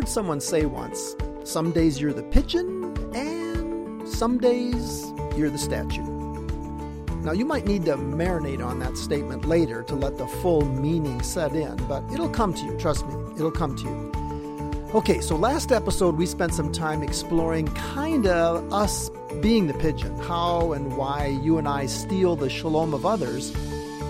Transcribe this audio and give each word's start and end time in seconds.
heard 0.00 0.08
someone 0.08 0.40
say 0.40 0.64
once 0.64 1.14
some 1.44 1.72
days 1.72 2.00
you're 2.00 2.14
the 2.14 2.22
pigeon, 2.22 2.96
and 3.14 4.08
some 4.08 4.38
days 4.38 5.12
you're 5.36 5.50
the 5.50 5.58
statue. 5.58 6.02
Now, 7.22 7.32
you 7.32 7.44
might 7.44 7.66
need 7.66 7.84
to 7.84 7.96
marinate 7.96 8.64
on 8.64 8.78
that 8.78 8.96
statement 8.96 9.44
later 9.44 9.82
to 9.82 9.94
let 9.94 10.16
the 10.16 10.26
full 10.26 10.64
meaning 10.64 11.20
set 11.20 11.54
in, 11.54 11.76
but 11.86 12.02
it'll 12.10 12.30
come 12.30 12.54
to 12.54 12.64
you, 12.64 12.78
trust 12.78 13.06
me, 13.08 13.14
it'll 13.34 13.50
come 13.50 13.76
to 13.76 13.82
you. 13.84 14.90
Okay, 14.94 15.20
so 15.20 15.36
last 15.36 15.70
episode 15.70 16.16
we 16.16 16.24
spent 16.24 16.54
some 16.54 16.72
time 16.72 17.02
exploring 17.02 17.66
kind 17.66 18.26
of 18.26 18.72
us 18.72 19.10
being 19.42 19.66
the 19.66 19.74
pigeon, 19.74 20.18
how 20.20 20.72
and 20.72 20.96
why 20.96 21.26
you 21.26 21.58
and 21.58 21.68
I 21.68 21.84
steal 21.84 22.36
the 22.36 22.48
shalom 22.48 22.94
of 22.94 23.04
others 23.04 23.54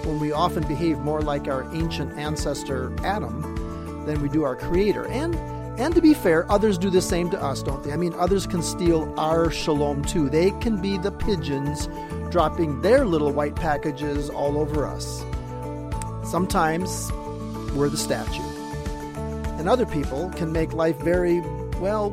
when 0.05 0.21
we 0.21 0.30
often 0.30 0.63
behave 0.69 0.99
more 0.99 1.21
like 1.21 1.49
our 1.49 1.65
ancient 1.75 2.16
ancestor 2.16 2.95
Adam 3.05 3.57
than 4.07 4.23
we 4.23 4.29
do 4.29 4.45
our 4.45 4.57
creator. 4.57 5.07
And 5.09 5.35
and 5.80 5.95
to 5.95 6.02
be 6.02 6.12
fair, 6.12 6.45
others 6.52 6.77
do 6.77 6.91
the 6.91 7.01
same 7.01 7.30
to 7.30 7.43
us, 7.43 7.62
don't 7.62 7.83
they? 7.83 7.93
I 7.93 7.97
mean, 7.97 8.12
others 8.19 8.47
can 8.47 8.62
steal 8.62 9.15
our 9.19 9.51
shalom 9.51 10.05
too. 10.05 10.29
They 10.29 10.51
can 10.61 10.79
be 10.79 10.98
the 10.98 11.11
pigeons 11.11 11.88
dropping 12.30 12.83
their 12.83 13.07
little 13.07 13.33
white 13.33 13.57
packages 13.57 14.29
all 14.29 14.59
over 14.59 14.87
us. 14.87 15.24
Sometimes 16.30 17.11
we're 17.73 17.88
the 17.88 17.97
statue. 17.97 18.43
And 19.59 19.71
other 19.71 19.87
people 19.87 20.29
can 20.37 20.52
make 20.52 20.74
life 20.74 20.98
very, 20.98 21.41
well, 21.80 22.10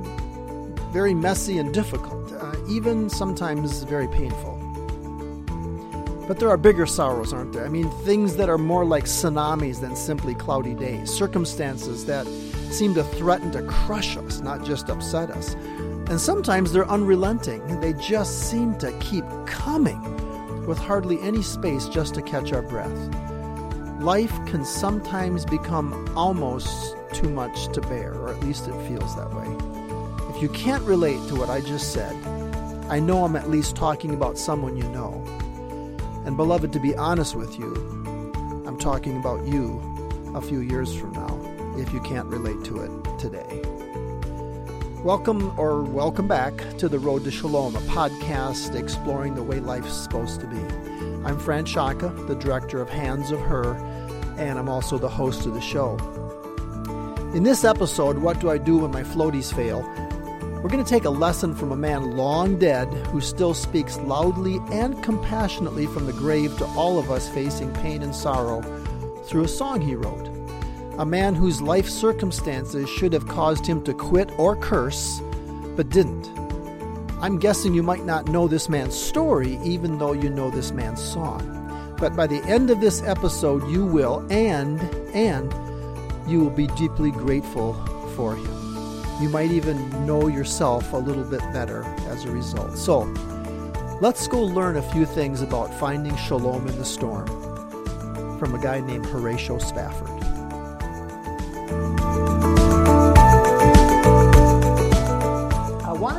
very 0.94 1.14
messy 1.14 1.58
and 1.58 1.74
difficult, 1.74 2.32
uh, 2.32 2.56
even 2.70 3.10
sometimes 3.10 3.84
very 3.84 4.08
painful. 4.08 4.54
But 6.26 6.40
there 6.40 6.50
are 6.50 6.58
bigger 6.58 6.86
sorrows, 6.86 7.34
aren't 7.34 7.52
there? 7.52 7.66
I 7.66 7.70
mean, 7.70 7.90
things 8.06 8.38
that 8.38 8.48
are 8.48 8.58
more 8.58 8.86
like 8.86 9.06
tsunamis 9.06 9.82
than 9.82 9.98
simply 9.98 10.36
cloudy 10.36 10.74
days, 10.74 11.10
circumstances 11.10 12.06
that 12.06 12.26
seem 12.72 12.94
to 12.96 13.04
threaten 13.04 13.52
to 13.52 13.62
crush 13.64 14.18
us, 14.18 14.42
not 14.42 14.64
just 14.64 14.90
upset 14.90 15.30
us. 15.30 15.54
And 16.10 16.22
sometimes 16.22 16.72
they're 16.72 16.90
unrelenting. 16.90 17.80
They 17.80 17.94
just 17.94 18.50
seem 18.50 18.78
to 18.80 18.92
keep 19.00 19.26
coming 19.46 20.02
with 20.66 20.78
hardly 20.78 21.20
any 21.22 21.42
space 21.42 21.88
just 21.88 22.14
to 22.16 22.22
catch 22.22 22.54
our 22.54 22.62
breath. 22.62 22.98
Life 24.02 24.34
can 24.46 24.64
sometimes 24.64 25.46
become 25.46 26.08
almost 26.16 26.96
too 27.14 27.30
much 27.30 27.68
to 27.74 27.82
bear, 27.82 28.14
or 28.14 28.30
at 28.30 28.40
least 28.42 28.68
it 28.68 28.88
feels 28.88 29.16
that 29.16 29.34
way. 29.34 29.48
If 30.36 30.42
you 30.42 30.50
can't 30.50 30.84
relate 30.84 31.28
to 31.30 31.36
what 31.36 31.50
I 31.50 31.62
just 31.62 31.94
said, 31.94 32.16
I 32.90 33.00
know 33.00 33.26
I'm 33.26 33.36
at 33.36 33.50
least 33.50 33.76
talking 33.76 34.14
about 34.14 34.38
someone 34.38 34.78
you 34.78 34.88
know. 34.90 35.24
And, 36.26 36.38
beloved, 36.38 36.72
to 36.74 36.80
be 36.80 36.96
honest 36.96 37.36
with 37.36 37.58
you, 37.58 37.74
I'm 38.66 38.78
talking 38.78 39.18
about 39.18 39.46
you 39.48 39.82
a 40.36 40.42
few 40.42 40.60
years 40.60 40.96
from 40.96 41.14
now 41.14 41.27
if 41.78 41.94
you 41.94 42.02
can't 42.02 42.28
relate 42.28 42.64
to 42.66 42.80
it 42.82 43.20
today. 43.20 43.62
Welcome 45.04 45.58
or 45.60 45.84
welcome 45.84 46.28
back 46.28 46.58
to 46.80 46.90
The 46.90 47.00
Road 47.00 47.24
to 47.26 47.32
Shalom, 47.32 47.76
a 47.76 47.80
podcast 47.82 48.76
exploring 48.76 49.36
the 49.36 49.44
way 49.44 49.60
life's 49.60 49.94
supposed 49.94 50.42
to 50.42 50.48
be. 50.48 50.58
I'm 51.24 51.38
Fran 51.38 51.66
Shaka, 51.66 52.10
the 52.28 52.36
director 52.36 52.82
of 52.82 52.90
Hands 52.90 53.30
of 53.32 53.40
Hur, 53.40 53.76
and 54.38 54.58
I'm 54.58 54.68
also 54.68 54.98
the 54.98 55.08
host 55.08 55.46
of 55.46 55.54
the 55.54 55.62
show. 55.62 55.98
In 57.34 57.44
this 57.44 57.64
episode, 57.64 58.18
What 58.20 58.40
Do 58.40 58.50
I 58.50 58.58
Do 58.58 58.80
When 58.80 58.92
My 58.92 59.04
Floaties 59.04 59.54
Fail? 59.54 59.82
We're 60.62 60.70
going 60.70 60.84
to 60.84 60.90
take 60.90 61.06
a 61.06 61.12
lesson 61.12 61.54
from 61.54 61.72
a 61.72 61.78
man 61.78 62.18
long 62.18 62.58
dead 62.58 62.88
who 63.08 63.22
still 63.22 63.54
speaks 63.54 63.98
loudly 64.00 64.60
and 64.72 65.02
compassionately 65.04 65.86
from 65.86 66.08
the 66.08 66.14
grave 66.14 66.58
to 66.58 66.66
all 66.70 66.98
of 66.98 67.12
us 67.12 67.30
facing 67.30 67.72
pain 67.76 68.02
and 68.02 68.16
sorrow 68.16 68.62
through 69.26 69.44
a 69.44 69.48
song 69.48 69.82
he 69.82 69.94
wrote 69.94 70.27
a 70.98 71.06
man 71.06 71.36
whose 71.36 71.62
life 71.62 71.88
circumstances 71.88 72.90
should 72.90 73.14
have 73.14 73.28
caused 73.28 73.66
him 73.66 73.84
to 73.84 73.94
quit 73.94 74.32
or 74.40 74.56
curse, 74.56 75.22
but 75.76 75.90
didn't. 75.90 76.28
I'm 77.22 77.38
guessing 77.40 77.74
you 77.74 77.84
might 77.84 78.06
not 78.06 78.28
know 78.28 78.48
this 78.48 78.68
man's 78.68 78.96
story, 78.96 79.60
even 79.64 80.00
though 80.00 80.14
you 80.14 80.30
know 80.30 80.50
this 80.50 80.72
man's 80.72 81.02
song. 81.02 81.96
But 82.00 82.16
by 82.16 82.28
the 82.28 82.44
end 82.44 82.70
of 82.70 82.82
this 82.82 83.02
episode, 83.04 83.68
you 83.70 83.86
will, 83.86 84.26
and, 84.32 84.80
and, 85.16 85.52
you 86.30 86.40
will 86.40 86.52
be 86.52 86.68
deeply 86.68 87.12
grateful 87.12 87.74
for 88.16 88.36
him. 88.36 88.58
You 89.22 89.30
might 89.30 89.52
even 89.52 90.06
know 90.06 90.28
yourself 90.28 90.94
a 90.94 90.98
little 90.98 91.24
bit 91.24 91.42
better 91.54 91.84
as 92.08 92.26
a 92.26 92.32
result. 92.32 92.78
So, 92.78 93.04
let's 94.02 94.28
go 94.28 94.42
learn 94.42 94.78
a 94.78 94.92
few 94.92 95.06
things 95.06 95.42
about 95.42 95.74
finding 95.80 96.16
shalom 96.18 96.68
in 96.68 96.78
the 96.78 96.86
storm 96.86 97.28
from 98.38 98.54
a 98.54 98.62
guy 98.62 98.80
named 98.80 99.06
Horatio 99.08 99.58
Spafford. 99.58 100.17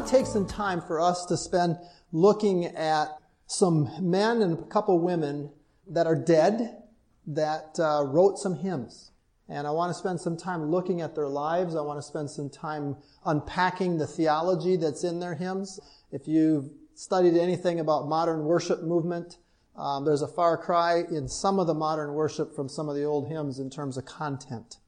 Take 0.09 0.27
some 0.27 0.47
time 0.47 0.81
for 0.81 1.01
us 1.01 1.27
to 1.27 1.37
spend 1.37 1.77
looking 2.13 2.65
at 2.65 3.09
some 3.47 3.91
men 4.01 4.41
and 4.41 4.59
a 4.59 4.63
couple 4.63 4.99
women 4.99 5.51
that 5.87 6.07
are 6.07 6.17
dead 6.17 6.83
that 7.27 7.79
uh, 7.79 8.03
wrote 8.05 8.39
some 8.39 8.55
hymns. 8.55 9.13
And 9.49 9.67
I 9.67 9.71
want 9.71 9.91
to 9.91 9.95
spend 9.95 10.21
some 10.21 10.37
time 10.37 10.71
looking 10.71 11.03
at 11.03 11.15
their 11.15 11.29
lives. 11.29 11.77
I 11.77 11.83
want 11.83 11.99
to 11.99 12.03
spend 12.03 12.31
some 12.31 12.51
time 12.51 12.97
unpacking 13.25 13.99
the 13.99 14.07
theology 14.07 14.77
that's 14.77 15.05
in 15.05 15.21
their 15.21 15.35
hymns. 15.35 15.79
If 16.11 16.27
you've 16.27 16.71
studied 16.95 17.37
anything 17.37 17.79
about 17.79 18.09
modern 18.09 18.45
worship 18.45 18.83
movement, 18.83 19.37
um, 19.77 20.05
there's 20.05 20.23
a 20.23 20.29
far 20.29 20.57
cry 20.57 21.05
in 21.11 21.29
some 21.29 21.59
of 21.59 21.67
the 21.67 21.75
modern 21.75 22.15
worship 22.15 22.57
from 22.57 22.69
some 22.69 22.89
of 22.89 22.97
the 22.97 23.05
old 23.05 23.29
hymns 23.29 23.59
in 23.59 23.71
terms 23.71 23.97
of 23.97 24.05
content. 24.05 24.79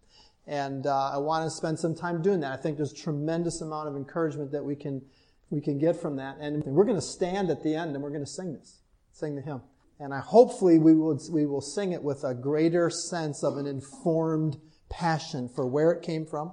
And 0.50 0.84
uh, 0.84 1.12
I 1.14 1.18
want 1.18 1.44
to 1.44 1.50
spend 1.50 1.78
some 1.78 1.94
time 1.94 2.22
doing 2.22 2.40
that. 2.40 2.50
I 2.50 2.56
think 2.56 2.76
there's 2.76 2.90
a 2.90 2.96
tremendous 2.96 3.60
amount 3.60 3.86
of 3.86 3.94
encouragement 3.94 4.50
that 4.50 4.64
we 4.64 4.74
can 4.74 5.00
we 5.48 5.60
can 5.60 5.78
get 5.78 6.00
from 6.00 6.16
that. 6.16 6.38
And 6.40 6.64
we're 6.64 6.84
going 6.84 6.98
to 6.98 7.02
stand 7.02 7.50
at 7.50 7.62
the 7.62 7.74
end 7.74 7.94
and 7.94 8.02
we're 8.02 8.10
going 8.10 8.24
to 8.24 8.30
sing 8.30 8.52
this, 8.54 8.80
sing 9.12 9.36
the 9.36 9.42
hymn. 9.42 9.62
And 10.00 10.12
I 10.12 10.18
hopefully 10.18 10.80
we 10.80 10.92
will 10.92 11.20
we 11.30 11.46
will 11.46 11.60
sing 11.60 11.92
it 11.92 12.02
with 12.02 12.24
a 12.24 12.34
greater 12.34 12.90
sense 12.90 13.44
of 13.44 13.58
an 13.58 13.66
informed 13.66 14.56
passion 14.88 15.48
for 15.48 15.68
where 15.68 15.92
it 15.92 16.02
came 16.02 16.26
from, 16.26 16.52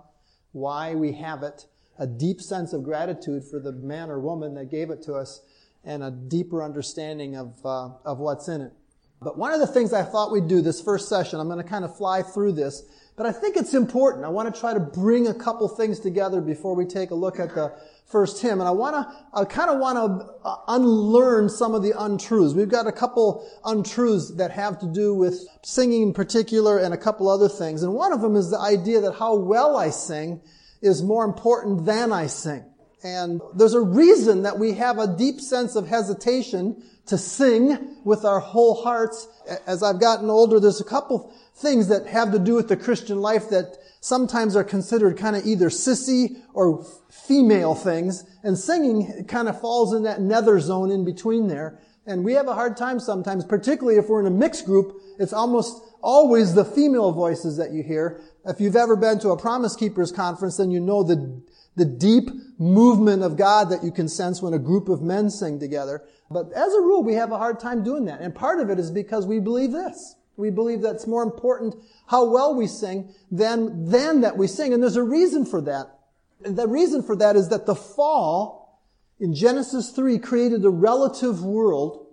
why 0.52 0.94
we 0.94 1.14
have 1.14 1.42
it, 1.42 1.66
a 1.98 2.06
deep 2.06 2.40
sense 2.40 2.74
of 2.74 2.84
gratitude 2.84 3.46
for 3.50 3.60
the 3.60 3.72
man 3.72 4.12
or 4.12 4.20
woman 4.20 4.54
that 4.54 4.70
gave 4.70 4.92
it 4.92 5.02
to 5.04 5.16
us, 5.16 5.42
and 5.84 6.04
a 6.04 6.12
deeper 6.12 6.62
understanding 6.64 7.36
of 7.36 7.66
uh, 7.66 7.90
of 8.06 8.20
what's 8.20 8.48
in 8.48 8.62
it. 8.62 8.74
But 9.22 9.38
one 9.38 9.52
of 9.52 9.60
the 9.60 9.68
things 9.68 9.94
I 9.94 10.04
thought 10.04 10.32
we'd 10.32 10.48
do 10.48 10.62
this 10.62 10.80
first 10.80 11.10
session, 11.10 11.40
I'm 11.40 11.48
going 11.48 11.64
to 11.64 11.68
kind 11.68 11.84
of 11.84 11.98
fly 11.98 12.22
through 12.22 12.52
this, 12.52 12.84
but 13.16 13.26
I 13.26 13.32
think 13.32 13.58
it's 13.58 13.74
important. 13.74 14.26
I 14.26 14.30
want 14.30 14.54
to 14.54 14.60
try 14.60 14.76
to 14.76 14.80
bring 14.80 15.28
a 15.28 15.34
couple 15.34 15.68
things 15.68 16.00
together 16.00 16.40
before 16.40 16.76
we 16.76 16.86
take 16.86 17.10
a 17.10 17.16
look 17.16 17.40
at 17.40 17.56
the 17.56 17.74
first 18.06 18.40
hymn. 18.44 18.60
And 18.60 18.68
I 18.68 18.72
want 18.72 18.96
to, 18.96 19.28
I 19.34 19.44
kind 19.46 19.72
of 19.72 19.80
want 19.80 19.98
to 19.98 20.48
uh, 20.48 20.56
unlearn 20.68 21.50
some 21.50 21.74
of 21.74 21.82
the 21.82 21.94
untruths. 22.00 22.54
We've 22.54 22.70
got 22.70 22.86
a 22.86 22.92
couple 22.92 23.50
untruths 23.66 24.36
that 24.36 24.52
have 24.52 24.78
to 24.80 24.86
do 24.86 25.16
with 25.16 25.48
singing 25.64 26.04
in 26.04 26.14
particular 26.14 26.78
and 26.78 26.94
a 26.94 26.98
couple 26.98 27.28
other 27.28 27.50
things. 27.50 27.82
And 27.82 27.94
one 27.94 28.14
of 28.14 28.22
them 28.22 28.36
is 28.36 28.52
the 28.52 28.60
idea 28.60 29.02
that 29.02 29.14
how 29.14 29.36
well 29.36 29.78
I 29.78 29.90
sing 29.90 30.42
is 30.84 31.02
more 31.02 31.26
important 31.26 31.86
than 31.86 32.14
I 32.14 32.28
sing. 32.28 32.64
And 33.04 33.42
there's 33.56 33.74
a 33.74 33.82
reason 33.82 34.44
that 34.44 34.60
we 34.60 34.74
have 34.74 35.00
a 35.00 35.08
deep 35.18 35.40
sense 35.40 35.76
of 35.76 35.88
hesitation 35.88 36.84
to 37.08 37.18
sing 37.18 37.96
with 38.04 38.26
our 38.26 38.40
whole 38.40 38.84
hearts. 38.84 39.28
As 39.66 39.84
I've 39.84 40.00
gotten 40.00 40.30
older, 40.30 40.60
there's 40.60 40.82
a 40.82 40.86
couple 40.86 41.34
things 41.56 41.88
that 41.88 42.06
have 42.08 42.32
to 42.32 42.40
do 42.40 42.56
with 42.56 42.68
the 42.68 42.78
Christian 42.78 43.20
life 43.20 43.50
that 43.50 43.78
sometimes 44.00 44.56
are 44.56 44.64
considered 44.64 45.18
kind 45.18 45.36
of 45.36 45.46
either 45.46 45.70
sissy 45.70 46.38
or 46.54 46.86
female 47.10 47.76
things, 47.76 48.24
and 48.44 48.58
singing 48.58 49.26
kind 49.28 49.50
of 49.50 49.60
falls 49.60 49.94
in 49.94 50.04
that 50.04 50.22
nether 50.22 50.60
zone 50.60 50.92
in 50.92 51.04
between 51.04 51.48
there. 51.48 51.80
And 52.06 52.24
we 52.24 52.34
have 52.34 52.48
a 52.48 52.54
hard 52.54 52.78
time 52.78 53.00
sometimes, 53.00 53.44
particularly 53.44 53.98
if 53.98 54.08
we're 54.08 54.22
in 54.22 54.28
a 54.28 54.32
mixed 54.32 54.66
group, 54.66 55.02
it's 55.20 55.34
almost 55.34 55.82
always 56.02 56.54
the 56.54 56.64
female 56.64 57.12
voices 57.12 57.58
that 57.58 57.72
you 57.72 57.84
hear. 57.84 58.22
If 58.46 58.62
you've 58.62 58.78
ever 58.78 58.96
been 58.96 59.20
to 59.20 59.32
a 59.32 59.38
Promise 59.38 59.76
Keepers 59.76 60.14
conference, 60.14 60.56
then 60.56 60.72
you 60.72 60.80
know 60.80 61.04
the, 61.04 61.42
the 61.78 61.86
deep 61.86 62.30
movement 62.60 63.24
of 63.24 63.38
God 63.38 63.70
that 63.70 63.84
you 63.84 63.92
can 63.92 64.10
sense 64.10 64.42
when 64.42 64.54
a 64.54 64.60
group 64.60 64.90
of 64.90 65.02
men 65.02 65.30
sing 65.30 65.60
together. 65.60 66.04
But 66.30 66.52
as 66.54 66.74
a 66.74 66.82
rule, 66.82 67.04
we 67.04 67.14
have 67.14 67.32
a 67.32 67.38
hard 67.38 67.60
time 67.60 67.84
doing 67.84 68.06
that. 68.06 68.20
And 68.20 68.36
part 68.36 68.60
of 68.60 68.70
it 68.70 68.80
is 68.80 68.92
because 68.92 69.26
we 69.26 69.40
believe 69.40 69.72
this. 69.72 70.16
We 70.36 70.50
believe 70.50 70.82
that 70.82 70.96
it's 70.96 71.08
more 71.08 71.24
important 71.24 71.76
how 72.08 72.26
well 72.26 72.54
we 72.54 72.68
sing 72.68 73.14
than, 73.32 73.90
than 73.90 74.22
that 74.22 74.38
we 74.38 74.48
sing. 74.48 74.74
And 74.74 74.84
there's 74.84 74.96
a 74.96 75.04
reason 75.04 75.46
for 75.46 75.62
that. 75.62 76.00
And 76.44 76.58
the 76.58 76.68
reason 76.68 77.02
for 77.02 77.16
that 77.16 77.36
is 77.36 77.50
that 77.50 77.66
the 77.66 77.76
fall 77.76 78.82
in 79.20 79.34
Genesis 79.34 79.92
3 79.92 80.20
created 80.20 80.66
a 80.66 80.70
relative 80.70 81.44
world 81.44 82.06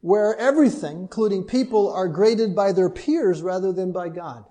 where 0.00 0.36
everything, 0.36 1.00
including 1.00 1.44
people, 1.44 1.92
are 1.92 2.08
graded 2.08 2.54
by 2.54 2.72
their 2.72 2.90
peers 2.90 3.42
rather 3.42 3.72
than 3.72 3.92
by 3.92 4.08
God. 4.08 4.44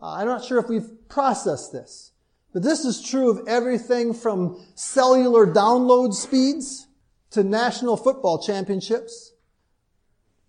Uh, 0.00 0.14
I'm 0.14 0.26
not 0.26 0.44
sure 0.44 0.58
if 0.58 0.68
we've 0.68 1.08
processed 1.08 1.72
this, 1.72 2.12
but 2.56 2.62
this 2.62 2.86
is 2.86 3.02
true 3.02 3.28
of 3.28 3.46
everything 3.46 4.14
from 4.14 4.58
cellular 4.74 5.46
download 5.46 6.14
speeds 6.14 6.86
to 7.32 7.44
national 7.44 7.98
football 7.98 8.42
championships 8.42 9.34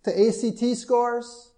to 0.04 0.10
ACT 0.18 0.74
scores, 0.78 1.52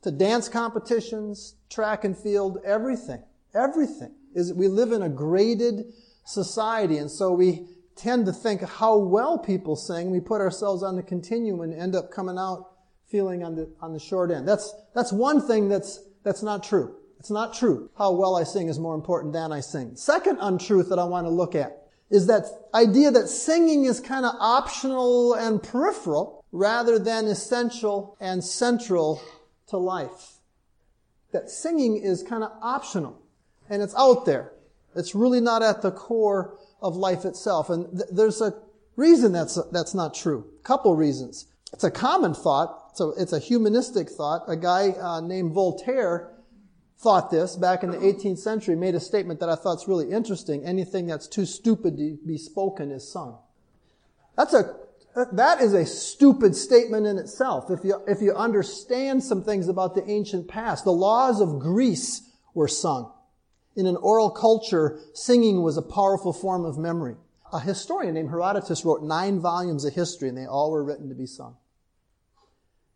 to 0.00 0.10
dance 0.10 0.48
competitions, 0.48 1.56
track 1.68 2.04
and 2.04 2.16
field, 2.16 2.56
everything. 2.64 3.22
Everything. 3.52 4.14
is 4.34 4.50
we 4.54 4.66
live 4.66 4.92
in 4.92 5.02
a 5.02 5.10
graded 5.10 5.92
society, 6.24 6.96
and 6.96 7.10
so 7.10 7.30
we 7.30 7.66
tend 7.96 8.24
to 8.24 8.32
think 8.32 8.62
how 8.62 8.96
well 8.96 9.38
people 9.38 9.76
sing. 9.76 10.10
We 10.10 10.20
put 10.20 10.40
ourselves 10.40 10.82
on 10.82 10.96
the 10.96 11.02
continuum 11.02 11.60
and 11.60 11.74
end 11.74 11.94
up 11.94 12.10
coming 12.10 12.38
out 12.38 12.70
feeling 13.08 13.44
on 13.44 13.56
the, 13.56 13.70
on 13.82 13.92
the 13.92 14.00
short 14.00 14.30
end. 14.30 14.48
That's, 14.48 14.74
that's 14.94 15.12
one 15.12 15.46
thing 15.46 15.68
that's, 15.68 16.00
that's 16.22 16.42
not 16.42 16.64
true. 16.64 16.96
It's 17.20 17.30
not 17.30 17.52
true. 17.52 17.90
How 17.98 18.12
well 18.12 18.34
I 18.34 18.44
sing 18.44 18.68
is 18.68 18.78
more 18.78 18.94
important 18.94 19.34
than 19.34 19.52
I 19.52 19.60
sing. 19.60 19.94
Second 19.94 20.38
untruth 20.40 20.88
that 20.88 20.98
I 20.98 21.04
want 21.04 21.26
to 21.26 21.30
look 21.30 21.54
at 21.54 21.82
is 22.08 22.26
that 22.26 22.46
idea 22.74 23.10
that 23.10 23.28
singing 23.28 23.84
is 23.84 24.00
kind 24.00 24.24
of 24.24 24.34
optional 24.40 25.34
and 25.34 25.62
peripheral 25.62 26.42
rather 26.50 26.98
than 26.98 27.26
essential 27.26 28.16
and 28.20 28.42
central 28.42 29.22
to 29.68 29.76
life. 29.76 30.38
That 31.32 31.50
singing 31.50 31.98
is 31.98 32.22
kind 32.22 32.42
of 32.42 32.52
optional 32.62 33.20
and 33.68 33.82
it's 33.82 33.94
out 33.96 34.24
there. 34.24 34.52
It's 34.96 35.14
really 35.14 35.42
not 35.42 35.62
at 35.62 35.82
the 35.82 35.92
core 35.92 36.58
of 36.80 36.96
life 36.96 37.26
itself. 37.26 37.68
And 37.68 37.98
th- 37.98 38.08
there's 38.10 38.40
a 38.40 38.54
reason 38.96 39.32
that's, 39.32 39.58
that's 39.70 39.94
not 39.94 40.14
true. 40.14 40.46
A 40.60 40.62
couple 40.64 40.96
reasons. 40.96 41.46
It's 41.72 41.84
a 41.84 41.90
common 41.90 42.32
thought. 42.32 42.96
So 42.96 43.12
it's 43.18 43.34
a 43.34 43.38
humanistic 43.38 44.08
thought. 44.08 44.44
A 44.48 44.56
guy 44.56 44.90
uh, 44.92 45.20
named 45.20 45.52
Voltaire 45.52 46.30
thought 47.00 47.30
this 47.30 47.56
back 47.56 47.82
in 47.82 47.90
the 47.90 47.96
18th 47.96 48.38
century, 48.38 48.76
made 48.76 48.94
a 48.94 49.00
statement 49.00 49.40
that 49.40 49.48
I 49.48 49.54
thought 49.54 49.78
is 49.78 49.88
really 49.88 50.10
interesting. 50.10 50.64
Anything 50.64 51.06
that's 51.06 51.26
too 51.26 51.46
stupid 51.46 51.96
to 51.96 52.18
be 52.26 52.36
spoken 52.36 52.90
is 52.90 53.10
sung. 53.10 53.38
That's 54.36 54.52
a, 54.52 54.76
that 55.32 55.62
is 55.62 55.72
a 55.72 55.86
stupid 55.86 56.54
statement 56.54 57.06
in 57.06 57.16
itself. 57.16 57.70
If 57.70 57.84
you, 57.84 58.02
if 58.06 58.20
you 58.20 58.34
understand 58.34 59.24
some 59.24 59.42
things 59.42 59.68
about 59.68 59.94
the 59.94 60.08
ancient 60.10 60.46
past, 60.46 60.84
the 60.84 60.92
laws 60.92 61.40
of 61.40 61.58
Greece 61.58 62.22
were 62.52 62.68
sung. 62.68 63.12
In 63.76 63.86
an 63.86 63.96
oral 63.96 64.30
culture, 64.30 64.98
singing 65.14 65.62
was 65.62 65.78
a 65.78 65.82
powerful 65.82 66.34
form 66.34 66.66
of 66.66 66.76
memory. 66.76 67.16
A 67.50 67.60
historian 67.60 68.14
named 68.14 68.28
Herodotus 68.28 68.84
wrote 68.84 69.02
nine 69.02 69.40
volumes 69.40 69.86
of 69.86 69.94
history, 69.94 70.28
and 70.28 70.36
they 70.36 70.46
all 70.46 70.70
were 70.70 70.84
written 70.84 71.08
to 71.08 71.14
be 71.14 71.26
sung. 71.26 71.56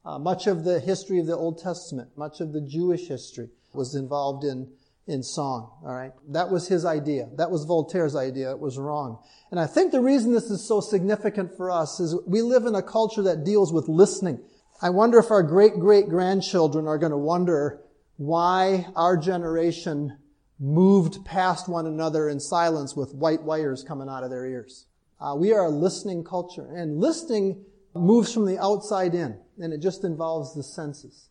Uh, 0.04 0.18
much 0.18 0.46
of 0.46 0.64
the 0.64 0.78
history 0.78 1.18
of 1.18 1.26
the 1.26 1.36
Old 1.36 1.58
Testament, 1.58 2.10
much 2.16 2.40
of 2.40 2.52
the 2.52 2.60
Jewish 2.60 3.08
history 3.08 3.48
was 3.74 3.94
involved 3.94 4.44
in, 4.44 4.70
in 5.06 5.22
song. 5.22 5.70
All 5.84 5.94
right. 5.94 6.12
That 6.28 6.50
was 6.50 6.68
his 6.68 6.84
idea. 6.84 7.28
That 7.36 7.50
was 7.50 7.64
Voltaire's 7.64 8.16
idea. 8.16 8.50
It 8.50 8.60
was 8.60 8.78
wrong. 8.78 9.18
And 9.50 9.60
I 9.60 9.66
think 9.66 9.92
the 9.92 10.00
reason 10.00 10.32
this 10.32 10.50
is 10.50 10.66
so 10.66 10.80
significant 10.80 11.56
for 11.56 11.70
us 11.70 12.00
is 12.00 12.16
we 12.26 12.42
live 12.42 12.66
in 12.66 12.74
a 12.74 12.82
culture 12.82 13.22
that 13.22 13.44
deals 13.44 13.72
with 13.72 13.88
listening. 13.88 14.40
I 14.82 14.90
wonder 14.90 15.18
if 15.18 15.30
our 15.30 15.42
great 15.42 15.78
great 15.78 16.08
grandchildren 16.08 16.86
are 16.86 16.98
going 16.98 17.12
to 17.12 17.18
wonder 17.18 17.80
why 18.16 18.86
our 18.96 19.16
generation 19.16 20.18
moved 20.58 21.24
past 21.24 21.68
one 21.68 21.86
another 21.86 22.28
in 22.28 22.40
silence 22.40 22.94
with 22.94 23.14
white 23.14 23.42
wires 23.42 23.82
coming 23.82 24.08
out 24.08 24.24
of 24.24 24.30
their 24.30 24.46
ears. 24.46 24.86
Uh, 25.20 25.34
we 25.36 25.52
are 25.52 25.64
a 25.64 25.70
listening 25.70 26.24
culture, 26.24 26.74
and 26.74 26.98
listening 26.98 27.64
moves 27.94 28.32
from 28.32 28.46
the 28.46 28.58
outside 28.58 29.14
in, 29.14 29.38
and 29.58 29.72
it 29.72 29.80
just 29.80 30.04
involves 30.04 30.54
the 30.54 30.62
senses. 30.62 31.28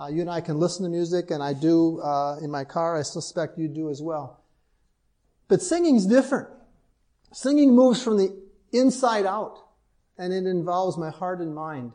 Uh, 0.00 0.06
you 0.06 0.22
and 0.22 0.30
I 0.30 0.40
can 0.40 0.58
listen 0.58 0.84
to 0.84 0.88
music, 0.88 1.30
and 1.30 1.42
I 1.42 1.52
do 1.52 2.00
uh, 2.00 2.38
in 2.40 2.50
my 2.50 2.64
car. 2.64 2.98
I 2.98 3.02
suspect 3.02 3.58
you 3.58 3.68
do 3.68 3.90
as 3.90 4.00
well. 4.00 4.40
But 5.46 5.60
singing's 5.60 6.06
different. 6.06 6.48
Singing 7.32 7.74
moves 7.74 8.02
from 8.02 8.16
the 8.16 8.34
inside 8.72 9.26
out, 9.26 9.58
and 10.16 10.32
it 10.32 10.46
involves 10.46 10.96
my 10.96 11.10
heart 11.10 11.40
and 11.40 11.54
mind. 11.54 11.92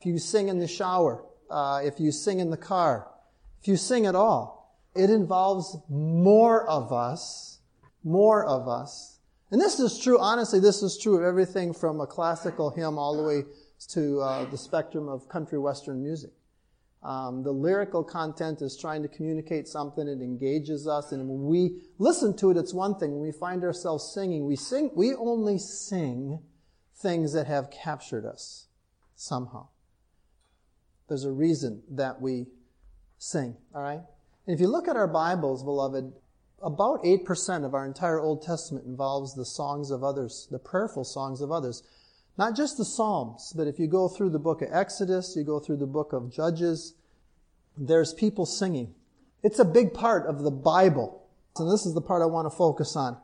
If 0.00 0.06
you 0.06 0.18
sing 0.18 0.48
in 0.48 0.58
the 0.58 0.66
shower, 0.66 1.24
uh, 1.48 1.82
if 1.84 2.00
you 2.00 2.10
sing 2.10 2.40
in 2.40 2.50
the 2.50 2.56
car, 2.56 3.06
if 3.62 3.68
you 3.68 3.76
sing 3.76 4.06
at 4.06 4.16
all, 4.16 4.76
it 4.96 5.08
involves 5.08 5.76
more 5.88 6.68
of 6.68 6.92
us, 6.92 7.60
more 8.02 8.44
of 8.44 8.66
us. 8.66 9.20
And 9.52 9.60
this 9.60 9.78
is 9.78 10.00
true, 10.00 10.18
honestly, 10.18 10.58
this 10.58 10.82
is 10.82 10.98
true 10.98 11.18
of 11.18 11.22
everything 11.22 11.72
from 11.72 12.00
a 12.00 12.06
classical 12.06 12.70
hymn 12.70 12.98
all 12.98 13.16
the 13.16 13.22
way 13.22 13.44
to 13.90 14.20
uh, 14.20 14.44
the 14.46 14.58
spectrum 14.58 15.08
of 15.08 15.28
country 15.28 15.58
western 15.58 16.02
music. 16.02 16.32
Um, 17.04 17.42
the 17.42 17.52
lyrical 17.52 18.02
content 18.02 18.62
is 18.62 18.78
trying 18.78 19.02
to 19.02 19.08
communicate 19.08 19.68
something. 19.68 20.08
It 20.08 20.22
engages 20.22 20.88
us, 20.88 21.12
and 21.12 21.28
when 21.28 21.44
we 21.44 21.82
listen 21.98 22.34
to 22.38 22.50
it, 22.50 22.56
it's 22.56 22.72
one 22.72 22.98
thing. 22.98 23.12
When 23.12 23.20
we 23.20 23.32
find 23.32 23.62
ourselves 23.62 24.10
singing, 24.14 24.46
we 24.46 24.56
sing. 24.56 24.90
We 24.94 25.14
only 25.14 25.58
sing 25.58 26.40
things 26.96 27.34
that 27.34 27.46
have 27.46 27.70
captured 27.70 28.24
us 28.24 28.68
somehow. 29.14 29.68
There's 31.08 31.24
a 31.24 31.32
reason 31.32 31.82
that 31.90 32.22
we 32.22 32.46
sing. 33.18 33.56
All 33.74 33.82
right. 33.82 34.00
And 34.46 34.54
if 34.54 34.60
you 34.60 34.68
look 34.68 34.88
at 34.88 34.96
our 34.96 35.06
Bibles, 35.06 35.62
beloved, 35.62 36.12
about 36.62 37.02
8% 37.04 37.64
of 37.64 37.74
our 37.74 37.84
entire 37.84 38.20
Old 38.20 38.42
Testament 38.42 38.86
involves 38.86 39.34
the 39.34 39.44
songs 39.44 39.90
of 39.90 40.02
others, 40.02 40.48
the 40.50 40.58
prayerful 40.58 41.04
songs 41.04 41.42
of 41.42 41.52
others. 41.52 41.82
Not 42.36 42.56
just 42.56 42.78
the 42.78 42.84
Psalms, 42.84 43.52
but 43.56 43.68
if 43.68 43.78
you 43.78 43.86
go 43.86 44.08
through 44.08 44.30
the 44.30 44.38
book 44.38 44.60
of 44.62 44.68
Exodus, 44.72 45.36
you 45.36 45.44
go 45.44 45.60
through 45.60 45.76
the 45.76 45.86
book 45.86 46.12
of 46.12 46.32
Judges, 46.32 46.94
there's 47.76 48.12
people 48.12 48.46
singing. 48.46 48.94
It's 49.42 49.58
a 49.58 49.64
big 49.64 49.94
part 49.94 50.26
of 50.26 50.42
the 50.42 50.50
Bible. 50.50 51.22
And 51.58 51.70
this 51.70 51.86
is 51.86 51.94
the 51.94 52.00
part 52.00 52.22
I 52.22 52.26
want 52.26 52.50
to 52.50 52.56
focus 52.56 52.96
on. 52.96 53.16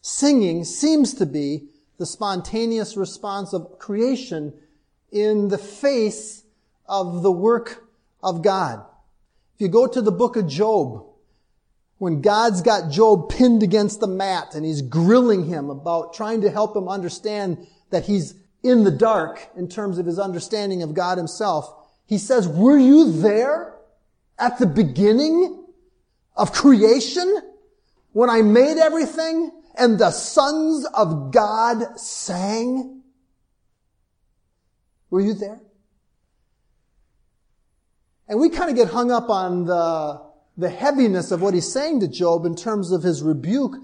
Singing 0.00 0.64
seems 0.64 1.14
to 1.14 1.26
be 1.26 1.68
the 1.98 2.06
spontaneous 2.06 2.96
response 2.96 3.52
of 3.52 3.78
creation 3.78 4.54
in 5.12 5.48
the 5.48 5.58
face 5.58 6.42
of 6.86 7.22
the 7.22 7.30
work 7.30 7.84
of 8.22 8.42
God. 8.42 8.84
If 9.54 9.60
you 9.60 9.68
go 9.68 9.86
to 9.86 10.00
the 10.00 10.10
book 10.10 10.36
of 10.36 10.48
Job, 10.48 11.04
when 11.98 12.22
God's 12.22 12.62
got 12.62 12.90
Job 12.90 13.28
pinned 13.28 13.62
against 13.62 14.00
the 14.00 14.06
mat 14.06 14.54
and 14.54 14.64
he's 14.64 14.80
grilling 14.80 15.44
him 15.44 15.68
about 15.68 16.14
trying 16.14 16.40
to 16.40 16.50
help 16.50 16.74
him 16.74 16.88
understand 16.88 17.66
that 17.90 18.06
he's 18.06 18.34
in 18.62 18.84
the 18.84 18.90
dark 18.90 19.48
in 19.56 19.68
terms 19.68 19.98
of 19.98 20.06
his 20.06 20.18
understanding 20.18 20.82
of 20.82 20.94
God 20.94 21.18
himself. 21.18 21.72
He 22.06 22.18
says, 22.18 22.48
were 22.48 22.78
you 22.78 23.10
there 23.12 23.74
at 24.38 24.58
the 24.58 24.66
beginning 24.66 25.64
of 26.36 26.52
creation 26.52 27.42
when 28.12 28.28
I 28.28 28.42
made 28.42 28.78
everything 28.78 29.52
and 29.76 29.98
the 29.98 30.10
sons 30.10 30.86
of 30.94 31.32
God 31.32 31.98
sang? 31.98 33.02
Were 35.10 35.20
you 35.20 35.34
there? 35.34 35.60
And 38.28 38.38
we 38.38 38.48
kind 38.48 38.70
of 38.70 38.76
get 38.76 38.88
hung 38.88 39.10
up 39.10 39.28
on 39.28 39.64
the, 39.64 40.22
the 40.56 40.70
heaviness 40.70 41.32
of 41.32 41.42
what 41.42 41.54
he's 41.54 41.70
saying 41.70 42.00
to 42.00 42.08
Job 42.08 42.44
in 42.44 42.54
terms 42.54 42.92
of 42.92 43.02
his 43.02 43.22
rebuke. 43.22 43.76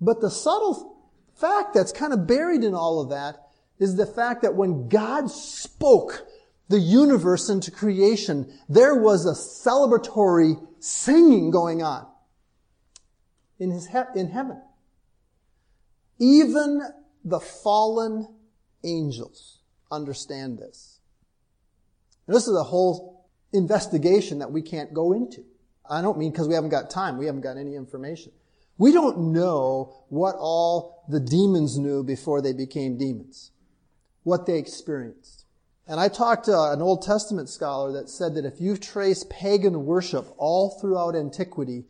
But 0.00 0.20
the 0.20 0.30
subtle 0.30 0.96
fact 1.34 1.74
that's 1.74 1.92
kind 1.92 2.12
of 2.12 2.26
buried 2.26 2.64
in 2.64 2.74
all 2.74 3.00
of 3.00 3.10
that 3.10 3.49
is 3.80 3.96
the 3.96 4.06
fact 4.06 4.42
that 4.42 4.54
when 4.54 4.88
God 4.88 5.30
spoke 5.30 6.26
the 6.68 6.78
universe 6.78 7.48
into 7.48 7.70
creation, 7.70 8.52
there 8.68 8.94
was 8.94 9.26
a 9.26 9.32
celebratory 9.32 10.54
singing 10.78 11.50
going 11.50 11.82
on 11.82 12.06
in 13.58 13.70
his 13.70 13.88
he- 13.88 14.20
in 14.20 14.28
heaven. 14.28 14.62
Even 16.18 16.82
the 17.24 17.40
fallen 17.40 18.28
angels 18.84 19.60
understand 19.90 20.58
this. 20.58 21.00
And 22.26 22.36
this 22.36 22.46
is 22.46 22.54
a 22.54 22.62
whole 22.62 23.26
investigation 23.52 24.38
that 24.38 24.52
we 24.52 24.62
can't 24.62 24.92
go 24.94 25.12
into. 25.12 25.44
I 25.88 26.02
don't 26.02 26.18
mean 26.18 26.30
because 26.30 26.46
we 26.46 26.54
haven't 26.54 26.70
got 26.70 26.90
time. 26.90 27.16
We 27.16 27.26
haven't 27.26 27.40
got 27.40 27.56
any 27.56 27.74
information. 27.74 28.32
We 28.78 28.92
don't 28.92 29.32
know 29.32 30.04
what 30.08 30.36
all 30.38 31.04
the 31.08 31.20
demons 31.20 31.78
knew 31.78 32.04
before 32.04 32.40
they 32.40 32.52
became 32.52 32.96
demons 32.96 33.50
what 34.22 34.46
they 34.46 34.58
experienced. 34.58 35.44
And 35.86 35.98
I 35.98 36.08
talked 36.08 36.44
to 36.44 36.56
an 36.56 36.80
Old 36.82 37.02
Testament 37.02 37.48
scholar 37.48 37.92
that 37.92 38.08
said 38.08 38.34
that 38.34 38.44
if 38.44 38.60
you 38.60 38.76
trace 38.76 39.24
pagan 39.28 39.86
worship 39.86 40.32
all 40.36 40.78
throughout 40.80 41.16
antiquity, 41.16 41.84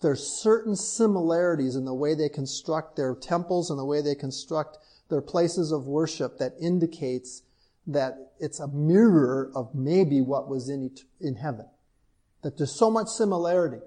there's 0.00 0.26
certain 0.42 0.74
similarities 0.74 1.76
in 1.76 1.84
the 1.84 1.94
way 1.94 2.14
they 2.14 2.28
construct 2.28 2.96
their 2.96 3.14
temples 3.14 3.70
and 3.70 3.78
the 3.78 3.84
way 3.84 4.00
they 4.00 4.14
construct 4.14 4.78
their 5.10 5.20
places 5.20 5.70
of 5.70 5.86
worship 5.86 6.38
that 6.38 6.54
indicates 6.60 7.42
that 7.86 8.32
it's 8.38 8.58
a 8.58 8.68
mirror 8.68 9.50
of 9.54 9.74
maybe 9.74 10.20
what 10.20 10.48
was 10.48 10.68
in, 10.68 10.90
in 11.20 11.36
heaven. 11.36 11.66
That 12.42 12.56
there's 12.56 12.72
so 12.72 12.90
much 12.90 13.08
similarity 13.08 13.82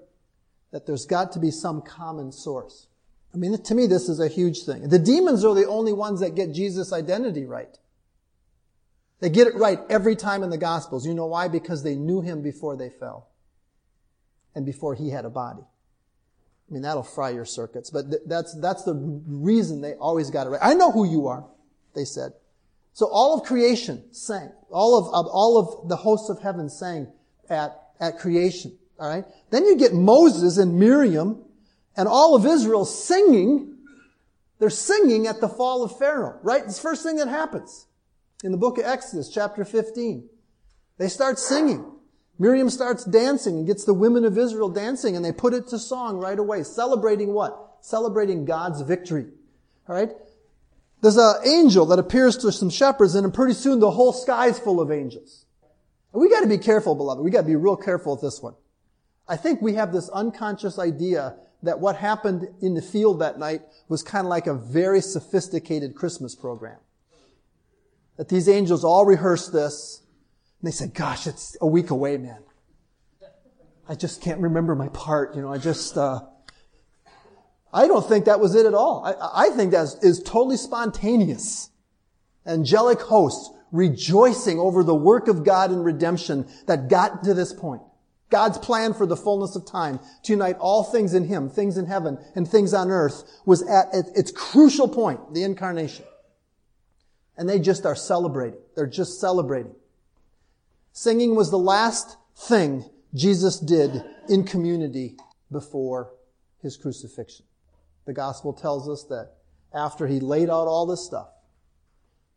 that 0.70 0.86
there's 0.86 1.06
got 1.06 1.32
to 1.32 1.38
be 1.38 1.50
some 1.50 1.82
common 1.82 2.32
source. 2.32 2.86
I 3.34 3.38
mean, 3.38 3.60
to 3.60 3.74
me, 3.74 3.86
this 3.86 4.08
is 4.08 4.20
a 4.20 4.28
huge 4.28 4.62
thing. 4.62 4.88
The 4.88 4.98
demons 4.98 5.44
are 5.44 5.54
the 5.54 5.66
only 5.66 5.92
ones 5.92 6.20
that 6.20 6.34
get 6.34 6.52
Jesus' 6.52 6.92
identity 6.92 7.44
right. 7.44 7.78
They 9.20 9.30
get 9.30 9.46
it 9.46 9.54
right 9.54 9.78
every 9.88 10.16
time 10.16 10.42
in 10.42 10.50
the 10.50 10.58
Gospels. 10.58 11.06
You 11.06 11.14
know 11.14 11.26
why? 11.26 11.48
Because 11.48 11.82
they 11.82 11.94
knew 11.94 12.20
him 12.20 12.42
before 12.42 12.76
they 12.76 12.90
fell 12.90 13.28
and 14.54 14.66
before 14.66 14.94
he 14.94 15.10
had 15.10 15.24
a 15.24 15.30
body. 15.30 15.62
I 16.68 16.72
mean, 16.72 16.82
that'll 16.82 17.02
fry 17.02 17.30
your 17.30 17.44
circuits, 17.44 17.90
but 17.90 18.10
th- 18.10 18.22
that's, 18.26 18.54
that's 18.60 18.82
the 18.82 18.94
reason 18.94 19.80
they 19.80 19.94
always 19.94 20.30
got 20.30 20.46
it 20.46 20.50
right. 20.50 20.60
I 20.62 20.74
know 20.74 20.90
who 20.90 21.08
you 21.08 21.28
are, 21.28 21.46
they 21.94 22.04
said. 22.04 22.32
So 22.92 23.06
all 23.06 23.38
of 23.38 23.46
creation 23.46 24.12
sang. 24.12 24.50
All 24.70 24.98
of, 24.98 25.14
of 25.14 25.26
all 25.30 25.58
of 25.58 25.88
the 25.88 25.96
hosts 25.96 26.28
of 26.28 26.40
heaven 26.40 26.68
sang 26.68 27.12
at, 27.48 27.70
at 28.00 28.18
creation. 28.18 28.76
All 28.98 29.08
right. 29.08 29.24
Then 29.50 29.64
you 29.64 29.76
get 29.76 29.92
Moses 29.92 30.58
and 30.58 30.78
Miriam 30.78 31.44
And 31.96 32.08
all 32.08 32.34
of 32.34 32.44
Israel 32.44 32.84
singing, 32.84 33.76
they're 34.58 34.70
singing 34.70 35.26
at 35.26 35.40
the 35.40 35.48
fall 35.48 35.82
of 35.82 35.98
Pharaoh, 35.98 36.38
right? 36.42 36.62
It's 36.62 36.76
the 36.76 36.82
first 36.82 37.02
thing 37.02 37.16
that 37.16 37.28
happens 37.28 37.86
in 38.44 38.52
the 38.52 38.58
book 38.58 38.78
of 38.78 38.84
Exodus, 38.84 39.28
chapter 39.28 39.64
15. 39.64 40.28
They 40.98 41.08
start 41.08 41.38
singing. 41.38 41.92
Miriam 42.38 42.68
starts 42.68 43.04
dancing 43.04 43.58
and 43.58 43.66
gets 43.66 43.84
the 43.84 43.94
women 43.94 44.24
of 44.24 44.36
Israel 44.36 44.68
dancing 44.68 45.16
and 45.16 45.24
they 45.24 45.32
put 45.32 45.54
it 45.54 45.68
to 45.68 45.78
song 45.78 46.18
right 46.18 46.38
away. 46.38 46.62
Celebrating 46.62 47.32
what? 47.32 47.78
Celebrating 47.80 48.44
God's 48.44 48.82
victory. 48.82 49.26
Alright? 49.88 50.12
There's 51.00 51.16
an 51.16 51.36
angel 51.46 51.86
that 51.86 51.98
appears 51.98 52.36
to 52.38 52.52
some 52.52 52.70
shepherds 52.70 53.14
and 53.14 53.32
pretty 53.32 53.54
soon 53.54 53.80
the 53.80 53.90
whole 53.90 54.12
sky's 54.12 54.58
full 54.58 54.80
of 54.80 54.90
angels. 54.90 55.46
And 56.12 56.20
we 56.20 56.28
gotta 56.28 56.46
be 56.46 56.58
careful, 56.58 56.94
beloved. 56.94 57.22
We 57.22 57.30
gotta 57.30 57.46
be 57.46 57.56
real 57.56 57.76
careful 57.76 58.12
with 58.12 58.22
this 58.22 58.42
one. 58.42 58.54
I 59.28 59.36
think 59.36 59.62
we 59.62 59.74
have 59.74 59.92
this 59.92 60.08
unconscious 60.10 60.78
idea 60.78 61.36
that 61.62 61.80
what 61.80 61.96
happened 61.96 62.48
in 62.60 62.74
the 62.74 62.82
field 62.82 63.20
that 63.20 63.38
night 63.38 63.62
was 63.88 64.02
kind 64.02 64.26
of 64.26 64.30
like 64.30 64.46
a 64.46 64.54
very 64.54 65.00
sophisticated 65.00 65.94
Christmas 65.94 66.34
program. 66.34 66.78
That 68.16 68.28
these 68.28 68.48
angels 68.48 68.84
all 68.84 69.04
rehearsed 69.04 69.52
this, 69.52 70.02
and 70.60 70.66
they 70.66 70.72
said, 70.72 70.94
gosh, 70.94 71.26
it's 71.26 71.56
a 71.60 71.66
week 71.66 71.90
away, 71.90 72.16
man. 72.16 72.42
I 73.88 73.94
just 73.94 74.20
can't 74.20 74.40
remember 74.40 74.74
my 74.74 74.88
part, 74.88 75.36
you 75.36 75.42
know, 75.42 75.52
I 75.52 75.58
just, 75.58 75.96
uh, 75.96 76.20
I 77.72 77.86
don't 77.86 78.06
think 78.06 78.24
that 78.24 78.40
was 78.40 78.54
it 78.54 78.66
at 78.66 78.74
all. 78.74 79.04
I, 79.04 79.46
I 79.46 79.50
think 79.50 79.70
that 79.72 79.82
is, 79.82 79.94
is 80.02 80.22
totally 80.22 80.56
spontaneous. 80.56 81.70
Angelic 82.46 83.00
hosts 83.00 83.50
rejoicing 83.70 84.58
over 84.58 84.82
the 84.82 84.94
work 84.94 85.28
of 85.28 85.44
God 85.44 85.70
in 85.70 85.82
redemption 85.82 86.48
that 86.66 86.88
got 86.88 87.22
to 87.24 87.34
this 87.34 87.52
point. 87.52 87.82
God's 88.30 88.58
plan 88.58 88.92
for 88.92 89.06
the 89.06 89.16
fullness 89.16 89.54
of 89.54 89.66
time 89.66 90.00
to 90.24 90.32
unite 90.32 90.56
all 90.58 90.82
things 90.82 91.14
in 91.14 91.28
Him, 91.28 91.48
things 91.48 91.76
in 91.76 91.86
heaven 91.86 92.18
and 92.34 92.48
things 92.48 92.74
on 92.74 92.90
earth, 92.90 93.22
was 93.44 93.62
at 93.68 93.86
its 93.92 94.32
crucial 94.32 94.88
point, 94.88 95.34
the 95.34 95.44
incarnation. 95.44 96.04
And 97.36 97.48
they 97.48 97.58
just 97.58 97.84
are 97.84 97.94
celebrating. 97.94 98.60
They're 98.74 98.86
just 98.86 99.20
celebrating. 99.20 99.74
Singing 100.92 101.34
was 101.34 101.50
the 101.50 101.58
last 101.58 102.16
thing 102.34 102.88
Jesus 103.14 103.58
did 103.58 104.02
in 104.28 104.44
community 104.44 105.16
before 105.50 106.10
His 106.62 106.76
crucifixion. 106.76 107.44
The 108.06 108.12
gospel 108.12 108.52
tells 108.52 108.88
us 108.88 109.04
that 109.04 109.32
after 109.74 110.06
He 110.06 110.20
laid 110.20 110.48
out 110.48 110.66
all 110.66 110.86
this 110.86 111.04
stuff, 111.04 111.28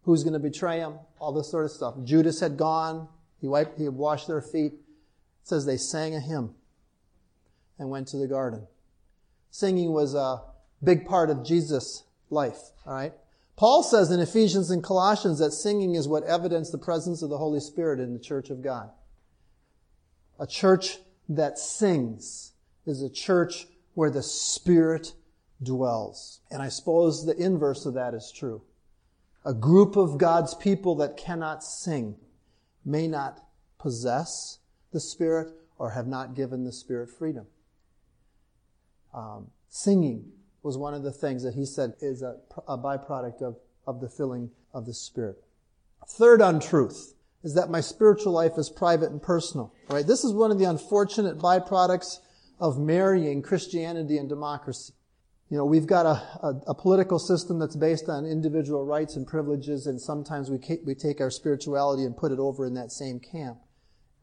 who's 0.04 0.24
going 0.24 0.34
to 0.34 0.40
betray 0.40 0.80
Him, 0.80 0.96
all 1.20 1.32
this 1.32 1.50
sort 1.50 1.66
of 1.66 1.72
stuff. 1.72 1.96
Judas 2.04 2.40
had 2.40 2.58
gone. 2.58 3.08
He 3.40 3.48
wiped, 3.48 3.78
he 3.78 3.86
had 3.86 3.94
washed 3.94 4.28
their 4.28 4.42
feet 4.42 4.74
says 5.50 5.66
they 5.66 5.78
sang 5.78 6.16
a 6.16 6.20
hymn 6.20 6.54
and 7.78 7.90
went 7.90 8.08
to 8.10 8.18
the 8.18 8.28
garden. 8.28 8.68
Singing 9.52 9.92
was 9.92 10.14
a 10.14 10.42
big 10.84 11.06
part 11.06 11.30
of 11.30 11.44
Jesus' 11.44 12.04
life, 12.30 12.60
all 12.86 12.94
right? 12.94 13.14
Paul 13.60 13.84
says 13.84 14.10
in 14.10 14.22
Ephesians 14.22 14.72
and 14.72 14.82
Colossians 14.82 15.40
that 15.40 15.52
singing 15.52 15.94
is 15.94 16.08
what 16.08 16.24
evidenced 16.24 16.72
the 16.72 16.78
presence 16.78 17.22
of 17.22 17.30
the 17.30 17.38
Holy 17.38 17.60
Spirit 17.60 18.00
in 18.00 18.14
the 18.14 18.20
church 18.20 18.50
of 18.50 18.62
God. 18.62 18.90
A 20.40 20.48
church 20.48 21.00
that 21.28 21.60
sings 21.60 22.54
is 22.86 23.02
a 23.02 23.10
church 23.10 23.68
where 23.96 24.10
the 24.10 24.24
Spirit 24.24 25.12
dwells. 25.62 26.40
And 26.50 26.62
I 26.62 26.70
suppose 26.70 27.26
the 27.26 27.36
inverse 27.36 27.86
of 27.86 27.96
that 27.96 28.14
is 28.14 28.32
true. 28.34 28.62
A 29.44 29.54
group 29.54 29.98
of 29.98 30.18
God's 30.18 30.54
people 30.54 30.96
that 30.96 31.18
cannot 31.18 31.62
sing 31.62 32.16
may 32.86 33.10
not 33.10 33.44
possess 33.78 34.60
the 34.94 35.02
Spirit 35.02 35.50
or 35.78 35.90
have 35.90 36.08
not 36.08 36.34
given 36.34 36.64
the 36.64 36.72
Spirit 36.72 37.10
freedom. 37.10 37.46
Um, 39.14 39.48
singing 39.68 40.32
was 40.64 40.78
one 40.78 40.94
of 40.94 41.04
the 41.04 41.12
things 41.12 41.44
that 41.44 41.54
he 41.54 41.66
said 41.66 41.94
is 42.02 42.22
a, 42.22 42.36
a 42.68 42.78
byproduct 42.78 43.42
of, 43.42 43.58
of 43.88 44.02
the 44.02 44.10
filling 44.10 44.52
of 44.74 44.86
the 44.86 44.94
Spirit. 44.94 45.44
Third 46.08 46.42
untruth 46.42 47.14
is 47.44 47.54
that 47.56 47.70
my 47.70 47.82
spiritual 47.82 48.34
life 48.34 48.58
is 48.58 48.70
private 48.70 49.12
and 49.12 49.22
personal. 49.22 49.74
Right? 49.90 50.06
This 50.06 50.24
is 50.24 50.34
one 50.34 50.52
of 50.52 50.60
the 50.60 50.66
unfortunate 50.66 51.38
byproducts 51.38 52.18
of 52.60 52.78
marrying 52.78 53.42
Christianity 53.42 54.18
and 54.18 54.28
democracy. 54.28 54.94
You 55.50 55.58
know, 55.58 55.66
we've 55.66 55.88
got 55.88 56.06
a, 56.06 56.46
a, 56.46 56.62
a, 56.68 56.76
political 56.76 57.18
system 57.18 57.58
that's 57.58 57.76
based 57.76 58.08
on 58.08 58.26
individual 58.26 58.86
rights 58.86 59.16
and 59.16 59.26
privileges, 59.26 59.88
and 59.88 60.00
sometimes 60.00 60.52
we, 60.52 60.60
we 60.86 60.94
take 60.94 61.20
our 61.22 61.32
spirituality 61.32 62.04
and 62.04 62.16
put 62.16 62.32
it 62.32 62.38
over 62.38 62.68
in 62.68 62.76
that 62.76 62.92
same 62.92 63.20
camp. 63.20 63.58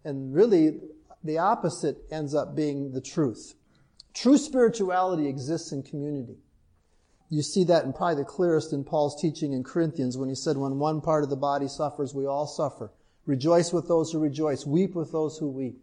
And 0.04 0.32
really, 0.32 0.78
the 1.24 1.38
opposite 1.38 1.96
ends 2.12 2.32
up 2.32 2.54
being 2.54 2.92
the 2.92 3.00
truth. 3.00 3.54
True 4.16 4.38
spirituality 4.38 5.28
exists 5.28 5.72
in 5.72 5.82
community. 5.82 6.38
You 7.28 7.42
see 7.42 7.64
that 7.64 7.84
in 7.84 7.92
probably 7.92 8.22
the 8.22 8.24
clearest 8.24 8.72
in 8.72 8.82
Paul's 8.82 9.20
teaching 9.20 9.52
in 9.52 9.62
Corinthians 9.62 10.16
when 10.16 10.30
he 10.30 10.34
said, 10.34 10.56
when 10.56 10.78
one 10.78 11.02
part 11.02 11.22
of 11.22 11.28
the 11.28 11.36
body 11.36 11.68
suffers, 11.68 12.14
we 12.14 12.24
all 12.24 12.46
suffer. 12.46 12.90
Rejoice 13.26 13.74
with 13.74 13.88
those 13.88 14.10
who 14.10 14.18
rejoice. 14.18 14.64
Weep 14.64 14.94
with 14.94 15.12
those 15.12 15.36
who 15.36 15.48
weep. 15.48 15.82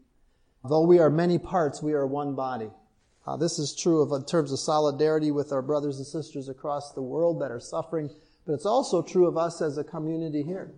Though 0.67 0.81
we 0.81 0.97
are 0.97 1.11
many 1.11 1.37
parts, 1.37 1.83
we 1.83 1.93
are 1.93 2.07
one 2.07 2.33
body. 2.33 2.71
Uh, 3.27 3.37
this 3.37 3.59
is 3.59 3.75
true 3.75 4.01
of, 4.01 4.11
in 4.11 4.25
terms 4.25 4.51
of 4.51 4.57
solidarity 4.57 5.29
with 5.29 5.51
our 5.51 5.61
brothers 5.61 5.97
and 5.97 6.07
sisters 6.07 6.49
across 6.49 6.91
the 6.91 7.03
world 7.03 7.39
that 7.39 7.51
are 7.51 7.59
suffering, 7.59 8.09
but 8.47 8.53
it's 8.53 8.65
also 8.65 9.03
true 9.03 9.27
of 9.27 9.37
us 9.37 9.61
as 9.61 9.77
a 9.77 9.83
community 9.83 10.41
here 10.41 10.73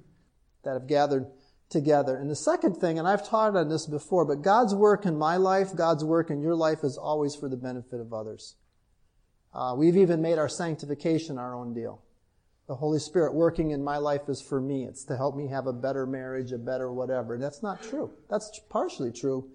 that 0.64 0.74
have 0.74 0.88
gathered 0.88 1.26
together. 1.70 2.18
And 2.18 2.30
the 2.30 2.36
second 2.36 2.76
thing, 2.76 3.00
and 3.00 3.08
I've 3.08 3.28
taught 3.28 3.56
on 3.56 3.70
this 3.70 3.86
before, 3.86 4.26
but 4.26 4.42
God's 4.42 4.76
work 4.76 5.06
in 5.06 5.18
my 5.18 5.38
life, 5.38 5.76
God's 5.76 6.04
work 6.04 6.30
in 6.30 6.42
your 6.42 6.56
life 6.56 6.84
is 6.84 6.98
always 6.98 7.36
for 7.36 7.50
the 7.50 7.58
benefit 7.58 8.00
of 8.00 8.14
others. 8.14 8.56
Uh, 9.54 9.74
we've 9.78 9.98
even 9.98 10.22
made 10.22 10.38
our 10.38 10.50
sanctification 10.50 11.38
our 11.38 11.56
own 11.56 11.74
deal. 11.74 12.02
The 12.68 12.76
Holy 12.76 13.00
Spirit 13.00 13.34
working 13.34 13.72
in 13.72 13.84
my 13.84 13.98
life 13.98 14.28
is 14.28 14.42
for 14.42 14.60
me. 14.60 14.86
It's 14.86 15.06
to 15.06 15.16
help 15.16 15.36
me 15.36 15.48
have 15.48 15.68
a 15.68 15.74
better 15.74 16.06
marriage, 16.06 16.52
a 16.52 16.58
better 16.58 16.92
whatever. 16.92 17.38
That's 17.38 17.62
not 17.62 17.82
true. 17.82 18.12
That's 18.30 18.60
partially 18.70 19.12
true. 19.12 19.50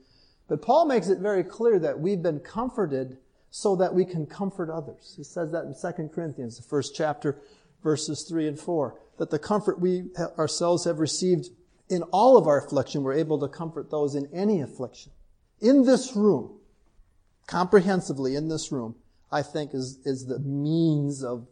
But 0.48 0.62
Paul 0.62 0.86
makes 0.86 1.08
it 1.08 1.18
very 1.18 1.44
clear 1.44 1.78
that 1.80 1.98
we've 1.98 2.22
been 2.22 2.40
comforted 2.40 3.18
so 3.50 3.76
that 3.76 3.94
we 3.94 4.04
can 4.04 4.26
comfort 4.26 4.70
others. 4.70 5.14
He 5.16 5.24
says 5.24 5.50
that 5.52 5.64
in 5.64 5.74
2 5.74 6.08
Corinthians, 6.08 6.56
the 6.56 6.62
first 6.62 6.94
chapter, 6.94 7.40
verses 7.82 8.24
3 8.28 8.46
and 8.46 8.58
4, 8.58 8.96
that 9.18 9.30
the 9.30 9.38
comfort 9.38 9.80
we 9.80 10.04
ourselves 10.38 10.84
have 10.84 11.00
received 11.00 11.50
in 11.90 12.02
all 12.04 12.37
of 12.37 12.47
our 12.47 12.64
affliction, 12.64 13.02
we're 13.02 13.14
able 13.14 13.38
to 13.40 13.49
comfort 13.49 13.90
those 13.90 14.14
in 14.14 14.28
any 14.32 14.61
affliction. 14.61 15.12
In 15.61 15.85
this 15.85 16.14
room, 16.14 16.59
comprehensively 17.47 18.37
in 18.37 18.49
this 18.49 18.70
room, 18.70 18.94
I 19.32 19.42
think 19.42 19.75
is, 19.75 19.99
is 20.04 20.26
the 20.26 20.38
means 20.38 21.23
of, 21.25 21.47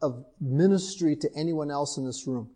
of 0.00 0.24
ministry 0.40 1.14
to 1.16 1.30
anyone 1.36 1.70
else 1.70 1.98
in 1.98 2.06
this 2.06 2.26
room. 2.26 2.50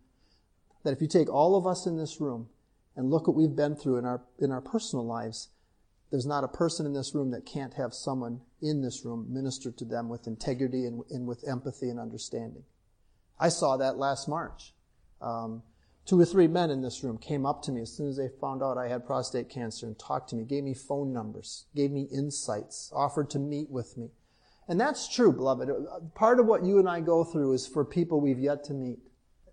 That 0.85 0.93
if 0.93 1.03
you 1.03 1.09
take 1.09 1.29
all 1.29 1.55
of 1.55 1.67
us 1.67 1.87
in 1.87 1.99
this 1.99 2.21
room 2.21 2.49
and 2.97 3.11
look 3.11 3.29
what 3.29 3.37
we've 3.37 3.55
been 3.55 3.77
through 3.77 3.99
in 3.99 4.07
our, 4.07 4.23
in 4.39 4.51
our 4.51 4.63
personal 4.63 5.07
lives, 5.07 5.49
there's 6.11 6.27
not 6.27 6.45
a 6.45 6.49
person 6.49 6.87
in 6.87 6.95
this 6.95 7.15
room 7.15 7.31
that 7.33 7.45
can't 7.45 7.75
have 7.75 7.93
someone 7.93 8.41
in 8.63 8.81
this 8.81 9.05
room 9.05 9.27
minister 9.29 9.71
to 9.71 9.85
them 9.85 10.09
with 10.09 10.27
integrity 10.27 10.87
and, 10.87 11.03
and 11.11 11.27
with 11.27 11.47
empathy 11.47 11.91
and 11.91 12.01
understanding. 12.01 12.65
I 13.39 13.51
saw 13.51 13.77
that 13.77 13.99
last 13.99 14.29
March. 14.29 14.73
Um, 15.21 15.63
Two 16.09 16.19
or 16.19 16.25
three 16.25 16.49
men 16.49 16.71
in 16.71 16.81
this 16.81 17.05
room 17.05 17.19
came 17.19 17.45
up 17.45 17.61
to 17.65 17.71
me 17.71 17.83
as 17.83 17.93
soon 17.93 18.09
as 18.09 18.17
they 18.17 18.31
found 18.41 18.63
out 18.63 18.79
I 18.79 18.89
had 18.89 19.05
prostate 19.05 19.51
cancer 19.51 19.87
and 19.87 19.99
talked 19.99 20.31
to 20.31 20.37
me, 20.37 20.45
gave 20.45 20.65
me 20.65 20.73
phone 20.73 21.13
numbers, 21.13 21.67
gave 21.77 21.91
me 21.91 22.09
insights, 22.11 22.91
offered 22.97 23.29
to 23.31 23.39
meet 23.39 23.69
with 23.69 23.99
me. 23.99 24.09
And 24.69 24.81
that's 24.81 25.07
true, 25.15 25.35
beloved. 25.35 25.69
Part 26.15 26.41
of 26.41 26.47
what 26.47 26.65
you 26.65 26.79
and 26.79 26.89
I 26.89 27.01
go 27.01 27.25
through 27.25 27.53
is 27.53 27.67
for 27.67 27.85
people 27.85 28.23
we've 28.23 28.39
yet 28.39 28.65
to 28.65 28.73
meet, 28.73 29.01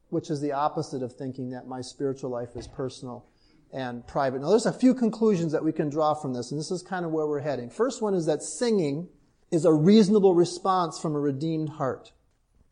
which 0.07 0.29
is 0.29 0.39
the 0.39 0.53
opposite 0.53 1.03
of 1.03 1.12
thinking 1.12 1.50
that 1.50 1.67
my 1.67 1.81
spiritual 1.81 2.29
life 2.29 2.55
is 2.55 2.69
personal 2.69 3.25
and 3.74 4.07
private. 4.07 4.39
Now, 4.39 4.50
there's 4.50 4.65
a 4.65 4.71
few 4.71 4.93
conclusions 4.93 5.51
that 5.51 5.65
we 5.65 5.74
can 5.74 5.89
draw 5.89 6.13
from 6.13 6.33
this, 6.33 6.51
and 6.51 6.59
this 6.59 6.71
is 6.71 6.81
kind 6.81 7.03
of 7.03 7.12
where 7.12 7.27
we're 7.27 7.41
heading. 7.41 7.69
First 7.69 8.01
one 8.01 8.13
is 8.13 8.27
that 8.27 8.41
singing 8.41 9.09
is 9.51 9.65
a 9.65 9.74
reasonable 9.74 10.33
response 10.33 10.97
from 10.97 11.15
a 11.15 11.19
redeemed 11.19 11.71
heart. 11.71 12.13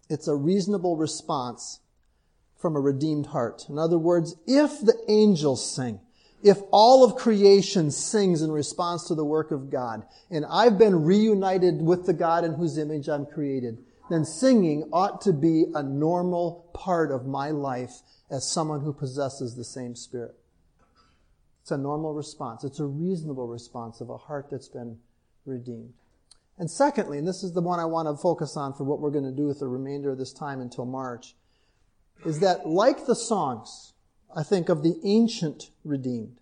It's 0.10 0.30
a 0.30 0.36
reasonable 0.38 0.96
response 0.96 1.82
from 2.64 2.78
a 2.78 2.80
redeemed 2.80 3.26
heart. 3.26 3.66
In 3.68 3.78
other 3.78 3.98
words, 3.98 4.38
if 4.48 4.80
the 4.80 4.98
angels 5.10 5.70
sing, 5.76 6.00
if 6.42 6.60
all 6.72 7.04
of 7.04 7.18
creation 7.18 7.92
sings 7.92 8.42
in 8.42 8.54
response 8.54 9.04
to 9.10 9.16
the 9.16 9.26
work 9.26 9.52
of 9.52 9.70
God, 9.70 10.06
and 10.32 10.46
I've 10.50 10.78
been 10.78 11.04
reunited 11.04 11.82
with 11.82 12.06
the 12.06 12.14
God 12.14 12.46
in 12.46 12.54
whose 12.54 12.78
image 12.78 13.10
I'm 13.10 13.26
created, 13.26 13.84
then 14.10 14.24
singing 14.24 14.88
ought 14.94 15.20
to 15.24 15.34
be 15.34 15.66
a 15.76 15.84
normal 15.84 16.70
part 16.74 17.12
of 17.12 17.26
my 17.26 17.52
life 17.52 18.00
as 18.32 18.50
someone 18.50 18.80
who 18.80 18.94
possesses 18.94 19.58
the 19.58 19.66
same 19.66 19.94
spirit. 19.94 20.36
It's 21.64 21.72
a 21.72 21.78
normal 21.78 22.14
response. 22.14 22.64
It's 22.64 22.80
a 22.80 22.86
reasonable 22.86 23.48
response 23.48 24.00
of 24.00 24.10
a 24.10 24.16
heart 24.16 24.48
that's 24.50 24.70
been 24.70 25.00
redeemed. 25.46 25.96
And 26.58 26.72
secondly, 26.72 27.18
and 27.18 27.28
this 27.28 27.44
is 27.44 27.52
the 27.52 27.62
one 27.62 27.82
I 27.82 27.86
want 27.86 28.08
to 28.08 28.16
focus 28.16 28.56
on 28.56 28.74
for 28.74 28.86
what 28.86 29.02
we're 29.02 29.12
going 29.12 29.26
to 29.26 29.36
do 29.36 29.48
with 29.48 29.60
the 29.60 29.68
remainder 29.68 30.12
of 30.12 30.18
this 30.18 30.32
time 30.32 30.62
until 30.62 30.86
March, 30.86 31.36
is 32.26 32.40
that 32.40 32.68
like 32.68 33.06
the 33.06 33.16
songs, 33.16 33.94
I 34.36 34.44
think, 34.44 34.70
of 34.70 34.84
the 34.84 34.96
ancient 35.04 35.72
redeemed, 35.84 36.40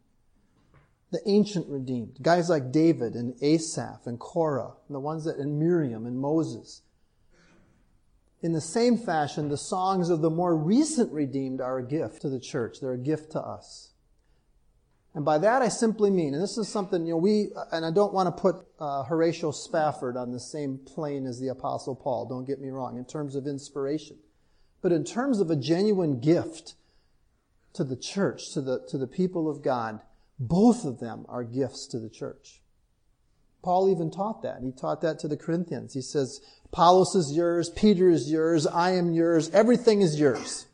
the 1.11 1.21
ancient 1.25 1.67
redeemed, 1.67 2.17
guys 2.21 2.49
like 2.49 2.71
David 2.71 3.15
and 3.15 3.35
Asaph 3.41 4.05
and 4.05 4.19
Korah, 4.19 4.73
and 4.87 4.95
the 4.95 4.99
ones 4.99 5.25
that, 5.25 5.37
and 5.37 5.59
Miriam 5.59 6.05
and 6.05 6.17
Moses. 6.17 6.81
In 8.41 8.53
the 8.53 8.61
same 8.61 8.97
fashion, 8.97 9.49
the 9.49 9.57
songs 9.57 10.09
of 10.09 10.21
the 10.21 10.29
more 10.29 10.55
recent 10.55 11.11
redeemed 11.11 11.61
are 11.61 11.77
a 11.77 11.87
gift 11.87 12.21
to 12.21 12.29
the 12.29 12.39
church. 12.39 12.79
They're 12.79 12.93
a 12.93 12.97
gift 12.97 13.31
to 13.33 13.39
us. 13.39 13.91
And 15.13 15.25
by 15.25 15.37
that 15.39 15.61
I 15.61 15.67
simply 15.67 16.09
mean, 16.09 16.33
and 16.33 16.41
this 16.41 16.57
is 16.57 16.69
something, 16.69 17.05
you 17.05 17.13
know, 17.13 17.17
we, 17.17 17.49
and 17.71 17.85
I 17.85 17.91
don't 17.91 18.13
want 18.13 18.35
to 18.35 18.41
put 18.41 18.65
uh, 18.79 19.03
Horatio 19.03 19.51
Spafford 19.51 20.15
on 20.15 20.31
the 20.31 20.39
same 20.39 20.77
plane 20.77 21.25
as 21.25 21.39
the 21.39 21.49
Apostle 21.49 21.95
Paul, 21.95 22.27
don't 22.27 22.45
get 22.45 22.61
me 22.61 22.69
wrong, 22.69 22.97
in 22.97 23.05
terms 23.05 23.35
of 23.35 23.45
inspiration. 23.45 24.17
But 24.81 24.91
in 24.91 25.03
terms 25.03 25.39
of 25.39 25.49
a 25.49 25.55
genuine 25.55 26.19
gift 26.19 26.75
to 27.73 27.83
the 27.83 27.95
church, 27.95 28.51
to 28.53 28.61
the, 28.61 28.85
to 28.89 28.97
the 28.97 29.07
people 29.07 29.49
of 29.49 29.61
God, 29.61 30.01
both 30.39 30.85
of 30.85 30.99
them 30.99 31.25
are 31.29 31.43
gifts 31.43 31.85
to 31.87 31.99
the 31.99 32.09
church. 32.09 32.61
Paul 33.63 33.89
even 33.89 34.09
taught 34.09 34.41
that. 34.41 34.61
He 34.63 34.71
taught 34.71 35.01
that 35.01 35.19
to 35.19 35.27
the 35.27 35.37
Corinthians. 35.37 35.93
He 35.93 36.01
says, 36.01 36.41
Apollos 36.65 37.15
is 37.15 37.31
yours, 37.31 37.69
Peter 37.69 38.09
is 38.09 38.31
yours, 38.31 38.65
I 38.65 38.91
am 38.91 39.13
yours, 39.13 39.49
everything 39.51 40.01
is 40.01 40.19
yours. 40.19 40.65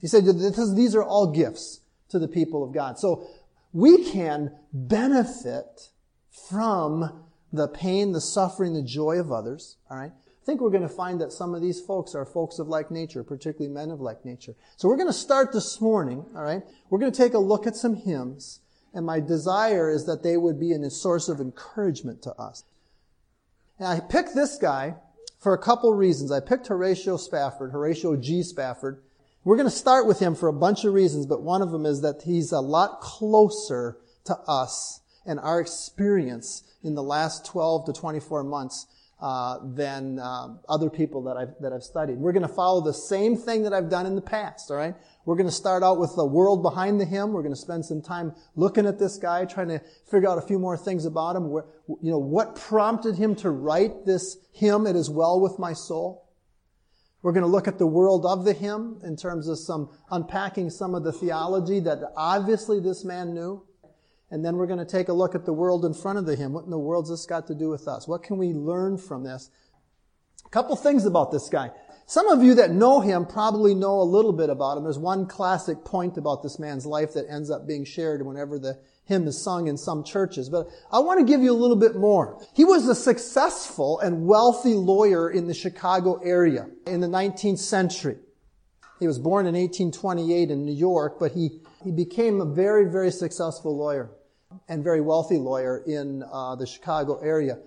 He 0.00 0.06
said, 0.06 0.24
these 0.26 0.94
are 0.94 1.02
all 1.02 1.32
gifts 1.32 1.80
to 2.10 2.18
the 2.18 2.28
people 2.28 2.64
of 2.64 2.72
God. 2.72 2.98
So 2.98 3.26
we 3.72 4.10
can 4.10 4.52
benefit 4.72 5.88
from 6.48 7.24
the 7.52 7.68
pain, 7.68 8.12
the 8.12 8.20
suffering, 8.20 8.74
the 8.74 8.82
joy 8.82 9.18
of 9.18 9.32
others. 9.32 9.76
All 9.90 9.96
right. 9.96 10.12
Think 10.50 10.62
we're 10.62 10.70
going 10.70 10.82
to 10.82 10.88
find 10.88 11.20
that 11.20 11.30
some 11.30 11.54
of 11.54 11.62
these 11.62 11.80
folks 11.80 12.12
are 12.16 12.24
folks 12.24 12.58
of 12.58 12.66
like 12.66 12.90
nature, 12.90 13.22
particularly 13.22 13.72
men 13.72 13.92
of 13.92 14.00
like 14.00 14.24
nature. 14.24 14.56
So 14.76 14.88
we're 14.88 14.96
going 14.96 15.06
to 15.06 15.12
start 15.12 15.52
this 15.52 15.80
morning. 15.80 16.24
All 16.34 16.42
right. 16.42 16.60
We're 16.88 16.98
going 16.98 17.12
to 17.12 17.16
take 17.16 17.34
a 17.34 17.38
look 17.38 17.68
at 17.68 17.76
some 17.76 17.94
hymns. 17.94 18.58
And 18.92 19.06
my 19.06 19.20
desire 19.20 19.88
is 19.88 20.06
that 20.06 20.24
they 20.24 20.36
would 20.36 20.58
be 20.58 20.72
a 20.72 20.90
source 20.90 21.28
of 21.28 21.38
encouragement 21.40 22.20
to 22.22 22.32
us. 22.32 22.64
And 23.78 23.86
I 23.86 24.00
picked 24.00 24.34
this 24.34 24.58
guy 24.58 24.96
for 25.38 25.54
a 25.54 25.58
couple 25.58 25.94
reasons. 25.94 26.32
I 26.32 26.40
picked 26.40 26.66
Horatio 26.66 27.16
Spafford, 27.16 27.70
Horatio 27.70 28.16
G. 28.16 28.42
Spafford, 28.42 29.00
we're 29.44 29.56
going 29.56 29.70
to 29.70 29.74
start 29.74 30.04
with 30.04 30.18
him 30.18 30.34
for 30.34 30.48
a 30.48 30.52
bunch 30.52 30.84
of 30.84 30.92
reasons, 30.92 31.26
but 31.26 31.42
one 31.42 31.62
of 31.62 31.70
them 31.70 31.86
is 31.86 32.00
that 32.00 32.22
he's 32.24 32.50
a 32.50 32.58
lot 32.58 33.00
closer 33.00 33.98
to 34.24 34.36
us 34.48 35.00
and 35.24 35.38
our 35.38 35.60
experience 35.60 36.64
in 36.82 36.96
the 36.96 37.04
last 37.04 37.46
12 37.46 37.86
to 37.86 37.92
24 37.92 38.42
months 38.42 38.86
uh, 39.20 39.58
than 39.74 40.18
uh, 40.18 40.48
other 40.68 40.88
people 40.88 41.22
that 41.24 41.36
I've 41.36 41.54
that 41.60 41.72
I've 41.72 41.82
studied. 41.82 42.18
We're 42.18 42.32
going 42.32 42.46
to 42.46 42.48
follow 42.48 42.80
the 42.80 42.94
same 42.94 43.36
thing 43.36 43.64
that 43.64 43.72
I've 43.72 43.90
done 43.90 44.06
in 44.06 44.14
the 44.14 44.22
past. 44.22 44.70
All 44.70 44.76
right. 44.76 44.94
We're 45.26 45.36
going 45.36 45.48
to 45.48 45.54
start 45.54 45.82
out 45.82 46.00
with 46.00 46.16
the 46.16 46.24
world 46.24 46.62
behind 46.62 47.00
the 47.00 47.04
hymn. 47.04 47.32
We're 47.32 47.42
going 47.42 47.54
to 47.54 47.60
spend 47.60 47.84
some 47.84 48.00
time 48.00 48.34
looking 48.56 48.86
at 48.86 48.98
this 48.98 49.18
guy, 49.18 49.44
trying 49.44 49.68
to 49.68 49.80
figure 50.10 50.28
out 50.28 50.38
a 50.38 50.42
few 50.42 50.58
more 50.58 50.76
things 50.76 51.04
about 51.04 51.36
him. 51.36 51.50
Where, 51.50 51.66
you 51.86 52.10
know, 52.10 52.18
what 52.18 52.56
prompted 52.56 53.16
him 53.16 53.34
to 53.36 53.50
write 53.50 54.06
this 54.06 54.38
hymn? 54.52 54.86
It 54.86 54.96
is 54.96 55.10
well 55.10 55.40
with 55.40 55.58
my 55.58 55.74
soul. 55.74 56.26
We're 57.22 57.32
going 57.32 57.44
to 57.44 57.50
look 57.50 57.68
at 57.68 57.78
the 57.78 57.86
world 57.86 58.24
of 58.24 58.46
the 58.46 58.54
hymn 58.54 59.00
in 59.04 59.16
terms 59.16 59.46
of 59.46 59.58
some 59.58 59.90
unpacking 60.10 60.70
some 60.70 60.94
of 60.94 61.04
the 61.04 61.12
theology 61.12 61.78
that 61.80 61.98
obviously 62.16 62.80
this 62.80 63.04
man 63.04 63.34
knew. 63.34 63.66
And 64.30 64.44
then 64.44 64.56
we're 64.56 64.66
going 64.66 64.78
to 64.78 64.84
take 64.84 65.08
a 65.08 65.12
look 65.12 65.34
at 65.34 65.44
the 65.44 65.52
world 65.52 65.84
in 65.84 65.92
front 65.92 66.18
of 66.18 66.26
the 66.26 66.36
hymn. 66.36 66.52
What 66.52 66.64
in 66.64 66.70
the 66.70 66.78
world's 66.78 67.10
this 67.10 67.26
got 67.26 67.46
to 67.48 67.54
do 67.54 67.68
with 67.68 67.88
us? 67.88 68.06
What 68.06 68.22
can 68.22 68.38
we 68.38 68.52
learn 68.52 68.96
from 68.96 69.24
this? 69.24 69.50
A 70.46 70.48
couple 70.50 70.76
things 70.76 71.04
about 71.04 71.32
this 71.32 71.48
guy. 71.48 71.70
Some 72.06 72.28
of 72.28 72.42
you 72.42 72.54
that 72.56 72.72
know 72.72 73.00
him 73.00 73.24
probably 73.24 73.74
know 73.74 74.00
a 74.00 74.02
little 74.02 74.32
bit 74.32 74.50
about 74.50 74.76
him. 74.76 74.84
There's 74.84 74.98
one 74.98 75.26
classic 75.26 75.84
point 75.84 76.16
about 76.16 76.42
this 76.42 76.58
man's 76.58 76.86
life 76.86 77.14
that 77.14 77.30
ends 77.30 77.50
up 77.50 77.66
being 77.66 77.84
shared 77.84 78.24
whenever 78.24 78.58
the 78.58 78.78
hymn 79.04 79.26
is 79.26 79.40
sung 79.40 79.68
in 79.68 79.76
some 79.76 80.04
churches, 80.04 80.48
but 80.48 80.68
I 80.92 81.00
want 81.00 81.18
to 81.20 81.26
give 81.26 81.40
you 81.40 81.52
a 81.52 81.54
little 81.54 81.76
bit 81.76 81.96
more. 81.96 82.40
He 82.54 82.64
was 82.64 82.88
a 82.88 82.94
successful 82.94 83.98
and 84.00 84.26
wealthy 84.26 84.74
lawyer 84.74 85.30
in 85.30 85.46
the 85.46 85.54
Chicago 85.54 86.20
area 86.24 86.68
in 86.86 87.00
the 87.00 87.08
19th 87.08 87.58
century. 87.58 88.18
He 89.00 89.06
was 89.06 89.18
born 89.18 89.46
in 89.46 89.54
1828 89.54 90.50
in 90.50 90.64
New 90.64 90.74
York, 90.74 91.18
but 91.18 91.32
he, 91.32 91.60
he 91.82 91.90
became 91.90 92.40
a 92.40 92.44
very, 92.44 92.90
very 92.90 93.10
successful 93.10 93.76
lawyer 93.76 94.10
and 94.68 94.82
very 94.84 95.00
wealthy 95.00 95.38
lawyer 95.38 95.82
in 95.86 96.22
uh, 96.30 96.56
the 96.56 96.66
Chicago 96.66 97.18
area. 97.20 97.58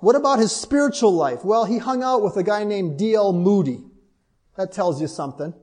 What 0.00 0.16
about 0.16 0.38
his 0.38 0.52
spiritual 0.52 1.12
life? 1.12 1.44
Well, 1.44 1.64
he 1.64 1.78
hung 1.78 2.02
out 2.02 2.22
with 2.22 2.36
a 2.36 2.42
guy 2.42 2.64
named 2.64 2.98
D.L. 2.98 3.32
Moody. 3.32 3.82
That 4.56 4.72
tells 4.72 5.00
you 5.00 5.06
something. 5.06 5.54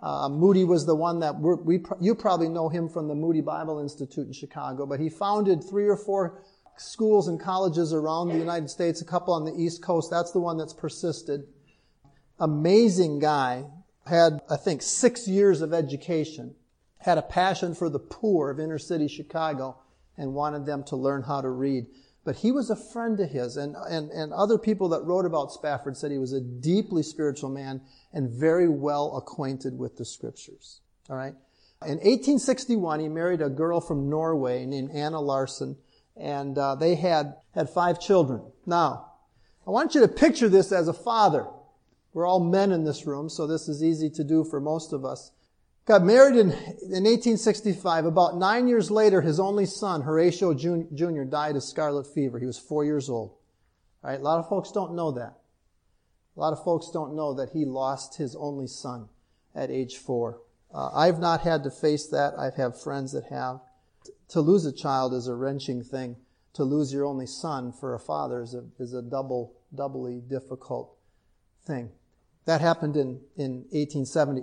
Uh, 0.00 0.28
Moody 0.28 0.64
was 0.64 0.86
the 0.86 0.94
one 0.94 1.20
that 1.20 1.38
we, 1.40 1.80
you 2.00 2.14
probably 2.14 2.48
know 2.48 2.68
him 2.68 2.88
from 2.88 3.08
the 3.08 3.14
Moody 3.14 3.40
Bible 3.40 3.78
Institute 3.78 4.26
in 4.26 4.32
Chicago, 4.32 4.86
but 4.86 5.00
he 5.00 5.08
founded 5.08 5.62
three 5.62 5.88
or 5.88 5.96
four 5.96 6.42
schools 6.76 7.28
and 7.28 7.40
colleges 7.40 7.92
around 7.92 8.28
the 8.28 8.36
United 8.36 8.68
States, 8.68 9.00
a 9.00 9.04
couple 9.04 9.32
on 9.32 9.44
the 9.44 9.54
East 9.54 9.82
Coast. 9.82 10.10
That's 10.10 10.32
the 10.32 10.40
one 10.40 10.58
that's 10.58 10.74
persisted. 10.74 11.44
Amazing 12.38 13.18
guy. 13.18 13.64
Had, 14.06 14.40
I 14.48 14.56
think, 14.56 14.82
six 14.82 15.26
years 15.26 15.62
of 15.62 15.72
education. 15.72 16.54
Had 16.98 17.18
a 17.18 17.22
passion 17.22 17.74
for 17.74 17.88
the 17.88 17.98
poor 17.98 18.50
of 18.50 18.60
inner 18.60 18.78
city 18.78 19.08
Chicago 19.08 19.78
and 20.16 20.34
wanted 20.34 20.66
them 20.66 20.82
to 20.84 20.96
learn 20.96 21.22
how 21.22 21.40
to 21.40 21.48
read. 21.48 21.86
But 22.24 22.36
he 22.36 22.50
was 22.50 22.70
a 22.70 22.76
friend 22.76 23.20
of 23.20 23.30
his, 23.30 23.56
and, 23.56 23.76
and, 23.88 24.10
and 24.10 24.32
other 24.32 24.58
people 24.58 24.88
that 24.88 25.04
wrote 25.04 25.24
about 25.24 25.52
Spafford 25.52 25.96
said 25.96 26.10
he 26.10 26.18
was 26.18 26.32
a 26.32 26.40
deeply 26.40 27.04
spiritual 27.04 27.50
man 27.50 27.80
and 28.12 28.28
very 28.28 28.68
well 28.68 29.16
acquainted 29.16 29.78
with 29.78 29.96
the 29.96 30.04
scriptures. 30.04 30.80
All 31.08 31.16
right? 31.16 31.34
In 31.82 31.98
1861, 31.98 33.00
he 33.00 33.08
married 33.08 33.42
a 33.42 33.48
girl 33.48 33.80
from 33.80 34.08
Norway 34.08 34.66
named 34.66 34.90
Anna 34.92 35.20
Larsen, 35.20 35.76
and 36.16 36.58
uh, 36.58 36.74
they 36.74 36.94
had, 36.94 37.36
had 37.54 37.70
five 37.70 38.00
children. 38.00 38.42
Now, 38.64 39.12
I 39.66 39.70
want 39.70 39.94
you 39.94 40.00
to 40.00 40.08
picture 40.08 40.48
this 40.48 40.72
as 40.72 40.88
a 40.88 40.92
father. 40.92 41.46
We're 42.12 42.26
all 42.26 42.40
men 42.40 42.72
in 42.72 42.84
this 42.84 43.06
room, 43.06 43.28
so 43.28 43.46
this 43.46 43.68
is 43.68 43.84
easy 43.84 44.08
to 44.10 44.24
do 44.24 44.42
for 44.42 44.58
most 44.58 44.92
of 44.92 45.04
us. 45.04 45.30
Got 45.86 46.02
married 46.02 46.34
in, 46.34 46.50
in 46.50 47.04
1865. 47.04 48.06
About 48.06 48.36
nine 48.36 48.66
years 48.66 48.90
later, 48.90 49.20
his 49.20 49.38
only 49.38 49.66
son, 49.66 50.02
Horatio 50.02 50.52
Jr., 50.52 51.22
died 51.22 51.54
of 51.54 51.62
scarlet 51.62 52.08
fever. 52.08 52.40
He 52.40 52.46
was 52.46 52.58
four 52.58 52.84
years 52.84 53.08
old. 53.08 53.36
All 54.02 54.10
right, 54.10 54.18
a 54.18 54.22
lot 54.22 54.40
of 54.40 54.48
folks 54.48 54.72
don't 54.72 54.96
know 54.96 55.12
that. 55.12 55.38
A 56.36 56.40
lot 56.40 56.52
of 56.52 56.62
folks 56.64 56.90
don't 56.90 57.14
know 57.14 57.34
that 57.34 57.50
he 57.50 57.64
lost 57.64 58.16
his 58.16 58.34
only 58.34 58.66
son 58.66 59.08
at 59.54 59.70
age 59.70 59.96
four. 59.96 60.40
Uh, 60.74 60.90
I've 60.92 61.20
not 61.20 61.42
had 61.42 61.62
to 61.62 61.70
face 61.70 62.08
that. 62.08 62.34
I've 62.36 62.56
had 62.56 62.76
friends 62.76 63.12
that 63.12 63.26
have. 63.26 63.60
To 64.30 64.40
lose 64.40 64.66
a 64.66 64.72
child 64.72 65.14
is 65.14 65.28
a 65.28 65.36
wrenching 65.36 65.84
thing. 65.84 66.16
To 66.54 66.64
lose 66.64 66.92
your 66.92 67.04
only 67.04 67.26
son 67.26 67.72
for 67.72 67.94
a 67.94 68.00
father 68.00 68.42
is 68.42 68.54
a, 68.54 68.64
is 68.80 68.92
a 68.92 69.02
double, 69.02 69.54
doubly 69.72 70.20
difficult 70.20 70.96
thing. 71.64 71.90
That 72.44 72.60
happened 72.60 72.96
in, 72.96 73.20
in 73.36 73.66
1870 73.70 74.42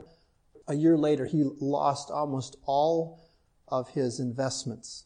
a 0.68 0.76
year 0.76 0.98
later, 0.98 1.26
he 1.26 1.44
lost 1.60 2.10
almost 2.10 2.58
all 2.66 3.22
of 3.68 3.90
his 3.90 4.20
investments 4.20 5.06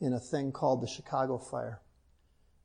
in 0.00 0.12
a 0.12 0.20
thing 0.20 0.52
called 0.52 0.82
the 0.82 0.86
Chicago 0.86 1.38
Fire. 1.38 1.80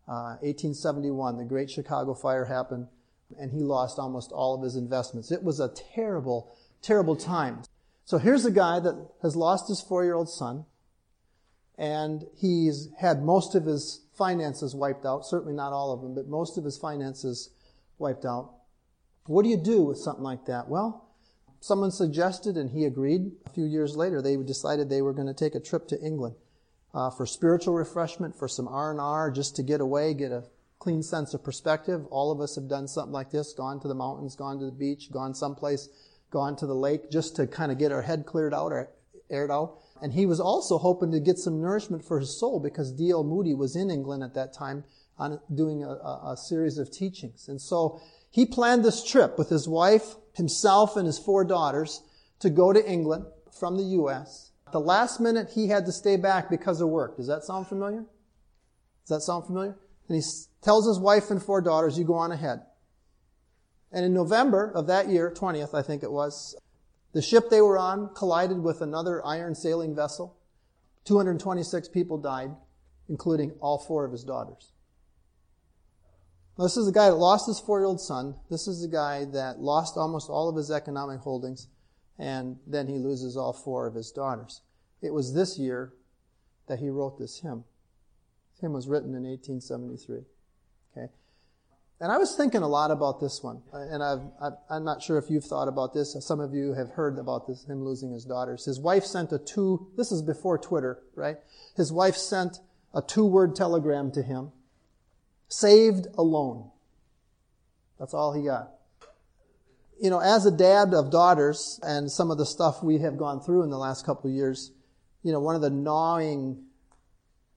Uh, 0.07 0.37
1871, 0.41 1.37
the 1.37 1.43
Great 1.43 1.69
Chicago 1.69 2.13
Fire 2.13 2.45
happened, 2.45 2.87
and 3.39 3.51
he 3.51 3.59
lost 3.59 3.99
almost 3.99 4.31
all 4.31 4.55
of 4.55 4.63
his 4.63 4.75
investments. 4.75 5.31
It 5.31 5.43
was 5.43 5.59
a 5.59 5.71
terrible, 5.93 6.55
terrible 6.81 7.15
time. 7.15 7.63
So 8.05 8.17
here's 8.17 8.45
a 8.45 8.51
guy 8.51 8.79
that 8.79 9.09
has 9.21 9.35
lost 9.35 9.67
his 9.67 9.81
four-year-old 9.81 10.29
son, 10.29 10.65
and 11.77 12.25
he's 12.35 12.89
had 12.99 13.21
most 13.21 13.53
of 13.53 13.65
his 13.65 14.01
finances 14.17 14.73
wiped 14.73 15.05
out. 15.05 15.25
Certainly 15.25 15.53
not 15.53 15.73
all 15.73 15.91
of 15.91 16.01
them, 16.01 16.15
but 16.15 16.27
most 16.27 16.57
of 16.57 16.63
his 16.63 16.77
finances 16.77 17.49
wiped 17.99 18.25
out. 18.25 18.53
What 19.25 19.43
do 19.43 19.49
you 19.49 19.57
do 19.57 19.81
with 19.83 19.97
something 19.97 20.23
like 20.23 20.45
that? 20.45 20.69
Well, 20.69 21.06
someone 21.59 21.91
suggested 21.91 22.57
and 22.57 22.71
he 22.71 22.85
agreed. 22.85 23.31
A 23.45 23.49
few 23.49 23.65
years 23.65 23.95
later, 23.95 24.21
they 24.21 24.35
decided 24.37 24.89
they 24.89 25.01
were 25.01 25.13
going 25.13 25.27
to 25.27 25.33
take 25.33 25.55
a 25.55 25.59
trip 25.59 25.87
to 25.89 26.01
England 26.01 26.35
uh, 26.93 27.09
for 27.09 27.25
spiritual 27.25 27.73
refreshment, 27.73 28.35
for 28.35 28.47
some 28.47 28.67
R&R, 28.67 29.31
just 29.31 29.55
to 29.55 29.63
get 29.63 29.81
away, 29.81 30.13
get 30.13 30.31
a 30.31 30.43
clean 30.79 31.03
sense 31.03 31.33
of 31.33 31.43
perspective. 31.43 32.05
All 32.09 32.31
of 32.31 32.41
us 32.41 32.55
have 32.55 32.67
done 32.67 32.87
something 32.87 33.13
like 33.13 33.31
this, 33.31 33.53
gone 33.53 33.79
to 33.81 33.87
the 33.87 33.95
mountains, 33.95 34.35
gone 34.35 34.59
to 34.59 34.65
the 34.65 34.71
beach, 34.71 35.11
gone 35.11 35.33
someplace, 35.33 35.89
gone 36.31 36.55
to 36.57 36.65
the 36.65 36.75
lake, 36.75 37.11
just 37.11 37.35
to 37.35 37.47
kind 37.47 37.71
of 37.71 37.77
get 37.77 37.91
our 37.91 38.01
head 38.01 38.25
cleared 38.25 38.53
out 38.53 38.71
or 38.71 38.89
aired 39.29 39.51
out. 39.51 39.79
And 40.01 40.13
he 40.13 40.25
was 40.25 40.39
also 40.39 40.77
hoping 40.77 41.11
to 41.11 41.19
get 41.19 41.39
some 41.39 41.61
nourishment 41.61 42.05
for 42.05 42.19
his 42.19 42.39
soul 42.39 42.59
because 42.59 42.91
D.L. 42.91 43.23
Moody 43.23 43.53
was 43.53 43.75
in 43.75 43.89
England 43.89 44.23
at 44.23 44.35
that 44.35 44.53
time 44.53 44.83
on 45.17 45.39
doing 45.53 45.83
a, 45.83 45.89
a 45.89 46.35
series 46.37 46.77
of 46.77 46.91
teachings. 46.91 47.47
And 47.47 47.59
so 47.59 47.99
he 48.29 48.45
planned 48.45 48.85
this 48.85 49.03
trip 49.03 49.37
with 49.37 49.49
his 49.49 49.67
wife, 49.67 50.15
himself, 50.37 50.95
and 50.95 51.05
his 51.05 51.19
four 51.19 51.43
daughters 51.43 52.01
to 52.39 52.49
go 52.49 52.71
to 52.71 52.89
England 52.89 53.25
from 53.59 53.75
the 53.75 53.83
U.S. 53.83 54.51
At 54.65 54.71
the 54.71 54.79
last 54.79 55.19
minute, 55.19 55.49
he 55.53 55.67
had 55.67 55.85
to 55.85 55.91
stay 55.91 56.15
back 56.15 56.49
because 56.49 56.79
of 56.79 56.89
work. 56.89 57.17
Does 57.17 57.27
that 57.27 57.43
sound 57.43 57.67
familiar? 57.67 58.05
Does 59.05 59.17
that 59.17 59.21
sound 59.21 59.45
familiar? 59.45 59.77
And 60.07 60.15
he 60.15 60.23
tells 60.61 60.87
his 60.87 60.99
wife 60.99 61.29
and 61.31 61.41
four 61.41 61.61
daughters, 61.61 61.97
you 61.97 62.05
go 62.05 62.13
on 62.13 62.31
ahead. 62.31 62.61
And 63.91 64.05
in 64.05 64.13
November 64.13 64.71
of 64.73 64.87
that 64.87 65.09
year, 65.09 65.33
20th, 65.35 65.73
I 65.73 65.81
think 65.81 66.03
it 66.03 66.11
was, 66.11 66.55
the 67.13 67.21
ship 67.21 67.49
they 67.49 67.61
were 67.61 67.77
on 67.77 68.13
collided 68.13 68.61
with 68.61 68.81
another 68.81 69.25
iron 69.25 69.55
sailing 69.55 69.95
vessel. 69.95 70.37
226 71.05 71.89
people 71.89 72.17
died. 72.17 72.51
including 73.09 73.51
all 73.61 73.77
four 73.77 74.05
of 74.05 74.11
his 74.11 74.23
daughters. 74.23 74.73
This 76.57 76.75
is 76.75 76.87
a 76.87 76.91
guy 76.91 77.09
that 77.09 77.15
lost 77.15 77.45
his 77.45 77.59
four 77.59 77.79
year 77.79 77.85
old 77.85 78.01
son. 78.01 78.35
This 78.49 78.67
is 78.67 78.83
a 78.83 78.87
guy 78.87 79.25
that 79.25 79.59
lost 79.59 79.95
almost 79.95 80.29
all 80.29 80.49
of 80.49 80.55
his 80.55 80.71
economic 80.71 81.19
holdings, 81.19 81.67
and 82.17 82.57
then 82.65 82.87
he 82.87 82.97
loses 82.97 83.37
all 83.37 83.53
four 83.53 83.85
of 83.85 83.93
his 83.93 84.11
daughters. 84.11 84.61
It 85.01 85.13
was 85.13 85.33
this 85.33 85.59
year 85.59 85.93
that 86.67 86.79
he 86.79 86.89
wrote 86.89 87.19
this 87.19 87.39
hymn. 87.41 87.63
This 88.53 88.61
hymn 88.61 88.73
was 88.73 88.87
written 88.87 89.09
in 89.09 89.23
1873. 89.23 90.21
Okay? 90.97 91.11
And 91.99 92.11
I 92.11 92.17
was 92.17 92.35
thinking 92.35 92.63
a 92.63 92.67
lot 92.67 92.89
about 92.89 93.19
this 93.19 93.43
one, 93.43 93.61
uh, 93.71 93.77
and 93.77 94.03
I've, 94.03 94.21
i 94.69 94.75
am 94.75 94.83
not 94.83 95.03
sure 95.03 95.19
if 95.19 95.29
you've 95.29 95.45
thought 95.45 95.67
about 95.67 95.93
this. 95.93 96.15
Some 96.21 96.39
of 96.39 96.55
you 96.55 96.73
have 96.73 96.91
heard 96.91 97.19
about 97.19 97.47
this, 97.47 97.65
him 97.65 97.83
losing 97.83 98.11
his 98.11 98.25
daughters. 98.25 98.65
His 98.65 98.79
wife 98.79 99.05
sent 99.05 99.31
a 99.31 99.37
two, 99.37 99.87
this 99.95 100.11
is 100.11 100.23
before 100.23 100.57
Twitter, 100.57 101.03
right? 101.15 101.37
His 101.75 101.91
wife 101.91 102.15
sent 102.15 102.57
a 102.93 103.01
two 103.01 103.25
word 103.25 103.55
telegram 103.55 104.11
to 104.11 104.23
him. 104.23 104.51
Saved 105.47 106.07
alone. 106.17 106.71
That's 107.99 108.13
all 108.13 108.33
he 108.33 108.43
got. 108.43 108.71
You 109.99 110.09
know, 110.09 110.19
as 110.19 110.45
a 110.45 110.51
dad 110.51 110.93
of 110.93 111.09
daughters 111.09 111.79
and 111.81 112.11
some 112.11 112.29
of 112.29 112.37
the 112.37 112.45
stuff 112.45 112.83
we 112.83 112.99
have 112.99 113.17
gone 113.17 113.41
through 113.41 113.63
in 113.63 113.69
the 113.69 113.77
last 113.77 114.05
couple 114.05 114.29
of 114.29 114.35
years, 114.35 114.71
you 115.23 115.31
know, 115.31 115.39
one 115.39 115.55
of 115.55 115.61
the 115.61 115.69
gnawing, 115.69 116.65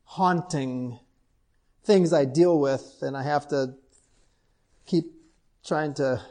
haunting 0.04 0.98
things 1.84 2.12
I 2.12 2.24
deal 2.24 2.58
with, 2.58 2.98
and 3.02 3.16
I 3.16 3.22
have 3.22 3.48
to 3.48 3.74
keep 4.86 5.12
trying 5.64 5.94
to 5.94 6.22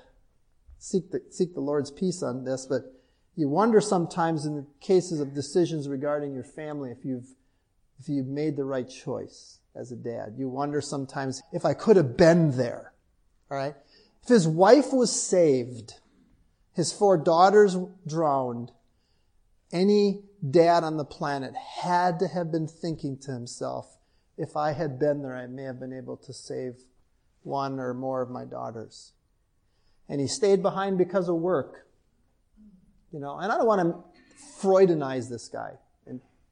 seek 0.80 1.12
the, 1.12 1.22
seek 1.30 1.54
the 1.54 1.60
Lord's 1.60 1.92
peace 1.92 2.24
on 2.24 2.44
this, 2.46 2.66
but 2.66 2.82
you 3.36 3.48
wonder 3.48 3.80
sometimes 3.80 4.46
in 4.46 4.56
the 4.56 4.66
cases 4.82 5.20
of 5.20 5.36
decisions 5.36 5.88
regarding 5.88 6.34
your 6.34 6.44
family 6.44 6.92
if 6.92 7.06
you've, 7.06 7.28
if 8.00 8.10
you've 8.10 8.28
made 8.28 8.58
the 8.58 8.66
right 8.66 8.90
choice 8.90 9.59
as 9.76 9.92
a 9.92 9.96
dad. 9.96 10.36
You 10.38 10.50
wonder 10.50 10.82
sometimes 10.82 11.42
if 11.52 11.66
I 11.66 11.74
could 11.74 11.96
have 11.98 12.18
been 12.18 12.58
there. 12.58 12.94
All 13.50 13.58
right? 13.58 13.76
If 14.24 14.30
his 14.30 14.48
wife 14.48 14.92
was 14.92 15.12
saved, 15.12 15.96
his 16.74 16.92
four 16.92 17.18
daughters 17.18 17.78
drowned, 18.08 18.72
any 19.72 20.24
dad 20.50 20.84
on 20.84 20.98
the 20.98 21.06
planet 21.06 21.54
had 21.56 22.20
to 22.20 22.28
have 22.28 22.52
been 22.52 22.68
thinking 22.68 23.18
to 23.20 23.32
himself, 23.32 23.98
if 24.38 24.56
I 24.56 24.74
had 24.74 25.00
been 25.00 25.22
there, 25.22 25.36
I 25.36 25.48
may 25.48 25.64
have 25.64 25.80
been 25.80 25.94
able 25.94 26.18
to 26.18 26.34
save 26.34 26.76
one 27.44 27.80
or 27.80 27.94
more 27.94 28.22
of 28.22 28.30
my 28.30 28.46
daughters. 28.46 29.14
And 30.08 30.20
he 30.20 30.28
stayed 30.28 30.62
behind 30.62 30.98
because 30.98 31.30
of 31.30 31.36
work. 31.36 31.88
You 33.12 33.20
know, 33.20 33.38
and 33.38 33.52
I 33.52 33.58
don't 33.58 33.68
want 33.68 33.82
to 33.82 34.20
Freudenize 34.60 35.30
this 35.30 35.48
guy 35.48 35.74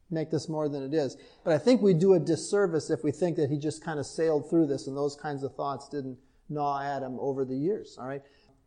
make 0.10 0.32
this 0.32 0.48
more 0.48 0.70
than 0.70 0.84
it 0.84 0.94
is. 0.94 1.18
But 1.44 1.54
I 1.54 1.58
think 1.58 1.82
we 1.82 1.94
do 1.94 2.14
a 2.14 2.20
disservice 2.20 2.90
if 2.90 3.04
we 3.04 3.12
think 3.12 3.38
that 3.38 3.50
he 3.50 3.58
just 3.58 3.84
kind 3.84 4.00
of 4.00 4.06
sailed 4.06 4.50
through 4.50 4.68
this 4.68 4.88
and 4.88 4.96
those 4.96 5.16
kinds 5.16 5.44
of 5.44 5.56
thoughts 5.56 5.90
didn't 5.90 6.18
gnaw 6.50 6.82
at 6.82 7.04
him 7.04 7.18
over 7.20 7.44
the 7.46 7.56
years. 7.56 7.98
All 8.00 8.08
right. 8.08 8.22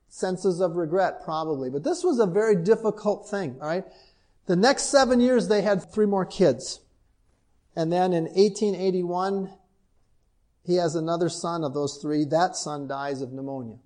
Senses 0.08 0.60
of 0.60 0.76
regret, 0.76 1.22
probably. 1.24 1.70
But 1.70 1.84
this 1.84 2.04
was 2.04 2.18
a 2.18 2.26
very 2.26 2.56
difficult 2.56 3.28
thing. 3.28 3.56
All 3.60 3.68
right. 3.68 3.84
The 4.46 4.56
next 4.56 4.84
seven 4.84 5.20
years, 5.20 5.48
they 5.48 5.62
had 5.62 5.92
three 5.92 6.06
more 6.06 6.26
kids. 6.26 6.80
And 7.76 7.92
then 7.92 8.12
in 8.12 8.24
1881, 8.24 9.52
he 10.64 10.74
has 10.76 10.94
another 10.94 11.28
son 11.28 11.64
of 11.64 11.72
those 11.72 11.98
three. 12.02 12.24
That 12.24 12.56
son 12.56 12.88
dies 12.88 13.22
of 13.22 13.32
pneumonia. 13.32 13.78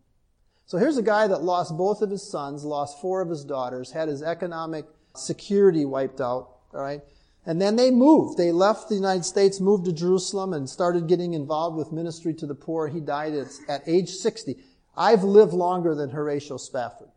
So 0.67 0.79
here's 0.79 0.97
a 0.97 1.03
guy 1.03 1.27
that 1.27 1.43
lost 1.43 1.77
both 1.77 2.01
of 2.01 2.11
his 2.11 2.29
sons, 2.29 2.65
lost 2.65 3.01
four 3.01 3.21
of 3.21 3.29
his 3.29 3.45
daughters, 3.45 3.93
had 3.93 4.09
his 4.09 4.23
economic 4.23 4.87
security 5.15 5.85
wiped 5.85 6.21
out, 6.21 6.49
all 6.73 6.81
right? 6.81 7.03
And 7.47 7.61
then 7.61 7.77
they 7.77 7.91
moved. 7.91 8.39
They 8.39 8.53
left 8.53 8.89
the 8.89 8.95
United 8.95 9.25
States, 9.25 9.61
moved 9.61 9.85
to 9.85 9.93
Jerusalem, 9.93 10.55
and 10.55 10.69
started 10.69 11.09
getting 11.09 11.35
involved 11.35 11.77
with 11.77 11.93
ministry 11.93 12.33
to 12.35 12.47
the 12.47 12.55
poor. 12.55 12.89
He 12.89 13.01
died 13.01 13.35
at, 13.35 13.49
at 13.69 13.83
age 13.87 14.11
60. 14.11 14.57
I've 14.97 15.25
lived 15.25 15.53
longer 15.53 15.95
than 15.95 16.11
Horatio 16.11 16.57
Spafford. 16.57 17.09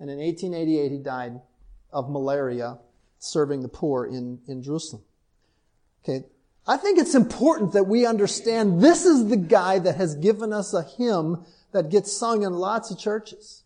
And 0.00 0.10
in 0.10 0.18
1888, 0.18 0.90
he 0.90 0.98
died 0.98 1.40
of 1.92 2.10
malaria 2.10 2.78
serving 3.18 3.62
the 3.62 3.68
poor 3.68 4.06
in, 4.06 4.40
in 4.48 4.62
Jerusalem. 4.62 5.02
Okay, 6.02 6.24
I 6.66 6.76
think 6.76 6.98
it's 6.98 7.14
important 7.14 7.72
that 7.72 7.86
we 7.86 8.06
understand 8.06 8.80
this 8.80 9.04
is 9.04 9.28
the 9.28 9.36
guy 9.36 9.78
that 9.78 9.96
has 9.96 10.14
given 10.14 10.52
us 10.52 10.74
a 10.74 10.82
hymn 10.82 11.44
that 11.72 11.90
gets 11.90 12.12
sung 12.12 12.42
in 12.42 12.52
lots 12.52 12.90
of 12.90 12.98
churches. 12.98 13.64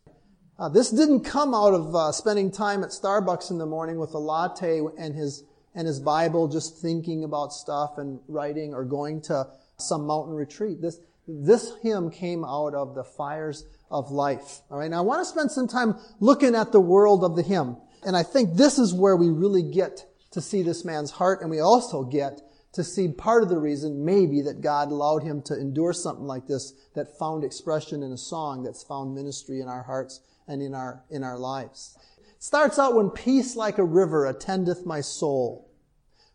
Uh, 0.58 0.68
this 0.68 0.90
didn't 0.90 1.24
come 1.24 1.54
out 1.54 1.74
of 1.74 1.94
uh, 1.94 2.12
spending 2.12 2.50
time 2.50 2.82
at 2.82 2.90
Starbucks 2.90 3.50
in 3.50 3.58
the 3.58 3.66
morning 3.66 3.98
with 3.98 4.14
a 4.14 4.18
latte 4.18 4.82
and 4.98 5.14
his 5.14 5.44
and 5.74 5.86
his 5.86 6.00
Bible, 6.00 6.48
just 6.48 6.78
thinking 6.78 7.24
about 7.24 7.52
stuff 7.52 7.98
and 7.98 8.20
writing, 8.28 8.74
or 8.74 8.84
going 8.84 9.20
to 9.22 9.46
some 9.76 10.06
mountain 10.06 10.34
retreat. 10.34 10.80
This 10.80 10.98
this 11.26 11.72
hymn 11.82 12.10
came 12.10 12.44
out 12.44 12.74
of 12.74 12.94
the 12.94 13.04
fires 13.04 13.64
of 13.90 14.10
life. 14.10 14.60
All 14.70 14.78
right. 14.78 14.90
Now 14.90 14.98
I 14.98 15.02
want 15.02 15.20
to 15.20 15.24
spend 15.24 15.50
some 15.50 15.68
time 15.68 15.96
looking 16.20 16.54
at 16.54 16.72
the 16.72 16.80
world 16.80 17.24
of 17.24 17.36
the 17.36 17.42
hymn, 17.42 17.76
and 18.04 18.16
I 18.16 18.22
think 18.22 18.54
this 18.54 18.78
is 18.78 18.92
where 18.94 19.16
we 19.16 19.30
really 19.30 19.62
get 19.62 20.06
to 20.32 20.40
see 20.40 20.62
this 20.62 20.84
man's 20.84 21.12
heart, 21.12 21.42
and 21.42 21.50
we 21.50 21.60
also 21.60 22.02
get 22.04 22.40
to 22.72 22.82
see 22.82 23.08
part 23.08 23.42
of 23.42 23.50
the 23.50 23.58
reason 23.58 24.04
maybe 24.04 24.40
that 24.42 24.62
God 24.62 24.90
allowed 24.90 25.22
him 25.22 25.42
to 25.42 25.58
endure 25.58 25.92
something 25.92 26.26
like 26.26 26.46
this 26.46 26.72
that 26.94 27.18
found 27.18 27.44
expression 27.44 28.02
in 28.02 28.12
a 28.12 28.18
song 28.18 28.62
that's 28.62 28.82
found 28.82 29.14
ministry 29.14 29.60
in 29.60 29.68
our 29.68 29.82
hearts 29.82 30.20
and 30.48 30.62
in 30.62 30.74
our 30.74 31.04
in 31.10 31.22
our 31.22 31.38
lives. 31.38 31.96
Starts 32.42 32.76
out 32.76 32.96
when 32.96 33.08
peace 33.08 33.54
like 33.54 33.78
a 33.78 33.84
river 33.84 34.26
attendeth 34.26 34.84
my 34.84 35.00
soul. 35.00 35.70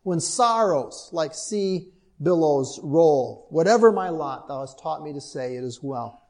When 0.04 0.20
sorrows 0.20 1.10
like 1.12 1.34
sea 1.34 1.92
billows 2.22 2.80
roll. 2.82 3.46
Whatever 3.50 3.92
my 3.92 4.08
lot, 4.08 4.48
thou 4.48 4.60
hast 4.60 4.78
taught 4.78 5.02
me 5.02 5.12
to 5.12 5.20
say, 5.20 5.56
it 5.56 5.62
is 5.62 5.82
well. 5.82 6.22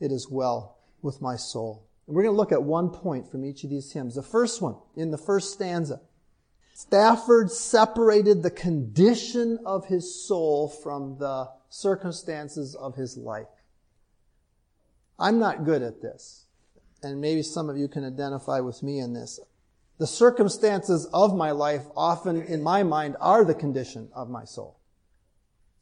It 0.00 0.10
is 0.10 0.28
well 0.28 0.78
with 1.00 1.22
my 1.22 1.36
soul. 1.36 1.86
And 2.08 2.16
we're 2.16 2.24
going 2.24 2.34
to 2.34 2.36
look 2.36 2.50
at 2.50 2.64
one 2.64 2.90
point 2.90 3.30
from 3.30 3.44
each 3.44 3.62
of 3.62 3.70
these 3.70 3.92
hymns. 3.92 4.16
The 4.16 4.22
first 4.24 4.60
one, 4.60 4.74
in 4.96 5.12
the 5.12 5.16
first 5.16 5.52
stanza. 5.52 6.00
Spafford 6.74 7.52
separated 7.52 8.42
the 8.42 8.50
condition 8.50 9.60
of 9.64 9.86
his 9.86 10.26
soul 10.26 10.66
from 10.68 11.18
the 11.18 11.48
circumstances 11.68 12.74
of 12.74 12.96
his 12.96 13.16
life. 13.16 13.46
I'm 15.20 15.38
not 15.38 15.64
good 15.64 15.82
at 15.82 16.02
this, 16.02 16.46
and 17.02 17.20
maybe 17.20 17.42
some 17.42 17.68
of 17.68 17.76
you 17.76 17.88
can 17.88 18.04
identify 18.04 18.60
with 18.60 18.82
me 18.82 18.98
in 18.98 19.12
this. 19.12 19.40
The 19.98 20.06
circumstances 20.06 21.06
of 21.12 21.36
my 21.36 21.50
life 21.50 21.82
often, 21.96 22.42
in 22.42 22.62
my 22.62 22.82
mind, 22.82 23.16
are 23.20 23.44
the 23.44 23.54
condition 23.54 24.08
of 24.14 24.30
my 24.30 24.44
soul. 24.44 24.78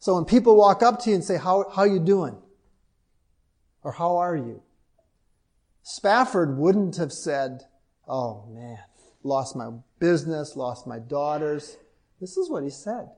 So 0.01 0.15
when 0.15 0.25
people 0.25 0.57
walk 0.57 0.83
up 0.83 1.01
to 1.03 1.11
you 1.11 1.17
and 1.17 1.25
say, 1.25 1.37
how, 1.37 1.69
how 1.75 1.85
you 1.85 1.99
doing? 1.99 2.37
Or 3.83 3.93
how 3.93 4.17
are 4.17 4.37
you? 4.37 4.63
Spafford 5.83 6.57
wouldn't 6.59 6.97
have 6.97 7.13
said, 7.13 7.63
oh 8.07 8.47
man, 8.51 8.79
lost 9.23 9.57
my 9.57 9.71
business, 9.99 10.57
lost 10.57 10.87
my 10.87 10.99
daughters. 10.99 11.77
This 12.21 12.37
is 12.37 12.51
what 12.51 12.63
he 12.63 12.71
said. 12.71 13.09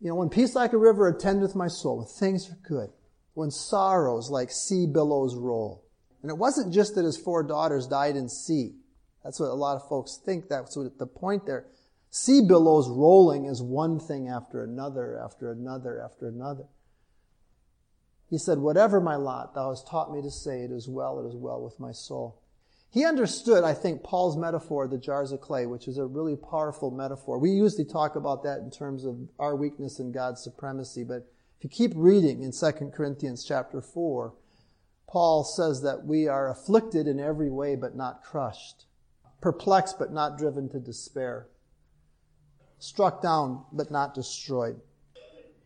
You 0.00 0.08
know, 0.08 0.14
when 0.16 0.28
peace 0.28 0.54
like 0.54 0.72
a 0.72 0.78
river 0.78 1.08
attendeth 1.08 1.54
my 1.54 1.68
soul, 1.68 1.98
when 1.98 2.06
things 2.06 2.50
are 2.50 2.58
good, 2.62 2.90
when 3.32 3.50
sorrows 3.50 4.30
like 4.30 4.50
sea 4.50 4.86
billows 4.86 5.34
roll. 5.34 5.83
And 6.24 6.30
it 6.30 6.38
wasn't 6.38 6.72
just 6.72 6.94
that 6.94 7.04
his 7.04 7.18
four 7.18 7.42
daughters 7.42 7.86
died 7.86 8.16
in 8.16 8.30
sea. 8.30 8.72
That's 9.22 9.38
what 9.38 9.50
a 9.50 9.52
lot 9.52 9.76
of 9.76 9.86
folks 9.90 10.18
think. 10.24 10.48
That's 10.48 10.74
what 10.74 10.96
the 10.96 11.06
point 11.06 11.44
there. 11.44 11.66
Sea 12.08 12.40
billows 12.40 12.88
rolling 12.88 13.44
is 13.44 13.60
one 13.60 14.00
thing 14.00 14.26
after 14.30 14.64
another, 14.64 15.20
after 15.22 15.52
another, 15.52 16.00
after 16.02 16.26
another. 16.26 16.64
He 18.30 18.38
said, 18.38 18.56
Whatever 18.56 19.02
my 19.02 19.16
lot, 19.16 19.54
thou 19.54 19.68
hast 19.68 19.86
taught 19.86 20.14
me 20.14 20.22
to 20.22 20.30
say, 20.30 20.62
it 20.62 20.70
is 20.70 20.88
well, 20.88 21.22
it 21.22 21.28
is 21.28 21.36
well 21.36 21.60
with 21.60 21.78
my 21.78 21.92
soul. 21.92 22.40
He 22.88 23.04
understood, 23.04 23.62
I 23.62 23.74
think, 23.74 24.02
Paul's 24.02 24.38
metaphor, 24.38 24.88
the 24.88 24.96
jars 24.96 25.30
of 25.30 25.42
clay, 25.42 25.66
which 25.66 25.86
is 25.86 25.98
a 25.98 26.06
really 26.06 26.36
powerful 26.36 26.90
metaphor. 26.90 27.38
We 27.38 27.50
usually 27.50 27.84
talk 27.84 28.16
about 28.16 28.44
that 28.44 28.60
in 28.60 28.70
terms 28.70 29.04
of 29.04 29.18
our 29.38 29.56
weakness 29.56 29.98
and 29.98 30.14
God's 30.14 30.42
supremacy, 30.42 31.04
but 31.04 31.30
if 31.58 31.64
you 31.64 31.68
keep 31.68 31.92
reading 31.94 32.42
in 32.42 32.52
2 32.52 32.92
Corinthians 32.94 33.44
chapter 33.44 33.82
4, 33.82 34.32
Paul 35.06 35.44
says 35.44 35.82
that 35.82 36.04
we 36.04 36.26
are 36.28 36.50
afflicted 36.50 37.06
in 37.06 37.20
every 37.20 37.50
way 37.50 37.76
but 37.76 37.96
not 37.96 38.22
crushed, 38.22 38.86
perplexed 39.40 39.98
but 39.98 40.12
not 40.12 40.38
driven 40.38 40.68
to 40.70 40.80
despair, 40.80 41.48
struck 42.78 43.22
down 43.22 43.64
but 43.72 43.90
not 43.90 44.14
destroyed. 44.14 44.80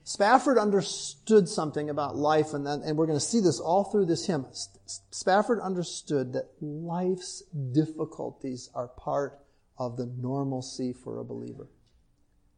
Spafford 0.09 0.57
understood 0.57 1.51
something 1.51 1.90
about 1.90 2.16
life, 2.16 2.55
and, 2.55 2.66
then, 2.66 2.81
and 2.83 2.96
we're 2.96 3.05
going 3.05 3.18
to 3.18 3.24
see 3.24 3.40
this 3.40 3.61
all 3.61 3.85
through 3.85 4.07
this 4.07 4.27
hymn. 4.27 4.46
Spafford 5.11 5.61
understood 5.61 6.33
that 6.33 6.48
life's 6.62 7.42
difficulties 7.72 8.70
are 8.74 8.88
part 8.88 9.38
of 9.77 9.98
the 9.98 10.07
normalcy 10.07 10.94
for 10.94 11.18
a 11.18 11.24
believer. 11.24 11.68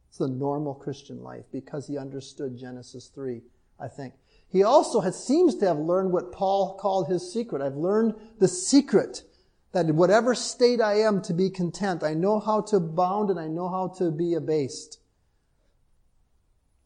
It's 0.07 0.17
the 0.17 0.29
normal 0.29 0.73
Christian 0.73 1.23
life 1.23 1.43
because 1.51 1.87
he 1.87 1.97
understood 1.97 2.57
Genesis 2.57 3.11
3, 3.13 3.41
I 3.79 3.89
think. 3.89 4.13
He 4.51 4.63
also 4.63 4.99
has, 4.99 5.21
seems 5.23 5.55
to 5.55 5.67
have 5.67 5.79
learned 5.79 6.11
what 6.11 6.31
Paul 6.31 6.77
called 6.77 7.07
his 7.07 7.31
secret. 7.31 7.61
I've 7.61 7.77
learned 7.77 8.15
the 8.39 8.49
secret 8.49 9.23
that 9.71 9.85
in 9.85 9.95
whatever 9.95 10.35
state 10.35 10.81
I 10.81 10.99
am 10.99 11.21
to 11.23 11.33
be 11.33 11.49
content, 11.49 12.03
I 12.03 12.13
know 12.13 12.39
how 12.39 12.61
to 12.61 12.75
abound 12.75 13.29
and 13.29 13.39
I 13.39 13.47
know 13.47 13.69
how 13.69 13.87
to 13.99 14.11
be 14.11 14.33
abased. 14.33 14.99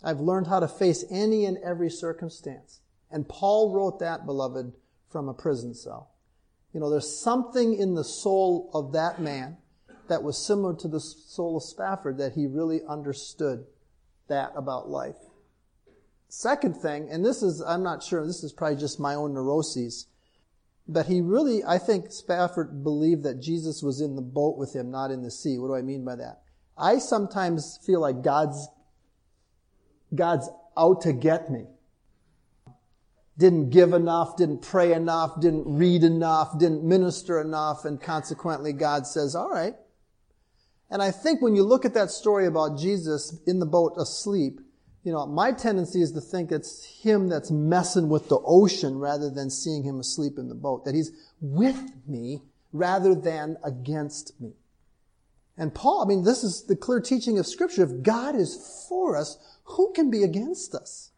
I've 0.04 0.20
learned 0.20 0.46
how 0.48 0.60
to 0.60 0.68
face 0.68 1.04
any 1.10 1.46
and 1.46 1.58
every 1.58 1.90
circumstance. 1.90 2.82
And 3.10 3.28
Paul 3.28 3.74
wrote 3.74 4.00
that, 4.00 4.28
beloved, 4.28 4.74
from 5.10 5.28
a 5.28 5.34
prison 5.34 5.74
cell. 5.74 6.12
You 6.74 6.80
know, 6.80 6.92
there's 6.92 7.18
something 7.18 7.74
in 7.74 7.96
the 7.96 8.04
soul 8.04 8.70
of 8.74 8.92
that 8.94 9.20
man 9.20 9.58
that 10.08 10.22
was 10.22 10.38
similar 10.38 10.76
to 10.76 10.88
the 10.88 11.00
soul 11.00 11.58
of 11.58 11.64
Spafford 11.64 12.20
that 12.20 12.34
he 12.34 12.46
really 12.46 12.82
understood 12.88 13.66
that 14.28 14.52
about 14.56 14.90
life. 14.90 15.16
Second 16.38 16.76
thing, 16.76 17.08
and 17.10 17.24
this 17.24 17.42
is, 17.42 17.62
I'm 17.62 17.82
not 17.82 18.04
sure, 18.04 18.28
this 18.28 18.44
is 18.44 18.52
probably 18.52 18.76
just 18.76 19.00
my 19.00 19.16
own 19.16 19.34
neuroses, 19.34 20.08
but 20.86 21.06
he 21.06 21.22
really, 21.22 21.64
I 21.64 21.78
think 21.78 22.12
Spafford 22.12 22.84
believed 22.84 23.24
that 23.24 23.40
Jesus 23.40 23.82
was 23.82 24.02
in 24.02 24.18
the 24.18 24.22
boat 24.22 24.58
with 24.58 24.76
him, 24.76 24.92
not 24.92 25.12
in 25.12 25.24
the 25.24 25.32
sea. 25.32 25.58
What 25.58 25.70
do 25.70 25.76
I 25.76 25.82
mean 25.82 26.04
by 26.04 26.18
that? 26.18 26.42
I 26.78 26.98
sometimes 26.98 27.80
feel 27.86 28.02
like 28.02 28.22
God's, 28.22 28.68
God's 30.14 30.50
out 30.78 31.00
to 31.04 31.14
get 31.14 31.50
me. 31.50 31.68
Didn't 33.38 33.70
give 33.70 33.94
enough, 33.94 34.36
didn't 34.36 34.62
pray 34.62 34.92
enough, 34.92 35.40
didn't 35.40 35.64
read 35.66 36.04
enough, 36.04 36.60
didn't 36.60 36.84
minister 36.84 37.40
enough, 37.40 37.86
and 37.86 38.02
consequently 38.02 38.74
God 38.74 39.08
says, 39.08 39.38
alright. 39.38 39.76
And 40.90 41.02
I 41.02 41.12
think 41.12 41.42
when 41.42 41.56
you 41.56 41.64
look 41.64 41.86
at 41.86 41.94
that 41.94 42.12
story 42.12 42.46
about 42.46 42.78
Jesus 42.78 43.40
in 43.48 43.60
the 43.60 43.66
boat 43.66 43.94
asleep, 43.96 44.60
you 45.06 45.12
know, 45.12 45.28
my 45.28 45.52
tendency 45.52 46.02
is 46.02 46.12
to 46.14 46.20
think 46.20 46.52
it's 46.52 46.84
him 46.84 47.30
that's 47.30 47.52
messing 47.52 48.10
with 48.10 48.28
the 48.28 48.40
ocean 48.44 48.98
rather 48.98 49.30
than 49.30 49.52
seeing 49.52 49.84
him 49.84 50.00
asleep 50.00 50.40
in 50.40 50.50
the 50.50 50.56
boat. 50.56 50.84
That 50.84 50.96
he's 50.96 51.12
with 51.40 51.80
me 52.08 52.42
rather 52.74 53.14
than 53.14 53.56
against 53.64 54.42
me. 54.42 54.54
And 55.58 55.76
Paul, 55.76 56.02
I 56.04 56.08
mean, 56.08 56.24
this 56.24 56.44
is 56.44 56.64
the 56.64 56.76
clear 56.76 57.00
teaching 57.00 57.38
of 57.38 57.46
scripture. 57.46 57.84
If 57.84 58.02
God 58.02 58.36
is 58.36 58.86
for 58.90 59.16
us, 59.16 59.38
who 59.64 59.94
can 59.94 60.10
be 60.10 60.24
against 60.24 60.74
us? 60.74 61.12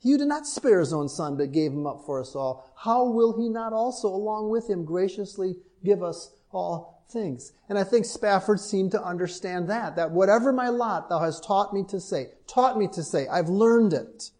He 0.00 0.12
who 0.12 0.18
did 0.18 0.28
not 0.28 0.46
spare 0.46 0.78
his 0.78 0.92
own 0.92 1.08
son, 1.08 1.38
but 1.38 1.50
gave 1.50 1.72
him 1.72 1.86
up 1.86 2.02
for 2.04 2.20
us 2.20 2.36
all. 2.36 2.70
How 2.76 3.04
will 3.04 3.40
he 3.40 3.48
not 3.48 3.72
also, 3.72 4.08
along 4.08 4.50
with 4.50 4.68
him, 4.68 4.84
graciously 4.84 5.56
give 5.82 6.02
us 6.02 6.30
all 6.52 6.97
things. 7.08 7.52
And 7.68 7.78
I 7.78 7.84
think 7.84 8.04
Spafford 8.04 8.60
seemed 8.60 8.92
to 8.92 9.02
understand 9.02 9.68
that, 9.68 9.96
that 9.96 10.10
whatever 10.10 10.52
my 10.52 10.68
lot 10.68 11.08
thou 11.08 11.20
hast 11.20 11.44
taught 11.44 11.72
me 11.72 11.84
to 11.88 12.00
say, 12.00 12.28
taught 12.46 12.78
me 12.78 12.88
to 12.88 13.02
say, 13.02 13.26
I've 13.28 13.48
learned 13.48 13.92
it. 13.92 14.30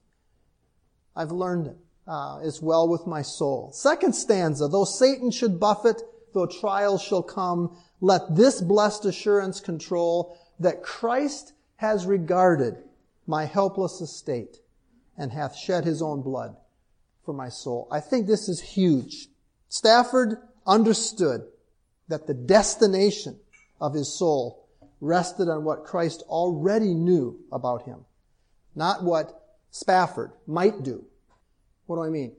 I've 1.16 1.32
learned 1.32 1.68
it. 1.68 1.76
Uh, 2.06 2.40
is 2.42 2.62
well 2.62 2.88
with 2.88 3.06
my 3.06 3.20
soul. 3.20 3.70
Second 3.74 4.14
stanza, 4.14 4.66
though 4.66 4.86
Satan 4.86 5.30
should 5.30 5.60
buffet, 5.60 6.00
though 6.32 6.46
trials 6.46 7.02
shall 7.02 7.22
come, 7.22 7.76
let 8.00 8.34
this 8.34 8.62
blessed 8.62 9.04
assurance 9.04 9.60
control 9.60 10.38
that 10.58 10.82
Christ 10.82 11.52
has 11.76 12.06
regarded 12.06 12.78
my 13.26 13.44
helpless 13.44 14.00
estate 14.00 14.56
and 15.18 15.32
hath 15.32 15.54
shed 15.54 15.84
his 15.84 16.00
own 16.00 16.22
blood 16.22 16.56
for 17.26 17.34
my 17.34 17.50
soul. 17.50 17.86
I 17.90 18.00
think 18.00 18.26
this 18.26 18.48
is 18.48 18.60
huge. 18.60 19.28
Spafford 19.68 20.38
understood 20.66 21.42
that 22.08 22.26
the 22.26 22.34
destination 22.34 23.38
of 23.80 23.94
his 23.94 24.12
soul 24.12 24.66
rested 25.00 25.48
on 25.48 25.64
what 25.64 25.84
Christ 25.84 26.22
already 26.28 26.94
knew 26.94 27.38
about 27.52 27.82
him, 27.82 28.04
not 28.74 29.04
what 29.04 29.56
Spafford 29.70 30.32
might 30.46 30.82
do. 30.82 31.04
What 31.86 31.96
do 31.96 32.02
I 32.02 32.08
mean? 32.08 32.34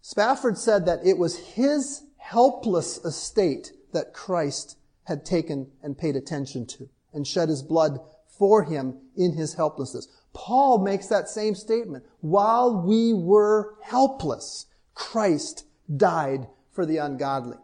Spafford 0.00 0.58
said 0.58 0.86
that 0.86 1.06
it 1.06 1.16
was 1.16 1.36
his 1.36 2.02
helpless 2.16 2.98
estate 3.04 3.72
that 3.92 4.12
Christ 4.12 4.76
had 5.04 5.24
taken 5.24 5.70
and 5.82 5.96
paid 5.96 6.16
attention 6.16 6.66
to 6.66 6.88
and 7.12 7.26
shed 7.26 7.48
his 7.48 7.62
blood 7.62 8.00
for 8.26 8.64
him 8.64 8.98
in 9.16 9.34
his 9.34 9.54
helplessness. 9.54 10.08
Paul 10.32 10.78
makes 10.78 11.08
that 11.08 11.28
same 11.28 11.54
statement. 11.54 12.04
While 12.20 12.82
we 12.82 13.12
were 13.12 13.74
helpless, 13.82 14.66
Christ 14.94 15.66
died 15.94 16.46
for 16.72 16.86
the 16.86 16.96
ungodly. 16.96 17.58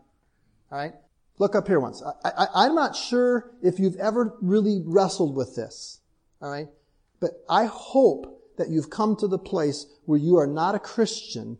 All 0.71 0.79
right? 0.79 0.93
Look 1.39 1.55
up 1.55 1.69
here 1.69 1.81
once. 1.81 2.03
I, 2.25 2.67
am 2.67 2.75
not 2.75 2.97
sure 2.97 3.53
if 3.63 3.79
you've 3.79 3.97
ever 3.97 4.37
really 4.41 4.83
wrestled 4.85 5.37
with 5.37 5.55
this. 5.55 6.01
All 6.43 6.51
right? 6.51 6.69
But 7.21 7.45
I 7.49 7.67
hope 7.67 8.57
that 8.59 8.69
you've 8.69 8.91
come 8.91 9.17
to 9.17 9.29
the 9.29 9.39
place 9.39 9.87
where 10.05 10.19
you 10.19 10.37
are 10.37 10.47
not 10.47 10.75
a 10.75 10.81
Christian 10.81 11.59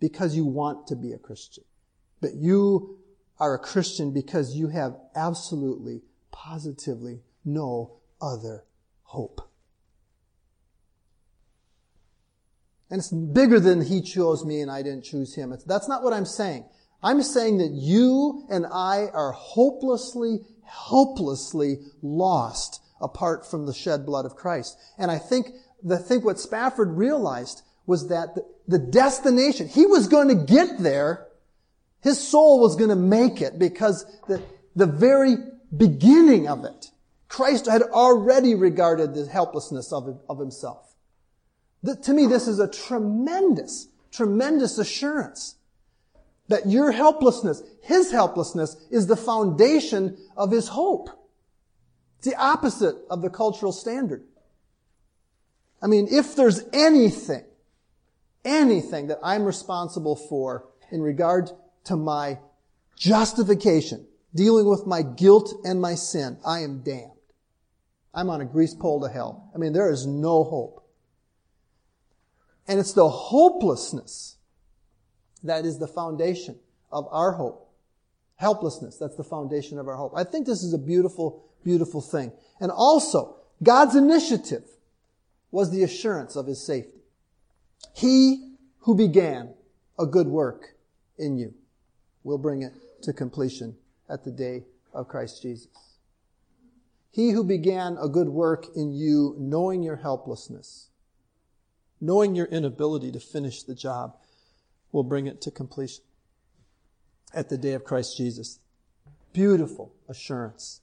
because 0.00 0.34
you 0.34 0.46
want 0.46 0.86
to 0.86 0.96
be 0.96 1.12
a 1.12 1.18
Christian. 1.18 1.64
But 2.20 2.34
you 2.34 2.98
are 3.38 3.54
a 3.54 3.58
Christian 3.58 4.12
because 4.12 4.56
you 4.56 4.68
have 4.68 4.96
absolutely, 5.14 6.02
positively 6.30 7.20
no 7.44 7.92
other 8.20 8.64
hope. 9.02 9.46
And 12.90 12.98
it's 12.98 13.10
bigger 13.10 13.60
than 13.60 13.82
he 13.82 14.02
chose 14.02 14.44
me 14.44 14.60
and 14.60 14.70
I 14.70 14.82
didn't 14.82 15.04
choose 15.04 15.34
him. 15.34 15.52
It's, 15.52 15.64
that's 15.64 15.88
not 15.88 16.02
what 16.02 16.12
I'm 16.12 16.26
saying. 16.26 16.64
I'm 17.02 17.22
saying 17.22 17.58
that 17.58 17.72
you 17.72 18.44
and 18.50 18.66
I 18.66 19.08
are 19.12 19.32
hopelessly, 19.32 20.40
helplessly 20.64 21.78
lost 22.02 22.82
apart 23.00 23.50
from 23.50 23.66
the 23.66 23.72
shed 23.72 24.04
blood 24.04 24.26
of 24.26 24.36
Christ. 24.36 24.78
And 24.98 25.10
I 25.10 25.18
think, 25.18 25.48
I 25.90 25.96
think 25.96 26.24
what 26.24 26.38
Spafford 26.38 26.96
realized 26.96 27.62
was 27.86 28.08
that 28.08 28.36
the, 28.68 28.78
destination, 28.78 29.66
he 29.66 29.86
was 29.86 30.06
going 30.06 30.28
to 30.28 30.34
get 30.34 30.78
there. 30.78 31.26
His 32.02 32.20
soul 32.26 32.60
was 32.60 32.76
going 32.76 32.90
to 32.90 32.96
make 32.96 33.40
it 33.40 33.58
because 33.58 34.04
the, 34.28 34.42
the 34.76 34.86
very 34.86 35.36
beginning 35.74 36.48
of 36.48 36.64
it, 36.64 36.88
Christ 37.28 37.66
had 37.66 37.82
already 37.82 38.54
regarded 38.54 39.14
the 39.14 39.26
helplessness 39.26 39.92
of, 39.92 40.20
of 40.28 40.38
himself. 40.38 40.94
The, 41.82 41.96
to 41.96 42.12
me, 42.12 42.26
this 42.26 42.46
is 42.46 42.58
a 42.58 42.68
tremendous, 42.68 43.88
tremendous 44.12 44.76
assurance 44.76 45.56
that 46.50 46.68
your 46.68 46.90
helplessness, 46.90 47.62
his 47.80 48.10
helplessness, 48.10 48.76
is 48.90 49.06
the 49.06 49.16
foundation 49.16 50.18
of 50.36 50.50
his 50.50 50.66
hope. 50.66 51.08
It's 52.18 52.26
the 52.26 52.34
opposite 52.34 52.96
of 53.08 53.22
the 53.22 53.30
cultural 53.30 53.70
standard. 53.70 54.24
I 55.80 55.86
mean, 55.86 56.08
if 56.10 56.34
there's 56.34 56.64
anything, 56.72 57.44
anything 58.44 59.06
that 59.06 59.20
I'm 59.22 59.44
responsible 59.44 60.16
for 60.16 60.66
in 60.90 61.00
regard 61.00 61.50
to 61.84 61.96
my 61.96 62.40
justification, 62.96 64.06
dealing 64.34 64.68
with 64.68 64.88
my 64.88 65.02
guilt 65.02 65.54
and 65.64 65.80
my 65.80 65.94
sin, 65.94 66.36
I 66.44 66.60
am 66.60 66.82
damned. 66.82 67.12
I'm 68.12 68.28
on 68.28 68.40
a 68.40 68.44
grease 68.44 68.74
pole 68.74 69.00
to 69.02 69.08
hell. 69.08 69.52
I 69.54 69.58
mean, 69.58 69.72
there 69.72 69.90
is 69.90 70.04
no 70.04 70.42
hope. 70.42 70.84
And 72.66 72.80
it's 72.80 72.92
the 72.92 73.08
hopelessness 73.08 74.36
that 75.42 75.64
is 75.64 75.78
the 75.78 75.88
foundation 75.88 76.58
of 76.92 77.06
our 77.10 77.32
hope. 77.32 77.68
Helplessness, 78.36 78.96
that's 78.96 79.16
the 79.16 79.24
foundation 79.24 79.78
of 79.78 79.88
our 79.88 79.96
hope. 79.96 80.12
I 80.16 80.24
think 80.24 80.46
this 80.46 80.62
is 80.62 80.72
a 80.72 80.78
beautiful, 80.78 81.44
beautiful 81.62 82.00
thing. 82.00 82.32
And 82.58 82.70
also, 82.70 83.36
God's 83.62 83.94
initiative 83.94 84.64
was 85.50 85.70
the 85.70 85.82
assurance 85.82 86.36
of 86.36 86.46
his 86.46 86.64
safety. 86.64 87.00
He 87.92 88.54
who 88.80 88.94
began 88.94 89.54
a 89.98 90.06
good 90.06 90.26
work 90.26 90.74
in 91.18 91.36
you 91.36 91.54
will 92.24 92.38
bring 92.38 92.62
it 92.62 92.72
to 93.02 93.12
completion 93.12 93.76
at 94.08 94.24
the 94.24 94.30
day 94.30 94.64
of 94.94 95.08
Christ 95.08 95.42
Jesus. 95.42 95.68
He 97.10 97.30
who 97.30 97.44
began 97.44 97.98
a 98.00 98.08
good 98.08 98.28
work 98.28 98.66
in 98.76 98.92
you, 98.92 99.34
knowing 99.38 99.82
your 99.82 99.96
helplessness, 99.96 100.88
knowing 102.00 102.34
your 102.34 102.46
inability 102.46 103.10
to 103.12 103.20
finish 103.20 103.62
the 103.62 103.74
job, 103.74 104.16
will 104.92 105.04
bring 105.04 105.26
it 105.26 105.40
to 105.42 105.50
completion 105.50 106.04
at 107.32 107.48
the 107.48 107.58
day 107.58 107.72
of 107.72 107.84
Christ 107.84 108.16
Jesus. 108.16 108.58
Beautiful 109.32 109.92
assurance. 110.08 110.80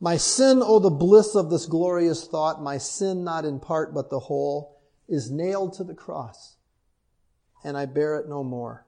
My 0.00 0.16
sin, 0.16 0.62
oh, 0.62 0.78
the 0.78 0.90
bliss 0.90 1.34
of 1.34 1.50
this 1.50 1.66
glorious 1.66 2.26
thought, 2.26 2.62
my 2.62 2.78
sin 2.78 3.24
not 3.24 3.44
in 3.44 3.58
part 3.58 3.92
but 3.92 4.10
the 4.10 4.20
whole, 4.20 4.80
is 5.08 5.30
nailed 5.30 5.72
to 5.74 5.84
the 5.84 5.94
cross, 5.94 6.56
and 7.64 7.76
I 7.76 7.86
bear 7.86 8.16
it 8.16 8.28
no 8.28 8.44
more. 8.44 8.86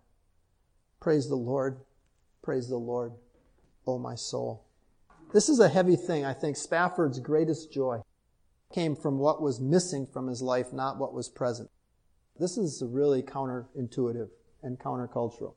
Praise 1.00 1.29
the 1.29 1.37
Lord. 1.37 1.81
Praise 2.42 2.68
the 2.68 2.76
Lord, 2.76 3.12
oh 3.87 3.98
my 3.98 4.14
soul. 4.14 4.64
This 5.33 5.48
is 5.48 5.61
a 5.61 5.68
heavy 5.68 5.96
thing. 5.96 6.24
I 6.24 6.33
think 6.33 6.57
Spafford's 6.57 7.20
greatest 7.20 7.72
joy 7.72 8.03
came 8.72 8.96
from 8.96 9.18
what 9.18 9.42
was 9.42 9.61
missing 9.61 10.07
from 10.07 10.26
his 10.29 10.42
life, 10.42 10.72
not 10.72 10.98
what 10.98 11.12
was 11.12 11.29
present. 11.29 11.70
This 12.40 12.57
is 12.57 12.83
really 12.83 13.22
counterintuitive 13.22 14.31
and 14.62 14.79
countercultural. 14.79 15.55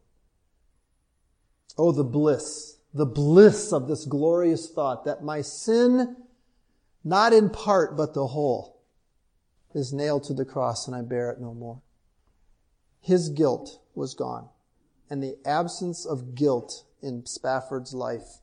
Oh, 1.78 1.94
the 1.94 2.04
bliss, 2.04 2.78
the 2.94 3.06
bliss 3.06 3.72
of 3.72 3.88
this 3.88 4.04
glorious 4.04 4.70
thought 4.70 5.06
that 5.06 5.24
my 5.24 5.40
sin, 5.40 6.18
not 7.02 7.32
in 7.32 7.50
part, 7.50 7.96
but 7.96 8.14
the 8.14 8.28
whole, 8.28 8.82
is 9.74 9.94
nailed 9.94 10.26
to 10.26 10.34
the 10.34 10.44
cross 10.44 10.86
and 10.86 10.94
I 10.94 11.02
bear 11.02 11.32
it 11.32 11.40
no 11.40 11.54
more. 11.54 11.82
His 13.00 13.30
guilt 13.30 13.80
was 13.96 14.14
gone. 14.14 14.50
And 15.10 15.24
the 15.24 15.38
absence 15.46 16.06
of 16.06 16.36
guilt 16.36 16.84
in 17.02 17.26
Spafford's 17.26 17.94
life 17.94 18.42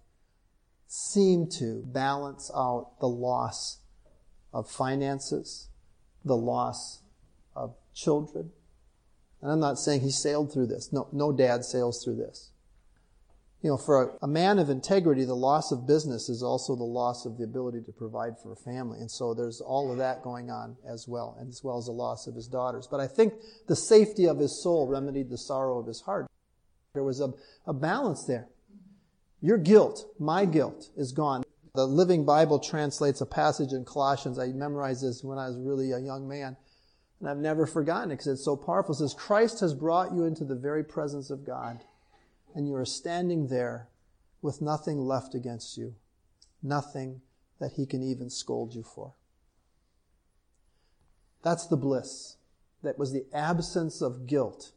seemed 0.87 1.53
to 1.53 1.83
balance 1.85 2.51
out 2.57 2.99
the 3.01 3.09
loss 3.09 3.81
of 4.53 4.71
finances, 4.71 5.69
the 6.25 6.37
loss 6.37 7.03
of 7.55 7.75
children. 8.03 8.51
And 9.43 9.51
I'm 9.51 9.61
not 9.61 9.79
saying 9.79 10.01
he 10.01 10.11
sailed 10.11 10.53
through 10.53 10.67
this. 10.67 10.93
No, 10.93 11.09
no 11.13 11.33
dad 11.33 11.65
sails 11.65 12.05
through 12.05 12.17
this. 12.17 12.51
You 13.63 13.71
know, 13.71 13.77
for 13.77 14.03
a, 14.03 14.25
a, 14.25 14.29
man 14.29 14.59
of 14.59 14.71
integrity, 14.71 15.25
the 15.25 15.35
loss 15.35 15.71
of 15.71 15.87
business 15.87 16.31
is 16.31 16.43
also 16.43 16.75
the 16.75 16.83
loss 16.83 17.27
of 17.27 17.37
the 17.37 17.45
ability 17.45 17.83
to 17.83 17.93
provide 17.93 18.39
for 18.43 18.53
a 18.53 18.57
family. 18.57 19.01
And 19.01 19.11
so 19.11 19.35
there's 19.35 19.61
all 19.61 19.93
of 19.93 19.99
that 19.99 20.23
going 20.23 20.51
on 20.51 20.77
as 20.89 21.07
well, 21.07 21.37
and 21.39 21.49
as 21.51 21.63
well 21.63 21.77
as 21.77 21.85
the 21.85 21.93
loss 21.93 22.27
of 22.27 22.35
his 22.35 22.49
daughters. 22.49 22.89
But 22.91 23.01
I 23.01 23.07
think 23.07 23.35
the 23.69 23.77
safety 23.77 24.27
of 24.27 24.39
his 24.39 24.63
soul 24.63 24.87
remedied 24.87 25.29
the 25.29 25.37
sorrow 25.37 25.79
of 25.79 25.87
his 25.87 26.01
heart. 26.01 26.27
There 26.95 27.05
was 27.05 27.21
a, 27.21 27.35
a 27.67 27.75
balance 27.75 28.25
there. 28.25 28.49
Your 29.43 29.59
guilt, 29.59 30.07
my 30.19 30.47
guilt, 30.47 30.89
is 30.97 31.13
gone. 31.13 31.45
The 31.75 31.87
Living 31.87 32.25
Bible 32.25 32.59
translates 32.59 33.21
a 33.21 33.27
passage 33.27 33.73
in 33.73 33.85
Colossians. 33.85 34.39
I 34.39 34.49
memorized 34.49 35.05
this 35.05 35.23
when 35.23 35.39
I 35.39 35.49
was 35.49 35.59
really 35.59 35.93
a 35.93 35.99
young 35.99 36.27
man. 36.27 36.57
And 37.21 37.29
I've 37.29 37.37
never 37.37 37.67
forgotten 37.67 38.11
it 38.11 38.15
because 38.15 38.29
it's 38.29 38.45
so 38.45 38.57
powerful. 38.57 38.95
It 38.95 38.99
says, 38.99 39.15
Christ 39.15 39.61
has 39.61 39.75
brought 39.75 40.13
you 40.13 40.25
into 40.25 40.45
the 40.45 40.55
very 40.55 40.83
presence 40.83 41.31
of 41.31 41.47
God 41.47 41.85
and 42.55 42.67
you 42.67 42.75
are 42.75 42.85
standing 42.85 43.49
there 43.49 43.89
with 44.43 44.63
nothing 44.63 44.99
left 44.99 45.35
against 45.35 45.77
you, 45.77 45.95
nothing 46.63 47.21
that 47.61 47.73
he 47.73 47.87
can 47.87 48.03
even 48.03 48.31
scold 48.31 48.75
you 48.75 48.83
for. 48.83 49.15
That's 51.43 51.67
the 51.67 51.77
bliss. 51.77 52.37
That 52.83 52.99
was 52.99 53.13
the 53.13 53.27
absence 53.35 54.01
of 54.01 54.27
guilt 54.27 54.73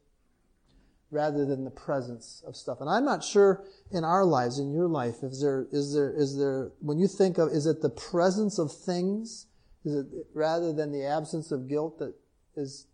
rather 1.10 1.46
than 1.46 1.64
the 1.64 1.72
presence 1.72 2.44
of 2.46 2.56
stuff. 2.56 2.82
And 2.82 2.90
I'm 2.90 3.06
not 3.06 3.24
sure 3.24 3.64
in 3.92 4.04
our 4.04 4.26
lives, 4.26 4.60
in 4.60 4.74
your 4.74 4.88
life, 4.88 5.24
is 5.24 5.42
there, 5.42 5.68
is 5.72 5.94
there, 5.94 6.12
is 6.12 6.38
there, 6.38 6.72
when 6.80 6.98
you 6.98 7.08
think 7.08 7.38
of, 7.38 7.50
is 7.50 7.66
it 7.66 7.82
the 7.82 7.90
presence 7.90 8.60
of 8.60 8.74
things? 8.74 9.46
Is 9.86 9.96
it 9.96 10.08
rather 10.34 10.74
than 10.74 10.92
the 10.92 11.06
absence 11.06 11.52
of 11.52 11.70
guilt 11.70 12.00
that 12.00 12.16
is 12.56 12.88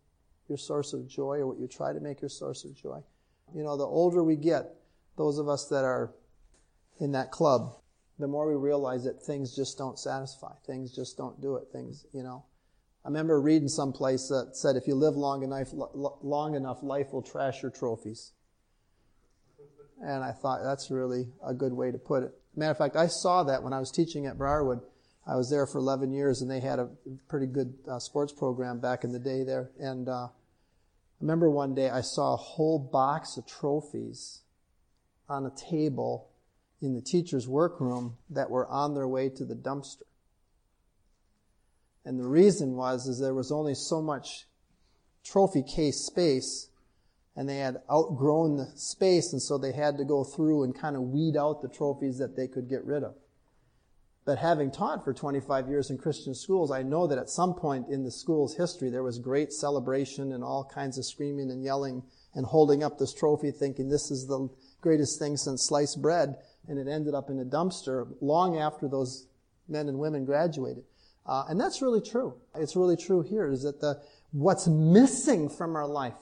your 0.47 0.57
source 0.57 0.93
of 0.93 1.07
joy 1.07 1.37
or 1.37 1.47
what 1.47 1.59
you 1.59 1.67
try 1.67 1.93
to 1.93 1.99
make 1.99 2.21
your 2.21 2.29
source 2.29 2.65
of 2.65 2.75
joy? 2.75 2.99
You 3.53 3.63
know, 3.63 3.77
the 3.77 3.85
older 3.85 4.23
we 4.23 4.35
get, 4.35 4.65
those 5.17 5.37
of 5.37 5.47
us 5.47 5.67
that 5.69 5.83
are 5.83 6.13
in 6.99 7.11
that 7.13 7.31
club, 7.31 7.75
the 8.19 8.27
more 8.27 8.47
we 8.47 8.55
realize 8.55 9.05
that 9.05 9.21
things 9.21 9.55
just 9.55 9.77
don't 9.77 9.97
satisfy. 9.97 10.53
Things 10.67 10.93
just 10.93 11.17
don't 11.17 11.41
do 11.41 11.55
it. 11.55 11.67
Things, 11.71 12.05
you 12.13 12.23
know. 12.23 12.45
I 13.05 13.07
remember 13.07 13.39
reading 13.39 13.69
someplace 13.69 14.27
that 14.27 14.49
said 14.53 14.75
if 14.75 14.87
you 14.87 14.95
live 14.95 15.15
long 15.15 15.43
enough, 15.43 15.69
long 15.73 16.55
enough, 16.55 16.83
life 16.83 17.13
will 17.13 17.21
trash 17.21 17.61
your 17.61 17.71
trophies. 17.71 18.33
And 20.01 20.23
I 20.23 20.31
thought 20.31 20.63
that's 20.63 20.91
really 20.91 21.27
a 21.45 21.53
good 21.53 21.73
way 21.73 21.91
to 21.91 21.97
put 21.97 22.23
it. 22.23 22.31
Matter 22.55 22.71
of 22.71 22.77
fact, 22.77 22.95
I 22.95 23.07
saw 23.07 23.43
that 23.43 23.63
when 23.63 23.73
I 23.73 23.79
was 23.79 23.91
teaching 23.91 24.25
at 24.25 24.37
Briarwood. 24.37 24.81
I 25.27 25.35
was 25.35 25.49
there 25.49 25.67
for 25.67 25.77
11 25.77 26.11
years, 26.11 26.41
and 26.41 26.49
they 26.49 26.59
had 26.59 26.79
a 26.79 26.89
pretty 27.27 27.45
good 27.45 27.73
uh, 27.87 27.99
sports 27.99 28.33
program 28.33 28.79
back 28.79 29.03
in 29.03 29.11
the 29.11 29.19
day 29.19 29.43
there. 29.43 29.69
And 29.79 30.09
uh, 30.09 30.27
I 30.27 30.29
remember 31.21 31.49
one 31.49 31.75
day 31.75 31.89
I 31.89 32.01
saw 32.01 32.33
a 32.33 32.37
whole 32.37 32.79
box 32.79 33.37
of 33.37 33.45
trophies 33.45 34.41
on 35.27 35.45
a 35.45 35.51
table 35.51 36.29
in 36.81 36.95
the 36.95 37.01
teacher's 37.01 37.47
workroom 37.47 38.17
that 38.29 38.49
were 38.49 38.67
on 38.67 38.95
their 38.95 39.07
way 39.07 39.29
to 39.29 39.45
the 39.45 39.55
dumpster. 39.55 40.03
And 42.05 42.19
the 42.19 42.27
reason 42.27 42.75
was 42.75 43.05
is 43.05 43.19
there 43.19 43.33
was 43.33 43.51
only 43.51 43.75
so 43.75 44.01
much 44.01 44.47
trophy 45.23 45.63
case 45.63 45.97
space 45.97 46.69
and 47.35 47.47
they 47.47 47.57
had 47.57 47.77
outgrown 47.91 48.57
the 48.57 48.71
space 48.75 49.33
and 49.33 49.41
so 49.41 49.57
they 49.57 49.73
had 49.73 49.97
to 49.97 50.05
go 50.05 50.23
through 50.23 50.63
and 50.63 50.73
kind 50.73 50.95
of 50.95 51.03
weed 51.03 51.37
out 51.37 51.61
the 51.61 51.67
trophies 51.67 52.17
that 52.17 52.35
they 52.35 52.47
could 52.47 52.69
get 52.69 52.83
rid 52.85 53.03
of. 53.03 53.15
But 54.29 54.37
having 54.37 54.69
taught 54.69 55.03
for 55.03 55.11
25 55.11 55.69
years 55.69 55.89
in 55.89 55.97
Christian 55.97 56.35
schools, 56.35 56.69
I 56.69 56.83
know 56.83 57.07
that 57.07 57.17
at 57.17 57.31
some 57.31 57.55
point 57.55 57.87
in 57.89 58.03
the 58.03 58.11
school's 58.11 58.55
history, 58.55 58.91
there 58.91 59.01
was 59.01 59.17
great 59.17 59.51
celebration 59.51 60.33
and 60.33 60.43
all 60.43 60.63
kinds 60.63 60.99
of 60.99 61.05
screaming 61.05 61.49
and 61.49 61.63
yelling 61.63 62.03
and 62.35 62.45
holding 62.45 62.83
up 62.83 62.99
this 62.99 63.11
trophy 63.11 63.49
thinking 63.49 63.89
this 63.89 64.11
is 64.11 64.27
the 64.27 64.47
greatest 64.81 65.17
thing 65.17 65.35
since 65.35 65.65
sliced 65.65 65.99
bread. 65.99 66.35
And 66.67 66.77
it 66.77 66.87
ended 66.87 67.15
up 67.15 67.31
in 67.31 67.39
a 67.39 67.43
dumpster 67.43 68.07
long 68.21 68.59
after 68.59 68.87
those 68.87 69.25
men 69.67 69.89
and 69.89 69.97
women 69.97 70.25
graduated. 70.25 70.83
Uh, 71.25 71.45
and 71.49 71.59
that's 71.59 71.81
really 71.81 71.99
true. 71.99 72.35
It's 72.53 72.75
really 72.75 72.97
true 72.97 73.23
here 73.23 73.49
is 73.49 73.63
that 73.63 73.81
the, 73.81 73.99
what's 74.31 74.67
missing 74.67 75.49
from 75.49 75.75
our 75.75 75.87
life 75.87 76.13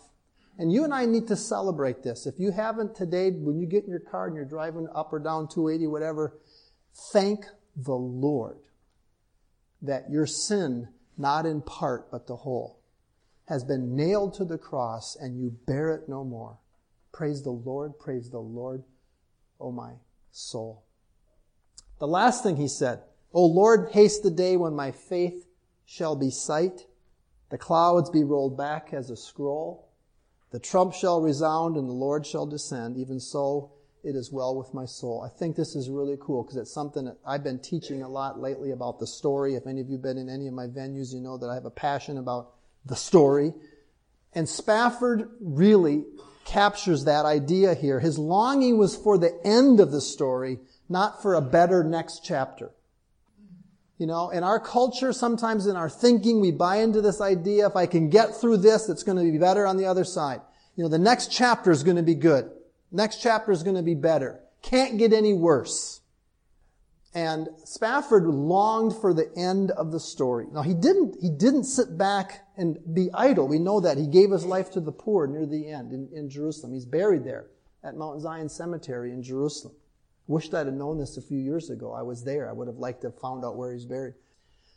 and 0.58 0.72
you 0.72 0.86
and 0.86 0.94
I 0.94 1.04
need 1.04 1.28
to 1.28 1.36
celebrate 1.36 2.04
this. 2.04 2.26
If 2.26 2.40
you 2.40 2.52
haven't 2.52 2.96
today, 2.96 3.32
when 3.32 3.60
you 3.60 3.68
get 3.68 3.84
in 3.84 3.90
your 3.90 4.00
car 4.00 4.28
and 4.28 4.36
you're 4.38 4.46
driving 4.46 4.88
up 4.96 5.12
or 5.12 5.20
down 5.20 5.50
280, 5.50 5.88
whatever, 5.88 6.40
thank 7.12 7.44
the 7.78 7.96
Lord 7.96 8.58
that 9.82 10.10
your 10.10 10.26
sin, 10.26 10.90
not 11.18 11.46
in 11.46 11.62
part 11.62 12.12
but 12.12 12.28
the 12.28 12.38
whole, 12.38 12.80
has 13.48 13.64
been 13.64 13.96
nailed 13.96 14.34
to 14.34 14.46
the 14.46 14.58
cross 14.58 15.16
and 15.16 15.40
you 15.40 15.56
bear 15.66 15.92
it 15.92 16.10
no 16.10 16.24
more. 16.24 16.58
Praise 17.14 17.44
the 17.44 17.52
Lord, 17.52 17.98
praise 18.00 18.30
the 18.30 18.40
Lord, 18.40 18.84
O 19.60 19.72
my 19.72 19.94
soul. 20.32 20.84
The 22.00 22.08
last 22.08 22.44
thing 22.44 22.58
he 22.58 22.68
said, 22.68 23.02
O 23.34 23.46
Lord, 23.46 23.92
haste 23.92 24.24
the 24.24 24.32
day 24.32 24.58
when 24.58 24.74
my 24.74 24.92
faith 24.92 25.48
shall 25.86 26.16
be 26.16 26.30
sight, 26.30 26.88
the 27.50 27.58
clouds 27.58 28.10
be 28.10 28.24
rolled 28.24 28.58
back 28.58 28.94
as 28.94 29.10
a 29.10 29.16
scroll, 29.16 29.90
the 30.52 30.60
trump 30.60 30.94
shall 30.94 31.22
resound 31.22 31.78
and 31.78 31.88
the 31.88 31.94
Lord 31.94 32.26
shall 32.26 32.46
descend, 32.46 32.98
even 32.98 33.20
so 33.20 33.72
it 34.08 34.16
is 34.16 34.32
well 34.32 34.56
with 34.56 34.74
my 34.74 34.86
soul. 34.86 35.22
I 35.22 35.38
think 35.38 35.58
this 35.58 35.76
is 35.76 35.90
really 35.90 36.16
cool 36.22 36.44
because 36.44 36.56
it's 36.56 36.74
something 36.74 37.04
that 37.06 37.18
I've 37.26 37.44
been 37.44 37.60
teaching 37.60 38.04
a 38.04 38.08
lot 38.08 38.40
lately 38.40 38.72
about 38.72 39.00
the 39.00 39.08
story. 39.08 39.56
If 39.56 39.68
any 39.68 39.82
of 39.82 39.90
you 39.90 39.96
have 39.96 40.02
been 40.02 40.18
in 40.18 40.30
any 40.30 40.48
of 40.48 40.54
my 40.54 40.68
venues, 40.68 41.14
you 41.14 41.20
know 41.20 41.38
that 41.38 41.50
I 41.50 41.56
have 41.56 41.66
a 41.66 41.70
passion 41.70 42.18
about 42.18 42.54
the 42.86 42.96
story. 42.96 43.54
And 44.32 44.48
Spafford 44.48 45.30
really 45.42 46.06
captures 46.46 47.04
that 47.04 47.26
idea 47.26 47.74
here. 47.74 48.00
His 48.00 48.18
longing 48.18 48.78
was 48.78 48.96
for 48.96 49.18
the 49.18 49.38
end 49.44 49.82
of 49.82 49.92
the 49.92 50.00
story, 50.00 50.60
not 50.88 51.22
for 51.22 51.34
a 51.34 51.42
better 51.42 51.84
next 51.84 52.24
chapter. 52.24 52.72
You 53.98 54.08
know, 54.08 54.30
in 54.30 54.42
our 54.42 54.62
culture, 54.62 55.12
sometimes 55.12 55.68
in 55.68 55.76
our 55.76 55.90
thinking, 55.90 56.40
we 56.40 56.52
buy 56.52 56.78
into 56.78 57.02
this 57.02 57.20
idea, 57.20 57.68
if 57.68 57.76
I 57.76 57.88
can 57.88 58.10
get 58.10 58.36
through 58.36 58.58
this, 58.58 58.88
it's 58.88 59.04
going 59.04 59.18
to 59.18 59.30
be 59.30 59.38
better 59.38 59.68
on 59.68 59.76
the 59.76 59.86
other 59.86 60.06
side. 60.06 60.40
You 60.78 60.84
know, 60.84 60.90
the 60.90 60.98
next 60.98 61.30
chapter 61.30 61.72
is 61.72 61.84
going 61.84 61.98
to 61.98 62.04
be 62.04 62.16
good. 62.16 62.52
Next 62.92 63.22
chapter 63.22 63.52
is 63.52 63.64
going 63.64 63.76
to 63.76 63.84
be 63.84 63.96
better. 63.96 64.40
Can't 64.62 64.98
get 64.98 65.14
any 65.14 65.34
worse. 65.34 66.02
And 67.14 67.50
Spafford 67.64 68.26
longed 68.28 68.96
for 68.96 69.14
the 69.14 69.32
end 69.36 69.72
of 69.72 69.92
the 69.92 70.00
story. 70.00 70.46
Now 70.52 70.62
he 70.62 70.74
didn't, 70.74 71.18
he 71.20 71.30
didn't 71.30 71.64
sit 71.64 71.98
back 71.98 72.46
and 72.56 72.78
be 72.94 73.10
idle. 73.14 73.48
We 73.48 73.60
know 73.60 73.80
that. 73.80 73.98
He 73.98 74.08
gave 74.08 74.32
his 74.32 74.46
life 74.46 74.72
to 74.72 74.80
the 74.80 74.92
poor 74.92 75.26
near 75.26 75.46
the 75.46 75.70
end 75.70 75.94
in, 75.94 76.10
in 76.14 76.30
Jerusalem. 76.30 76.74
He's 76.74 76.86
buried 76.86 77.24
there 77.24 77.48
at 77.84 77.96
Mount 77.96 78.22
Zion 78.22 78.50
Cemetery 78.50 79.12
in 79.12 79.24
Jerusalem. 79.24 79.74
Wished 80.28 80.54
I'd 80.54 80.68
have 80.68 80.76
known 80.76 81.00
this 81.00 81.18
a 81.18 81.22
few 81.22 81.40
years 81.40 81.70
ago. 81.70 81.94
I 81.94 82.02
was 82.02 82.24
there. 82.24 82.50
I 82.50 82.54
would 82.54 82.68
have 82.68 82.78
liked 82.78 83.02
to 83.02 83.08
have 83.08 83.20
found 83.20 83.46
out 83.46 83.56
where 83.56 83.74
he's 83.74 83.86
buried. 83.86 84.14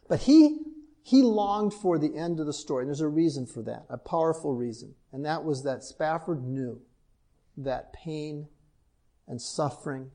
But 0.08 0.20
he, 0.20 0.60
he 1.02 1.22
longed 1.22 1.74
for 1.74 1.98
the 1.98 2.16
end 2.16 2.40
of 2.40 2.46
the 2.46 2.52
story. 2.52 2.84
And 2.84 2.88
there's 2.88 3.00
a 3.00 3.08
reason 3.08 3.46
for 3.46 3.62
that, 3.62 3.84
a 3.90 3.98
powerful 3.98 4.54
reason. 4.54 4.94
And 5.12 5.24
that 5.24 5.44
was 5.44 5.64
that 5.64 5.82
Spafford 5.82 6.44
knew 6.44 6.80
that 7.56 7.92
pain 7.92 8.48
and 9.26 9.40
suffering 9.40 10.10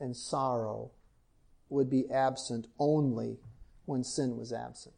and 0.00 0.16
sorrow 0.16 0.90
would 1.68 1.90
be 1.90 2.10
absent 2.10 2.66
only 2.78 3.38
when 3.86 4.04
sin 4.04 4.36
was 4.36 4.52
absent. 4.52 4.94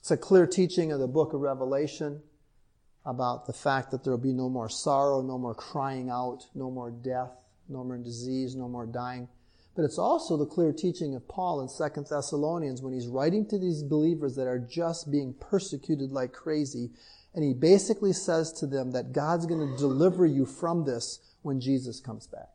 It's 0.00 0.10
a 0.10 0.16
clear 0.16 0.46
teaching 0.46 0.92
of 0.92 1.00
the 1.00 1.06
book 1.06 1.32
of 1.32 1.40
Revelation 1.40 2.22
about 3.04 3.46
the 3.46 3.52
fact 3.52 3.90
that 3.90 4.04
there 4.04 4.12
will 4.12 4.18
be 4.18 4.32
no 4.32 4.48
more 4.48 4.68
sorrow, 4.68 5.22
no 5.22 5.38
more 5.38 5.54
crying 5.54 6.10
out, 6.10 6.46
no 6.54 6.70
more 6.70 6.90
death, 6.90 7.32
no 7.68 7.84
more 7.84 7.98
disease, 7.98 8.54
no 8.54 8.68
more 8.68 8.86
dying. 8.86 9.28
But 9.74 9.84
it's 9.84 9.98
also 9.98 10.36
the 10.36 10.46
clear 10.46 10.72
teaching 10.72 11.14
of 11.14 11.28
Paul 11.28 11.60
in 11.60 11.68
2 11.68 12.04
Thessalonians 12.08 12.82
when 12.82 12.92
he's 12.92 13.06
writing 13.06 13.46
to 13.46 13.58
these 13.58 13.82
believers 13.82 14.36
that 14.36 14.46
are 14.46 14.58
just 14.58 15.10
being 15.10 15.34
persecuted 15.34 16.10
like 16.10 16.32
crazy. 16.32 16.90
And 17.34 17.44
he 17.44 17.54
basically 17.54 18.12
says 18.12 18.52
to 18.54 18.66
them 18.66 18.90
that 18.92 19.12
God's 19.12 19.46
going 19.46 19.68
to 19.68 19.76
deliver 19.76 20.26
you 20.26 20.44
from 20.46 20.84
this 20.84 21.20
when 21.42 21.60
Jesus 21.60 22.00
comes 22.00 22.26
back. 22.26 22.48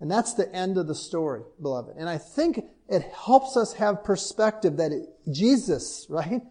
And 0.00 0.10
that's 0.10 0.34
the 0.34 0.52
end 0.54 0.78
of 0.78 0.88
the 0.88 0.94
story, 0.94 1.42
beloved. 1.60 1.96
And 1.96 2.08
I 2.08 2.18
think 2.18 2.64
it 2.88 3.02
helps 3.02 3.56
us 3.56 3.74
have 3.74 4.04
perspective 4.04 4.76
that 4.78 4.92
it, 4.92 5.08
Jesus, 5.30 6.06
right? 6.08 6.42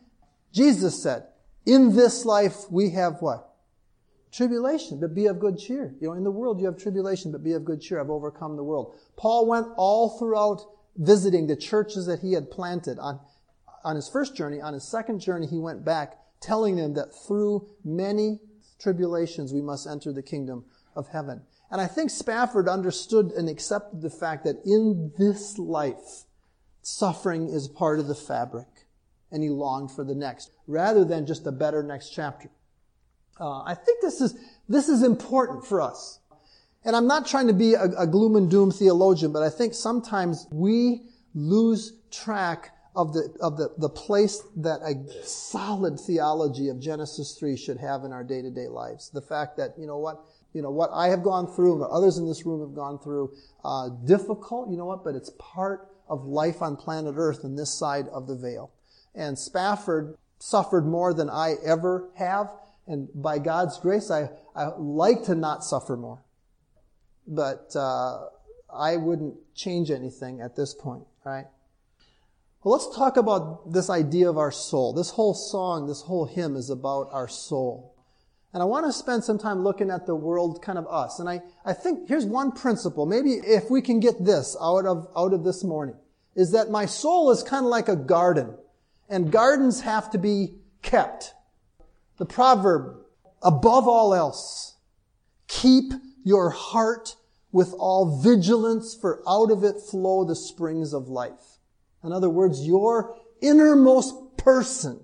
Jesus 0.53 1.01
said, 1.01 1.25
in 1.65 1.95
this 1.95 2.25
life 2.25 2.69
we 2.69 2.91
have 2.91 3.21
what? 3.21 3.49
Tribulation, 4.31 4.99
but 4.99 5.13
be 5.13 5.25
of 5.25 5.39
good 5.39 5.57
cheer. 5.57 5.93
You 5.99 6.07
know, 6.07 6.13
in 6.13 6.23
the 6.23 6.31
world 6.31 6.59
you 6.59 6.65
have 6.65 6.77
tribulation, 6.77 7.31
but 7.31 7.43
be 7.43 7.53
of 7.53 7.65
good 7.65 7.81
cheer. 7.81 7.99
I've 7.99 8.09
overcome 8.09 8.55
the 8.55 8.63
world. 8.63 8.95
Paul 9.17 9.45
went 9.47 9.67
all 9.75 10.17
throughout 10.17 10.61
visiting 10.95 11.47
the 11.47 11.55
churches 11.55 12.05
that 12.05 12.19
he 12.19 12.33
had 12.33 12.49
planted 12.49 12.99
on, 12.99 13.19
on 13.83 13.97
his 13.97 14.07
first 14.07 14.35
journey. 14.35 14.61
On 14.61 14.73
his 14.73 14.87
second 14.87 15.19
journey, 15.19 15.47
he 15.47 15.59
went 15.59 15.83
back 15.83 16.17
telling 16.41 16.75
them 16.75 16.93
that 16.95 17.13
through 17.27 17.69
many 17.83 18.39
tribulations 18.79 19.53
we 19.53 19.61
must 19.61 19.87
enter 19.87 20.11
the 20.11 20.23
kingdom 20.23 20.65
of 20.95 21.07
heaven. 21.09 21.41
And 21.69 21.79
I 21.79 21.87
think 21.87 22.09
Spafford 22.09 22.67
understood 22.67 23.31
and 23.31 23.47
accepted 23.47 24.01
the 24.01 24.09
fact 24.09 24.43
that 24.43 24.57
in 24.65 25.13
this 25.17 25.57
life, 25.57 26.25
suffering 26.81 27.47
is 27.47 27.67
part 27.67 27.99
of 27.99 28.07
the 28.07 28.15
fabric. 28.15 28.67
and 29.31 29.41
he 29.41 29.49
longed 29.49 29.91
for 29.91 30.03
the 30.03 30.13
next, 30.13 30.51
rather 30.67 31.05
than 31.05 31.25
just 31.25 31.47
a 31.47 31.51
better 31.51 31.81
next 31.81 32.09
chapter. 32.09 32.49
Uh, 33.39 33.63
I 33.63 33.73
think 33.73 34.01
this 34.01 34.21
is, 34.21 34.35
this 34.67 34.89
is 34.89 35.03
important 35.03 35.65
for 35.65 35.81
us. 35.81 36.19
And 36.83 36.95
I'm 36.95 37.07
not 37.07 37.25
trying 37.27 37.47
to 37.47 37.53
be 37.53 37.73
a, 37.75 37.83
a 37.97 38.07
gloom 38.07 38.35
and 38.35 38.51
doom 38.51 38.71
theologian, 38.71 39.31
but 39.31 39.43
I 39.43 39.49
think 39.49 39.73
sometimes 39.73 40.47
we 40.51 41.03
lose 41.33 41.93
track 42.11 42.75
of 42.95 43.13
the, 43.13 43.33
of 43.39 43.57
the, 43.57 43.73
the 43.77 43.89
place 43.89 44.41
that 44.57 44.81
a 44.81 45.23
solid 45.23 45.99
theology 45.99 46.67
of 46.67 46.79
Genesis 46.79 47.37
3 47.39 47.55
should 47.55 47.77
have 47.77 48.03
in 48.03 48.11
our 48.11 48.23
day-to-day 48.23 48.67
lives. 48.67 49.09
The 49.09 49.21
fact 49.21 49.57
that, 49.57 49.75
you 49.77 49.87
know 49.87 49.97
what, 49.97 50.21
you 50.53 50.61
know, 50.61 50.71
what 50.71 50.89
I 50.93 51.07
have 51.07 51.23
gone 51.23 51.47
through, 51.47 51.79
what 51.79 51.89
others 51.89 52.17
in 52.17 52.27
this 52.27 52.45
room 52.45 52.59
have 52.61 52.75
gone 52.75 52.99
through, 52.99 53.33
uh, 53.63 53.89
difficult, 54.05 54.69
you 54.69 54.77
know 54.77 54.85
what, 54.85 55.03
but 55.03 55.15
it's 55.15 55.31
part 55.39 55.87
of 56.09 56.25
life 56.25 56.61
on 56.61 56.75
planet 56.75 57.15
Earth 57.17 57.45
in 57.45 57.55
this 57.55 57.73
side 57.73 58.07
of 58.09 58.27
the 58.27 58.35
veil. 58.35 58.71
And 59.15 59.39
Spafford 59.39 60.17
suffered 60.39 60.85
more 60.85 61.13
than 61.13 61.29
I 61.29 61.55
ever 61.63 62.09
have, 62.15 62.49
and 62.87 63.07
by 63.15 63.39
God's 63.39 63.77
grace, 63.79 64.11
I, 64.11 64.29
I 64.53 64.71
like 64.77 65.23
to 65.23 65.35
not 65.35 65.63
suffer 65.63 65.95
more. 65.95 66.23
But 67.25 67.73
uh, 67.75 68.25
I 68.73 68.97
wouldn't 68.97 69.35
change 69.55 69.91
anything 69.91 70.41
at 70.41 70.55
this 70.57 70.73
point, 70.73 71.03
right? 71.23 71.45
Well, 72.63 72.73
let's 72.73 72.95
talk 72.95 73.17
about 73.17 73.73
this 73.73 73.89
idea 73.89 74.29
of 74.29 74.37
our 74.37 74.51
soul. 74.51 74.93
This 74.93 75.09
whole 75.09 75.33
song, 75.33 75.87
this 75.87 76.01
whole 76.01 76.25
hymn 76.25 76.55
is 76.55 76.69
about 76.69 77.09
our 77.11 77.27
soul. 77.27 77.95
And 78.53 78.61
I 78.61 78.65
want 78.65 78.85
to 78.85 78.93
spend 78.93 79.23
some 79.23 79.39
time 79.39 79.63
looking 79.63 79.89
at 79.89 80.05
the 80.05 80.13
world 80.13 80.61
kind 80.61 80.77
of 80.77 80.85
us. 80.87 81.19
And 81.19 81.27
I, 81.27 81.41
I 81.65 81.73
think 81.73 82.07
here's 82.07 82.25
one 82.25 82.51
principle. 82.51 83.07
Maybe 83.07 83.31
if 83.31 83.71
we 83.71 83.81
can 83.81 83.99
get 83.99 84.23
this 84.23 84.55
out 84.61 84.85
of, 84.85 85.07
out 85.15 85.33
of 85.33 85.43
this 85.43 85.63
morning, 85.63 85.95
is 86.35 86.51
that 86.51 86.69
my 86.69 86.85
soul 86.85 87.31
is 87.31 87.41
kind 87.41 87.65
of 87.65 87.71
like 87.71 87.89
a 87.89 87.95
garden. 87.95 88.55
And 89.09 89.31
gardens 89.31 89.81
have 89.81 90.11
to 90.11 90.19
be 90.19 90.53
kept. 90.83 91.33
The 92.17 92.25
proverb, 92.25 92.97
above 93.41 93.87
all 93.87 94.13
else, 94.13 94.75
keep 95.47 95.93
your 96.23 96.51
heart 96.51 97.15
with 97.51 97.73
all 97.79 98.21
vigilance, 98.21 98.93
for 98.93 99.23
out 99.27 99.49
of 99.49 99.63
it 99.63 99.81
flow 99.81 100.25
the 100.25 100.35
springs 100.35 100.93
of 100.93 101.07
life. 101.07 101.50
In 102.03 102.11
other 102.11 102.29
words, 102.29 102.65
your 102.65 103.15
innermost 103.41 104.37
person 104.37 105.03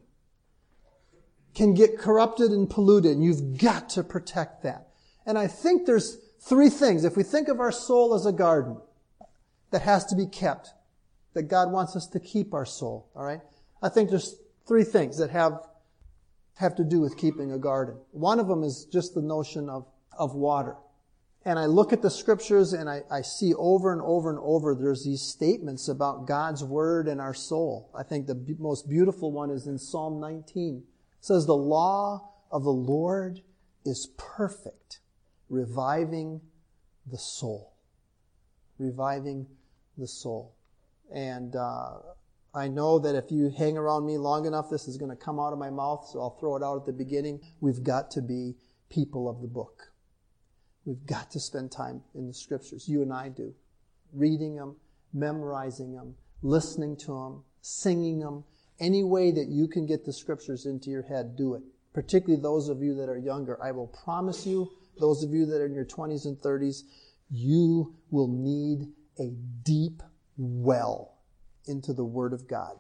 can 1.54 1.74
get 1.74 1.98
corrupted 1.98 2.52
and 2.52 2.70
polluted, 2.70 3.12
and 3.12 3.24
you've 3.24 3.58
got 3.58 3.90
to 3.90 4.04
protect 4.04 4.64
that. 4.64 4.90
And 5.26 5.38
I 5.38 5.48
think 5.48 5.86
there's 5.86 6.18
three 6.40 6.70
things. 6.70 7.04
If 7.04 7.18
we 7.18 7.24
think 7.24 7.48
of 7.48 7.60
our 7.60 7.72
soul 7.72 8.14
as 8.14 8.26
a 8.26 8.32
garden 8.32 8.78
that 9.72 9.82
has 9.82 10.06
to 10.06 10.16
be 10.16 10.28
kept, 10.28 10.70
that 11.34 11.44
God 11.44 11.72
wants 11.72 11.96
us 11.96 12.08
to 12.08 12.20
keep 12.20 12.54
our 12.54 12.66
soul, 12.66 13.10
all 13.16 13.26
right? 13.26 13.42
I 13.82 13.90
think 13.90 14.10
there's 14.10 14.36
three 14.68 14.84
things 14.84 15.18
that 15.18 15.30
have 15.30 15.60
have 16.56 16.76
to 16.76 16.84
do 16.84 17.00
with 17.00 17.18
keeping 17.18 17.52
a 17.52 17.58
garden. 17.60 17.96
One 18.12 18.40
of 18.40 18.48
them 18.48 18.64
is 18.64 18.86
just 18.86 19.14
the 19.14 19.22
notion 19.22 19.70
of, 19.70 19.86
of 20.18 20.34
water 20.34 20.76
and 21.48 21.58
I 21.58 21.66
look 21.66 21.94
at 21.94 22.02
the 22.02 22.10
scriptures 22.10 22.74
and 22.74 22.90
I, 22.90 23.04
I, 23.10 23.22
see 23.22 23.54
over 23.54 23.94
and 23.94 24.02
over 24.02 24.30
and 24.30 24.38
over 24.42 24.76
there's 24.76 25.06
these 25.06 25.22
statements 25.22 25.88
about 25.88 26.28
God's 26.28 26.62
word 26.62 27.08
and 27.08 27.22
our 27.22 27.34
soul. 27.34 27.90
I 27.98 28.04
think 28.04 28.28
the 28.28 28.36
b- 28.36 28.58
most 28.60 28.90
beautiful 28.90 29.32
one 29.32 29.50
is 29.50 29.66
in 29.66 29.80
Psalm 29.80 30.20
19. 30.20 30.84
It 30.84 31.26
says, 31.26 31.46
The 31.46 31.56
law 31.56 32.34
of 32.52 32.66
the 32.66 32.70
Lord 32.70 33.40
is 33.86 34.10
perfect, 34.18 35.00
reviving 35.48 36.42
the 37.10 37.18
soul. 37.18 37.78
Reviving 38.78 39.48
the 39.98 40.08
soul. 40.08 40.54
And 41.16 41.56
uh, 41.56 42.00
I 42.54 42.68
know 42.68 43.00
that 43.00 43.16
if 43.16 43.32
you 43.32 43.54
hang 43.58 43.78
around 43.78 44.06
me 44.06 44.18
long 44.18 44.46
enough, 44.46 44.70
this 44.70 44.90
is 44.90 44.98
going 44.98 45.12
to 45.12 45.16
come 45.16 45.40
out 45.40 45.54
of 45.54 45.60
my 45.60 45.70
mouth, 45.70 46.10
so 46.12 46.20
I'll 46.20 46.38
throw 46.42 46.58
it 46.58 46.62
out 46.62 46.76
at 46.76 46.86
the 46.86 46.92
beginning. 46.92 47.40
We've 47.62 47.84
got 47.84 48.12
to 48.12 48.22
be 48.22 48.56
people 48.90 49.30
of 49.30 49.40
the 49.42 49.48
book. 49.48 49.87
We've 50.88 51.06
got 51.06 51.30
to 51.32 51.40
spend 51.42 51.70
time 51.70 52.02
in 52.16 52.28
the 52.28 52.34
scriptures. 52.34 52.88
You 52.88 53.02
and 53.02 53.12
I 53.12 53.28
do. 53.28 53.54
Reading 54.14 54.56
them, 54.56 54.78
memorizing 55.14 55.94
them, 55.94 56.16
listening 56.42 56.96
to 57.00 57.08
them, 57.08 57.44
singing 57.60 58.20
them. 58.20 58.46
Any 58.80 59.04
way 59.04 59.32
that 59.32 59.50
you 59.50 59.68
can 59.68 59.86
get 59.86 60.06
the 60.06 60.14
scriptures 60.14 60.66
into 60.66 60.90
your 60.90 61.02
head, 61.02 61.36
do 61.36 61.56
it. 61.56 61.62
Particularly 61.94 62.42
those 62.42 62.70
of 62.70 62.82
you 62.82 62.96
that 62.96 63.10
are 63.10 63.18
younger. 63.18 63.62
I 63.62 63.72
will 63.72 63.88
promise 63.88 64.48
you, 64.48 64.72
those 64.98 65.26
of 65.26 65.32
you 65.32 65.46
that 65.48 65.60
are 65.60 65.66
in 65.66 65.74
your 65.74 65.84
20s 65.84 66.26
and 66.26 66.38
30s, 66.38 66.84
you 67.30 67.94
will 68.10 68.30
need 68.30 68.88
a 69.20 69.34
deep 69.64 70.02
well 70.38 71.18
into 71.66 71.92
the 71.92 72.06
Word 72.06 72.32
of 72.32 72.48
God 72.48 72.80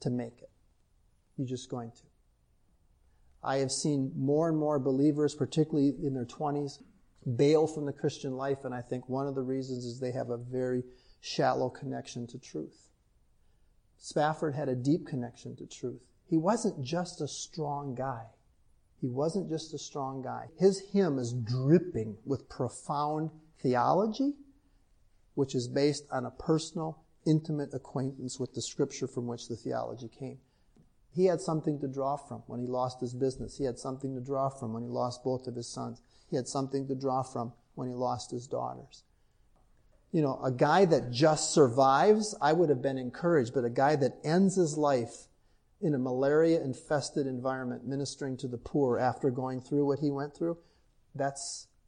to 0.00 0.10
make 0.10 0.42
it. 0.42 0.50
You're 1.38 1.48
just 1.48 1.70
going 1.70 1.90
to. 1.92 2.02
I 3.42 3.58
have 3.58 3.72
seen 3.72 4.12
more 4.14 4.50
and 4.50 4.58
more 4.58 4.78
believers, 4.78 5.34
particularly 5.34 5.94
in 6.02 6.12
their 6.12 6.26
20s, 6.26 6.80
bail 7.34 7.66
from 7.66 7.86
the 7.86 7.92
Christian 7.92 8.36
life, 8.36 8.64
and 8.64 8.74
I 8.74 8.82
think 8.82 9.08
one 9.08 9.26
of 9.26 9.34
the 9.34 9.42
reasons 9.42 9.84
is 9.84 9.98
they 9.98 10.12
have 10.12 10.30
a 10.30 10.36
very 10.36 10.84
shallow 11.20 11.68
connection 11.68 12.26
to 12.28 12.38
truth. 12.38 12.90
Spafford 13.98 14.54
had 14.54 14.68
a 14.68 14.76
deep 14.76 15.06
connection 15.06 15.56
to 15.56 15.66
truth. 15.66 16.02
He 16.28 16.36
wasn't 16.36 16.84
just 16.84 17.20
a 17.20 17.28
strong 17.28 17.94
guy. 17.94 18.26
He 19.00 19.08
wasn't 19.08 19.48
just 19.48 19.74
a 19.74 19.78
strong 19.78 20.22
guy. 20.22 20.46
His 20.58 20.80
hymn 20.92 21.18
is 21.18 21.32
dripping 21.32 22.16
with 22.24 22.48
profound 22.48 23.30
theology, 23.60 24.34
which 25.34 25.54
is 25.54 25.68
based 25.68 26.04
on 26.10 26.24
a 26.24 26.30
personal, 26.30 27.02
intimate 27.26 27.74
acquaintance 27.74 28.38
with 28.38 28.54
the 28.54 28.62
scripture 28.62 29.06
from 29.06 29.26
which 29.26 29.48
the 29.48 29.56
theology 29.56 30.08
came. 30.08 30.38
He 31.14 31.26
had 31.26 31.40
something 31.40 31.80
to 31.80 31.88
draw 31.88 32.16
from 32.16 32.42
when 32.46 32.60
he 32.60 32.66
lost 32.66 33.00
his 33.00 33.14
business. 33.14 33.56
He 33.56 33.64
had 33.64 33.78
something 33.78 34.14
to 34.14 34.20
draw 34.20 34.48
from 34.48 34.72
when 34.72 34.82
he 34.82 34.88
lost 34.88 35.24
both 35.24 35.46
of 35.46 35.54
his 35.54 35.68
sons. 35.68 36.02
He 36.30 36.36
had 36.36 36.48
something 36.48 36.86
to 36.88 36.94
draw 36.94 37.22
from 37.22 37.52
when 37.74 37.88
he 37.88 37.94
lost 37.94 38.30
his 38.30 38.46
daughters. 38.46 39.04
You 40.12 40.22
know, 40.22 40.40
a 40.42 40.50
guy 40.50 40.84
that 40.86 41.10
just 41.10 41.52
survives, 41.52 42.34
I 42.40 42.52
would 42.52 42.68
have 42.68 42.82
been 42.82 42.98
encouraged, 42.98 43.52
but 43.54 43.64
a 43.64 43.70
guy 43.70 43.96
that 43.96 44.18
ends 44.24 44.56
his 44.56 44.76
life 44.76 45.28
in 45.80 45.94
a 45.94 45.98
malaria 45.98 46.62
infested 46.62 47.26
environment 47.26 47.86
ministering 47.86 48.36
to 48.38 48.48
the 48.48 48.56
poor 48.56 48.98
after 48.98 49.30
going 49.30 49.60
through 49.60 49.86
what 49.86 49.98
he 49.98 50.10
went 50.10 50.34
through, 50.34 50.56
that 51.14 51.38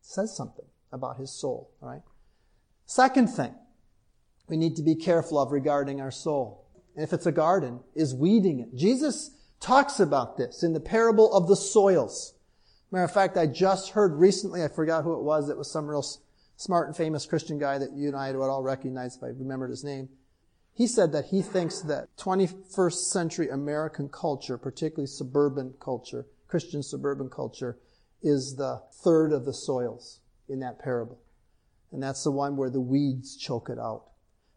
says 0.03 0.37
something 0.37 0.67
about 0.93 1.17
his 1.17 1.31
soul, 1.31 1.71
right? 1.81 2.03
Second 2.87 3.29
thing 3.29 3.55
we 4.49 4.57
need 4.57 4.77
to 4.77 4.83
be 4.83 4.95
careful 4.95 5.39
of 5.39 5.53
regarding 5.53 6.01
our 6.01 6.11
soul. 6.11 6.67
And 6.95 7.05
if 7.05 7.13
it's 7.13 7.27
a 7.27 7.33
garden, 7.33 7.81
is 7.95 8.15
weeding 8.15 8.61
it. 8.61 8.75
Jesus 8.75 9.31
talks 9.61 10.01
about 10.01 10.37
this 10.37 10.63
in 10.63 10.73
the 10.73 10.81
parable 10.81 11.33
of 11.35 11.49
the 11.49 11.57
soils. 11.57 12.35
Matter 12.91 13.05
of 13.05 13.13
fact, 13.13 13.37
I 13.37 13.47
just 13.47 13.91
heard 13.91 14.15
recently, 14.15 14.63
I 14.63 14.69
forgot 14.69 15.05
who 15.05 15.13
it 15.15 15.23
was, 15.23 15.49
it 15.49 15.59
was 15.59 15.71
some 15.71 15.87
real 15.87 16.05
smart 16.57 16.87
and 16.87 16.97
famous 16.97 17.27
Christian 17.27 17.59
guy 17.59 17.79
that 17.79 17.93
you 17.93 18.09
and 18.09 18.17
I 18.17 18.33
would 18.33 18.49
all 18.49 18.63
recognize 18.63 19.17
if 19.17 19.23
I 19.23 19.29
remembered 19.29 19.71
his 19.71 19.85
name. 19.85 20.09
He 20.73 20.87
said 20.87 21.13
that 21.13 21.27
he 21.27 21.43
thinks 21.43 21.81
that 21.81 22.09
21st 22.17 23.11
century 23.11 23.49
American 23.49 24.09
culture, 24.09 24.57
particularly 24.57 25.07
suburban 25.07 25.75
culture, 25.81 26.27
Christian 26.47 26.83
suburban 26.83 27.29
culture, 27.29 27.79
is 28.23 28.57
the 28.57 28.83
third 28.93 29.33
of 29.33 29.45
the 29.45 29.53
soils 29.53 30.21
in 30.49 30.61
that 30.61 30.79
parable. 30.79 31.19
And 31.93 32.03
that's 32.03 32.25
the 32.25 32.31
one 32.31 32.57
where 32.57 32.71
the 32.71 32.81
weeds 32.81 33.37
choke 33.37 33.69
it 33.71 33.79
out. 33.79 34.05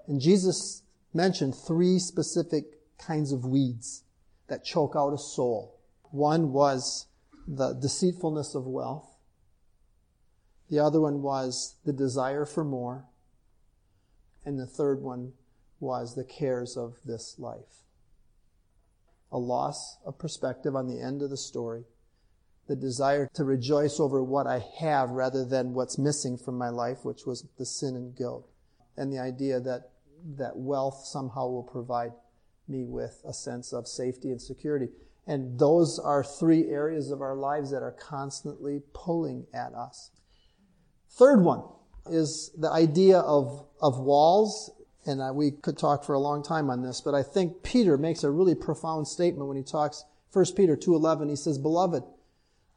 And 0.07 0.21
Jesus 0.21 0.84
mentioned 1.13 1.55
three 1.55 1.99
specific 1.99 2.65
kinds 2.97 3.32
of 3.32 3.45
weeds 3.45 4.03
that 4.47 4.63
choke 4.63 4.93
out 4.95 5.13
a 5.13 5.17
soul. 5.17 5.79
One 6.11 6.53
was 6.53 7.07
the 7.47 7.73
deceitfulness 7.73 8.55
of 8.55 8.65
wealth. 8.65 9.07
The 10.69 10.79
other 10.79 11.01
one 11.01 11.21
was 11.21 11.75
the 11.85 11.93
desire 11.93 12.45
for 12.45 12.63
more. 12.63 13.05
And 14.45 14.59
the 14.59 14.65
third 14.65 15.01
one 15.01 15.33
was 15.79 16.15
the 16.15 16.23
cares 16.23 16.77
of 16.77 16.95
this 17.05 17.35
life. 17.37 17.83
A 19.31 19.37
loss 19.37 19.97
of 20.05 20.17
perspective 20.17 20.75
on 20.75 20.87
the 20.87 21.01
end 21.01 21.21
of 21.21 21.29
the 21.29 21.37
story. 21.37 21.83
The 22.67 22.75
desire 22.75 23.29
to 23.33 23.43
rejoice 23.43 23.99
over 23.99 24.23
what 24.23 24.47
I 24.47 24.63
have 24.79 25.09
rather 25.09 25.43
than 25.43 25.73
what's 25.73 25.97
missing 25.97 26.37
from 26.37 26.57
my 26.57 26.69
life, 26.69 27.03
which 27.03 27.25
was 27.25 27.47
the 27.57 27.65
sin 27.65 27.95
and 27.95 28.15
guilt. 28.15 28.47
And 28.95 29.11
the 29.11 29.19
idea 29.19 29.59
that, 29.59 29.91
that 30.37 30.55
wealth 30.55 31.03
somehow 31.05 31.47
will 31.47 31.63
provide 31.63 32.11
me 32.67 32.85
with 32.85 33.21
a 33.27 33.33
sense 33.33 33.73
of 33.73 33.87
safety 33.87 34.29
and 34.29 34.41
security. 34.41 34.89
And 35.28 35.59
those 35.59 35.99
are 35.99 36.24
three 36.24 36.69
areas 36.69 37.11
of 37.11 37.22
our 37.22 37.36
lives 37.36 37.72
that 37.72 37.84
are 37.84 37.91
constantly 37.91 38.82
pulling 38.93 39.45
at 39.53 39.74
us. 39.74 40.11
Third 41.11 41.43
one 41.43 41.63
is 42.09 42.51
the 42.57 42.72
idea 42.72 43.19
of, 43.19 43.65
of 43.82 43.99
walls. 43.99 44.72
And 45.05 45.22
uh, 45.22 45.32
we 45.34 45.51
could 45.51 45.78
talk 45.78 46.03
for 46.03 46.13
a 46.13 46.19
long 46.19 46.43
time 46.43 46.69
on 46.69 46.84
this, 46.84 47.01
but 47.01 47.15
I 47.15 47.24
think 47.24 47.63
Peter 47.63 47.97
makes 47.97 48.24
a 48.24 48.30
really 48.30 48.53
profound 48.53 49.07
statement 49.07 49.47
when 49.47 49.57
he 49.57 49.63
talks, 49.63 50.03
1 50.32 50.45
Peter 50.55 50.78
2.11, 50.78 51.30
he 51.30 51.36
says, 51.36 51.57
Beloved, 51.57 52.03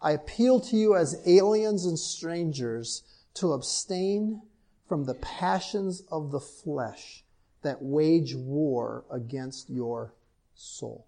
I 0.00 0.12
appeal 0.12 0.58
to 0.60 0.76
you 0.76 0.96
as 0.96 1.20
aliens 1.26 1.84
and 1.84 1.98
strangers 1.98 3.02
to 3.34 3.52
abstain 3.52 4.42
from 4.88 5.04
the 5.04 5.14
passions 5.14 6.02
of 6.10 6.30
the 6.30 6.40
flesh 6.40 7.24
that 7.62 7.82
wage 7.82 8.34
war 8.34 9.04
against 9.10 9.68
your 9.70 10.14
soul. 10.54 11.06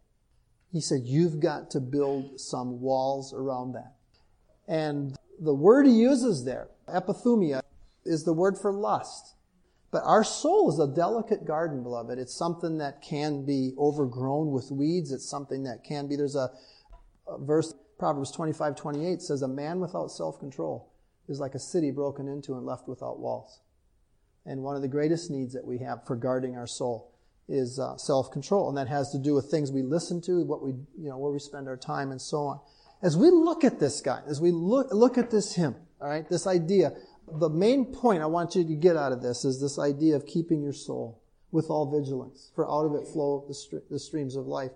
He 0.77 0.83
said, 0.83 1.07
You've 1.07 1.41
got 1.41 1.70
to 1.70 1.81
build 1.81 2.39
some 2.39 2.83
walls 2.83 3.33
around 3.33 3.72
that. 3.72 3.95
And 4.68 5.16
the 5.41 5.55
word 5.55 5.87
he 5.87 5.93
uses 5.95 6.45
there, 6.45 6.68
epithumia, 6.87 7.62
is 8.05 8.24
the 8.24 8.35
word 8.35 8.59
for 8.59 8.70
lust. 8.74 9.37
But 9.91 10.03
our 10.05 10.22
soul 10.22 10.70
is 10.70 10.79
a 10.79 10.87
delicate 10.87 11.47
garden, 11.47 11.83
beloved. 11.83 12.18
It's 12.18 12.37
something 12.37 12.77
that 12.77 13.01
can 13.01 13.47
be 13.47 13.72
overgrown 13.79 14.51
with 14.51 14.70
weeds. 14.70 15.12
It's 15.12 15.27
something 15.27 15.64
that 15.64 15.83
can 15.83 16.09
be. 16.09 16.16
There's 16.16 16.37
a, 16.37 16.51
a 17.27 17.39
verse, 17.39 17.72
Proverbs 17.99 18.31
25, 18.33 18.77
28 18.77 19.22
says, 19.22 19.41
A 19.41 19.49
man 19.49 19.81
without 19.81 20.09
self 20.09 20.39
control 20.39 20.93
is 21.27 21.41
like 21.41 21.55
a 21.55 21.59
city 21.59 21.91
broken 21.91 22.29
into 22.29 22.53
and 22.53 22.66
left 22.66 22.87
without 22.87 23.18
walls. 23.18 23.62
And 24.45 24.62
one 24.62 24.77
of 24.77 24.83
the 24.83 24.89
greatest 24.89 25.31
needs 25.31 25.55
that 25.55 25.64
we 25.64 25.79
have 25.79 26.07
for 26.07 26.16
guarding 26.16 26.55
our 26.55 26.66
soul 26.66 27.16
is 27.49 27.78
uh, 27.78 27.97
self 27.97 28.30
control. 28.30 28.68
And 28.68 28.76
that 28.78 28.88
has 28.88 29.11
to 29.12 29.18
do 29.18 29.34
with 29.34 29.51
things 29.51 29.70
we 29.70 29.82
listen 29.82 30.20
to, 30.22 30.44
what 30.44 30.62
we, 30.62 30.72
you 30.99 31.09
know, 31.09 31.18
where 31.18 31.32
we 31.32 31.38
spend 31.38 31.68
our 31.68 31.76
time, 31.76 32.11
and 32.11 32.20
so 32.20 32.38
on. 32.38 32.61
As 33.03 33.16
we 33.16 33.30
look 33.30 33.64
at 33.64 33.78
this 33.78 34.01
guy, 34.01 34.22
as 34.26 34.40
we 34.40 34.51
look, 34.51 34.88
look 34.92 35.18
at 35.18 35.30
this 35.30 35.55
hymn, 35.55 35.76
all 36.01 36.09
right, 36.09 36.28
this 36.28 36.47
idea, 36.47 36.92
the 37.28 37.49
main 37.49 37.86
point 37.86 38.22
I 38.22 38.26
want 38.26 38.55
you 38.55 38.64
to 38.64 38.74
get 38.74 38.97
out 38.97 39.12
of 39.12 39.22
this 39.22 39.44
is 39.44 39.61
this 39.61 39.78
idea 39.78 40.16
of 40.16 40.26
keeping 40.26 40.62
your 40.62 40.72
soul 40.72 41.22
with 41.53 41.70
all 41.70 41.90
vigilance, 41.90 42.51
for 42.55 42.68
out 42.70 42.86
of 42.86 42.94
it 42.94 43.07
flow 43.07 43.44
the, 43.49 43.82
the 43.90 43.99
streams 43.99 44.36
of 44.36 44.47
life, 44.47 44.72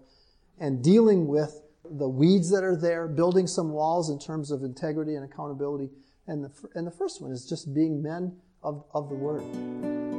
and 0.58 0.82
dealing 0.82 1.26
with 1.26 1.62
the 1.84 2.08
weeds 2.08 2.50
that 2.50 2.62
are 2.62 2.76
there, 2.76 3.08
building 3.08 3.46
some 3.46 3.72
walls 3.72 4.10
in 4.10 4.18
terms 4.18 4.50
of 4.50 4.62
integrity 4.62 5.14
and 5.14 5.24
accountability. 5.24 5.90
And 6.26 6.44
the, 6.44 6.50
and 6.74 6.86
the 6.86 6.92
first 6.92 7.20
one 7.20 7.32
is 7.32 7.46
just 7.46 7.74
being 7.74 8.02
men 8.02 8.36
of, 8.62 8.84
of 8.94 9.08
the 9.08 9.16
Word. 9.16 10.09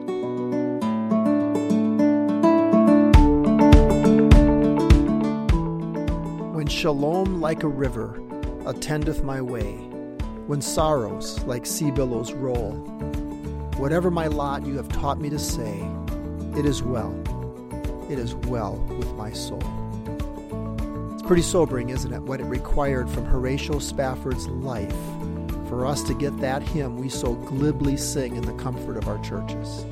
When 6.61 6.67
shalom 6.67 7.41
like 7.41 7.63
a 7.63 7.67
river 7.67 8.21
attendeth 8.67 9.23
my 9.23 9.41
way, 9.41 9.77
when 10.45 10.61
sorrows 10.61 11.43
like 11.45 11.65
sea 11.65 11.89
billows 11.89 12.33
roll. 12.33 12.73
Whatever 13.77 14.11
my 14.11 14.27
lot 14.27 14.63
you 14.67 14.77
have 14.77 14.87
taught 14.87 15.19
me 15.19 15.31
to 15.31 15.39
say, 15.39 15.83
it 16.55 16.67
is 16.67 16.83
well. 16.83 17.15
It 18.11 18.19
is 18.19 18.35
well 18.35 18.75
with 18.99 19.11
my 19.13 19.31
soul. 19.31 19.63
It's 21.13 21.23
pretty 21.23 21.41
sobering, 21.41 21.89
isn't 21.89 22.13
it? 22.13 22.21
What 22.21 22.39
it 22.39 22.43
required 22.43 23.09
from 23.09 23.25
Horatio 23.25 23.79
Spafford's 23.79 24.47
life 24.47 24.93
for 25.67 25.87
us 25.87 26.03
to 26.03 26.13
get 26.13 26.37
that 26.41 26.61
hymn 26.61 26.97
we 26.97 27.09
so 27.09 27.33
glibly 27.33 27.97
sing 27.97 28.35
in 28.35 28.43
the 28.43 28.53
comfort 28.61 28.97
of 28.97 29.07
our 29.07 29.17
churches. 29.23 29.83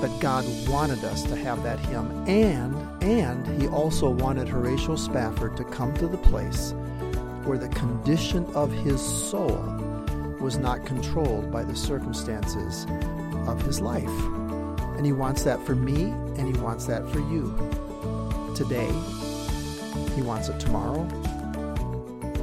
But 0.00 0.18
God 0.20 0.44
wanted 0.68 1.04
us 1.04 1.22
to 1.24 1.36
have 1.36 1.62
that 1.62 1.78
hymn, 1.80 2.10
and 2.26 2.74
and 3.02 3.60
He 3.60 3.68
also 3.68 4.08
wanted 4.08 4.48
Horatio 4.48 4.96
Spafford 4.96 5.56
to 5.56 5.64
come 5.64 5.92
to 5.94 6.06
the 6.06 6.18
place 6.18 6.74
where 7.44 7.58
the 7.58 7.68
condition 7.68 8.44
of 8.54 8.70
his 8.70 9.00
soul 9.00 9.56
was 10.40 10.58
not 10.58 10.84
controlled 10.84 11.50
by 11.50 11.64
the 11.64 11.74
circumstances 11.74 12.86
of 13.48 13.60
his 13.62 13.80
life. 13.80 14.08
And 14.96 15.06
he 15.06 15.12
wants 15.12 15.42
that 15.44 15.64
for 15.64 15.74
me, 15.74 16.04
and 16.36 16.54
he 16.54 16.60
wants 16.62 16.86
that 16.86 17.08
for 17.10 17.18
you. 17.18 17.54
Today, 18.54 18.92
he 20.14 20.22
wants 20.22 20.48
it 20.48 20.60
tomorrow, 20.60 21.02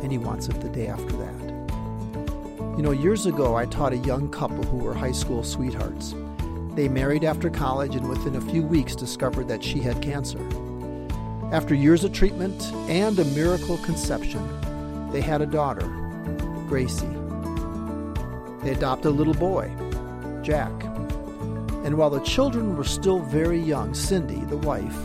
and 0.01 0.11
he 0.11 0.17
wants 0.17 0.49
it 0.49 0.59
the 0.61 0.69
day 0.69 0.87
after 0.87 1.13
that. 1.17 2.77
You 2.77 2.83
know, 2.83 2.91
years 2.91 3.25
ago, 3.25 3.55
I 3.55 3.65
taught 3.65 3.93
a 3.93 3.97
young 3.97 4.29
couple 4.29 4.63
who 4.63 4.77
were 4.77 4.93
high 4.93 5.11
school 5.11 5.43
sweethearts. 5.43 6.13
They 6.77 6.87
married 6.87 7.23
after 7.23 7.49
college 7.49 7.95
and 7.95 8.07
within 8.07 8.35
a 8.35 8.51
few 8.51 8.61
weeks 8.61 8.95
discovered 8.95 9.47
that 9.47 9.63
she 9.63 9.79
had 9.79 9.99
cancer. 9.99 10.37
After 11.51 11.73
years 11.73 12.03
of 12.03 12.13
treatment 12.13 12.71
and 12.87 13.17
a 13.17 13.25
miracle 13.25 13.79
conception, 13.79 14.47
they 15.11 15.21
had 15.21 15.41
a 15.41 15.47
daughter, 15.47 15.87
Gracie. 16.67 17.07
They 18.61 18.73
adopted 18.73 19.07
a 19.07 19.15
little 19.15 19.33
boy, 19.33 19.71
Jack. 20.43 20.71
And 21.83 21.97
while 21.97 22.11
the 22.11 22.19
children 22.19 22.77
were 22.77 22.83
still 22.83 23.21
very 23.21 23.59
young, 23.59 23.95
Cindy, 23.95 24.41
the 24.41 24.57
wife, 24.57 24.95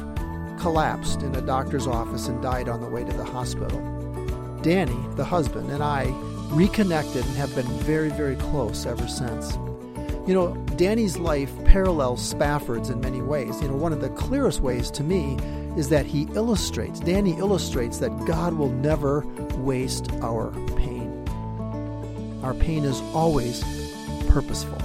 collapsed 0.60 1.22
in 1.22 1.34
a 1.36 1.40
doctor's 1.40 1.86
office 1.86 2.28
and 2.28 2.42
died 2.42 2.68
on 2.68 2.82
the 2.82 2.88
way 2.90 3.02
to 3.02 3.12
the 3.14 3.24
hospital. 3.24 3.80
Danny, 4.60 4.98
the 5.16 5.24
husband, 5.24 5.70
and 5.70 5.82
I 5.82 6.04
reconnected 6.50 7.24
and 7.24 7.36
have 7.36 7.54
been 7.54 7.68
very, 7.78 8.10
very 8.10 8.36
close 8.36 8.84
ever 8.84 9.08
since. 9.08 9.54
You 10.26 10.34
know, 10.34 10.66
Danny's 10.82 11.16
life 11.16 11.52
parallels 11.64 12.20
Spafford's 12.20 12.90
in 12.90 13.00
many 13.00 13.22
ways. 13.22 13.62
You 13.62 13.68
know, 13.68 13.76
one 13.76 13.92
of 13.92 14.00
the 14.00 14.08
clearest 14.08 14.62
ways 14.62 14.90
to 14.90 15.04
me 15.04 15.36
is 15.76 15.90
that 15.90 16.06
he 16.06 16.22
illustrates, 16.34 16.98
Danny 16.98 17.38
illustrates 17.38 17.98
that 17.98 18.08
God 18.26 18.54
will 18.54 18.70
never 18.70 19.24
waste 19.58 20.10
our 20.22 20.50
pain. 20.74 21.24
Our 22.42 22.54
pain 22.54 22.82
is 22.82 23.00
always 23.14 23.62
purposeful. 24.28 24.76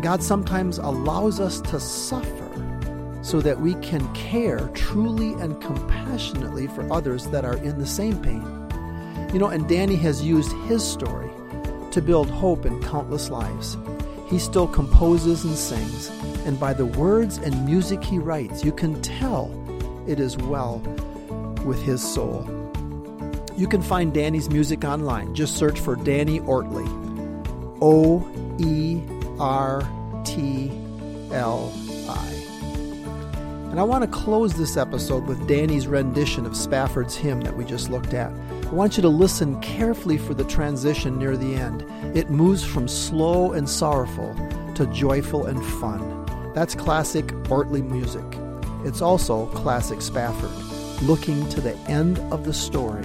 God 0.00 0.22
sometimes 0.22 0.78
allows 0.78 1.40
us 1.40 1.60
to 1.62 1.80
suffer 1.80 3.18
so 3.22 3.40
that 3.40 3.62
we 3.62 3.74
can 3.82 4.14
care 4.14 4.68
truly 4.74 5.32
and 5.42 5.60
compassionately 5.60 6.68
for 6.68 6.88
others 6.92 7.26
that 7.30 7.44
are 7.44 7.56
in 7.56 7.80
the 7.80 7.86
same 7.86 8.22
pain. 8.22 8.44
You 9.32 9.40
know, 9.40 9.48
and 9.48 9.68
Danny 9.68 9.96
has 9.96 10.22
used 10.22 10.52
his 10.68 10.86
story 10.86 11.32
to 11.90 12.00
build 12.00 12.30
hope 12.30 12.64
in 12.64 12.80
countless 12.80 13.28
lives. 13.28 13.76
He 14.28 14.38
still 14.38 14.66
composes 14.66 15.44
and 15.44 15.56
sings, 15.56 16.08
and 16.46 16.58
by 16.58 16.72
the 16.72 16.86
words 16.86 17.38
and 17.38 17.64
music 17.66 18.02
he 18.02 18.18
writes, 18.18 18.64
you 18.64 18.72
can 18.72 19.00
tell 19.02 19.50
it 20.06 20.18
is 20.20 20.36
well 20.36 20.78
with 21.64 21.82
his 21.82 22.02
soul. 22.02 22.48
You 23.56 23.68
can 23.68 23.82
find 23.82 24.12
Danny's 24.12 24.50
music 24.50 24.84
online. 24.84 25.34
Just 25.34 25.56
search 25.56 25.78
for 25.78 25.94
Danny 25.94 26.40
Oertli. 26.40 26.88
O 27.80 28.26
E 28.58 29.00
R 29.38 29.82
T 30.24 30.70
L 31.30 31.72
I. 32.08 32.44
And 33.70 33.78
I 33.78 33.82
want 33.82 34.02
to 34.02 34.10
close 34.10 34.54
this 34.54 34.76
episode 34.76 35.26
with 35.26 35.46
Danny's 35.46 35.86
rendition 35.86 36.46
of 36.46 36.56
Spafford's 36.56 37.16
hymn 37.16 37.40
that 37.42 37.56
we 37.56 37.64
just 37.64 37.90
looked 37.90 38.14
at. 38.14 38.32
I 38.66 38.76
want 38.76 38.96
you 38.96 39.02
to 39.02 39.08
listen 39.08 39.60
carefully 39.60 40.18
for 40.18 40.34
the 40.34 40.44
transition 40.44 41.18
near 41.18 41.36
the 41.36 41.54
end. 41.54 41.82
It 42.16 42.30
moves 42.30 42.64
from 42.64 42.88
slow 42.88 43.52
and 43.52 43.68
sorrowful 43.68 44.34
to 44.74 44.86
joyful 44.86 45.46
and 45.46 45.64
fun. 45.80 46.52
That's 46.54 46.74
classic 46.74 47.26
Oertli 47.44 47.88
music. 47.88 48.24
It's 48.84 49.00
also 49.00 49.46
classic 49.46 50.02
Spafford, 50.02 50.50
looking 51.02 51.48
to 51.50 51.60
the 51.60 51.76
end 51.88 52.18
of 52.32 52.44
the 52.44 52.52
story 52.54 53.04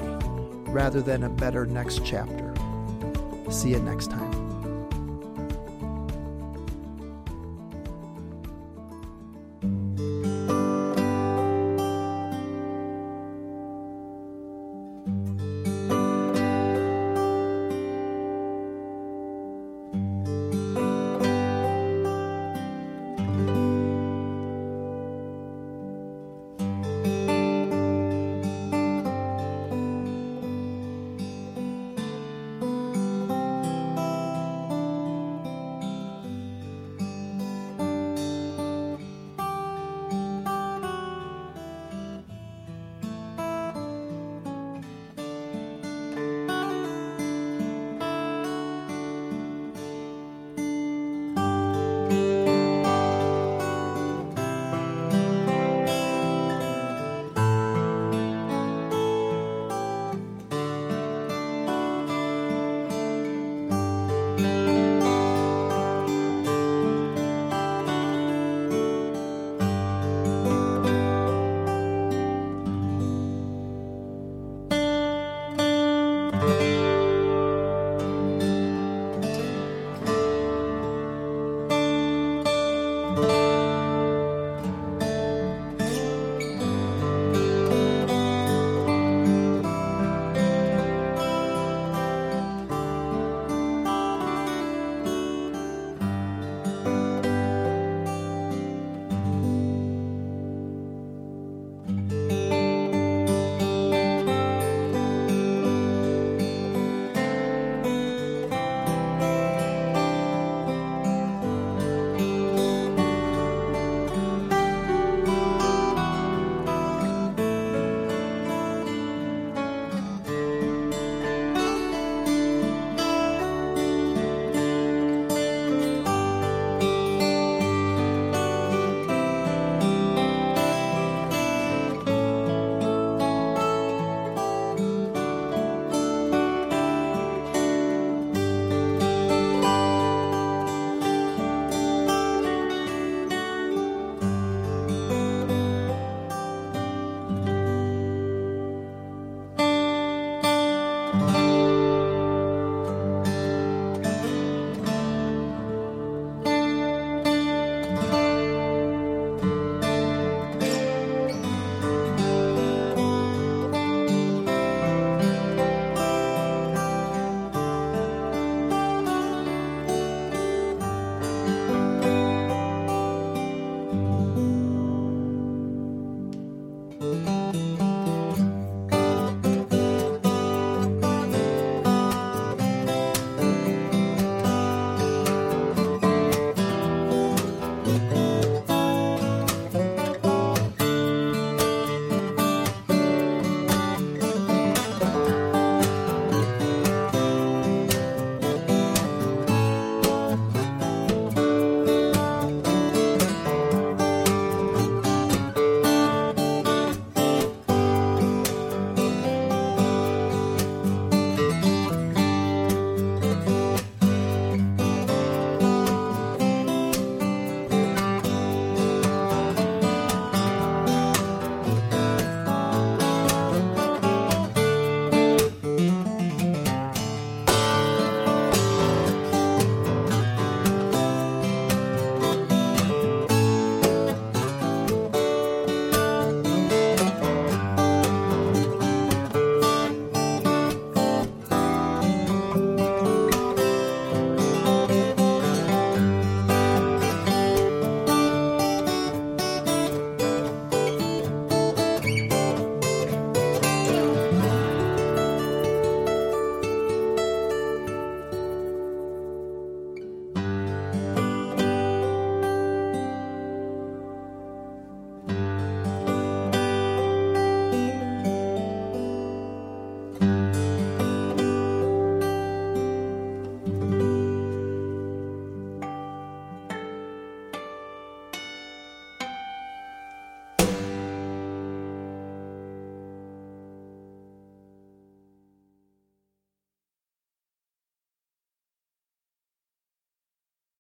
rather 0.70 1.02
than 1.02 1.24
a 1.24 1.30
better 1.30 1.66
next 1.66 2.06
chapter. 2.06 2.54
See 3.50 3.72
you 3.72 3.80
next 3.80 4.10
time. 4.10 4.29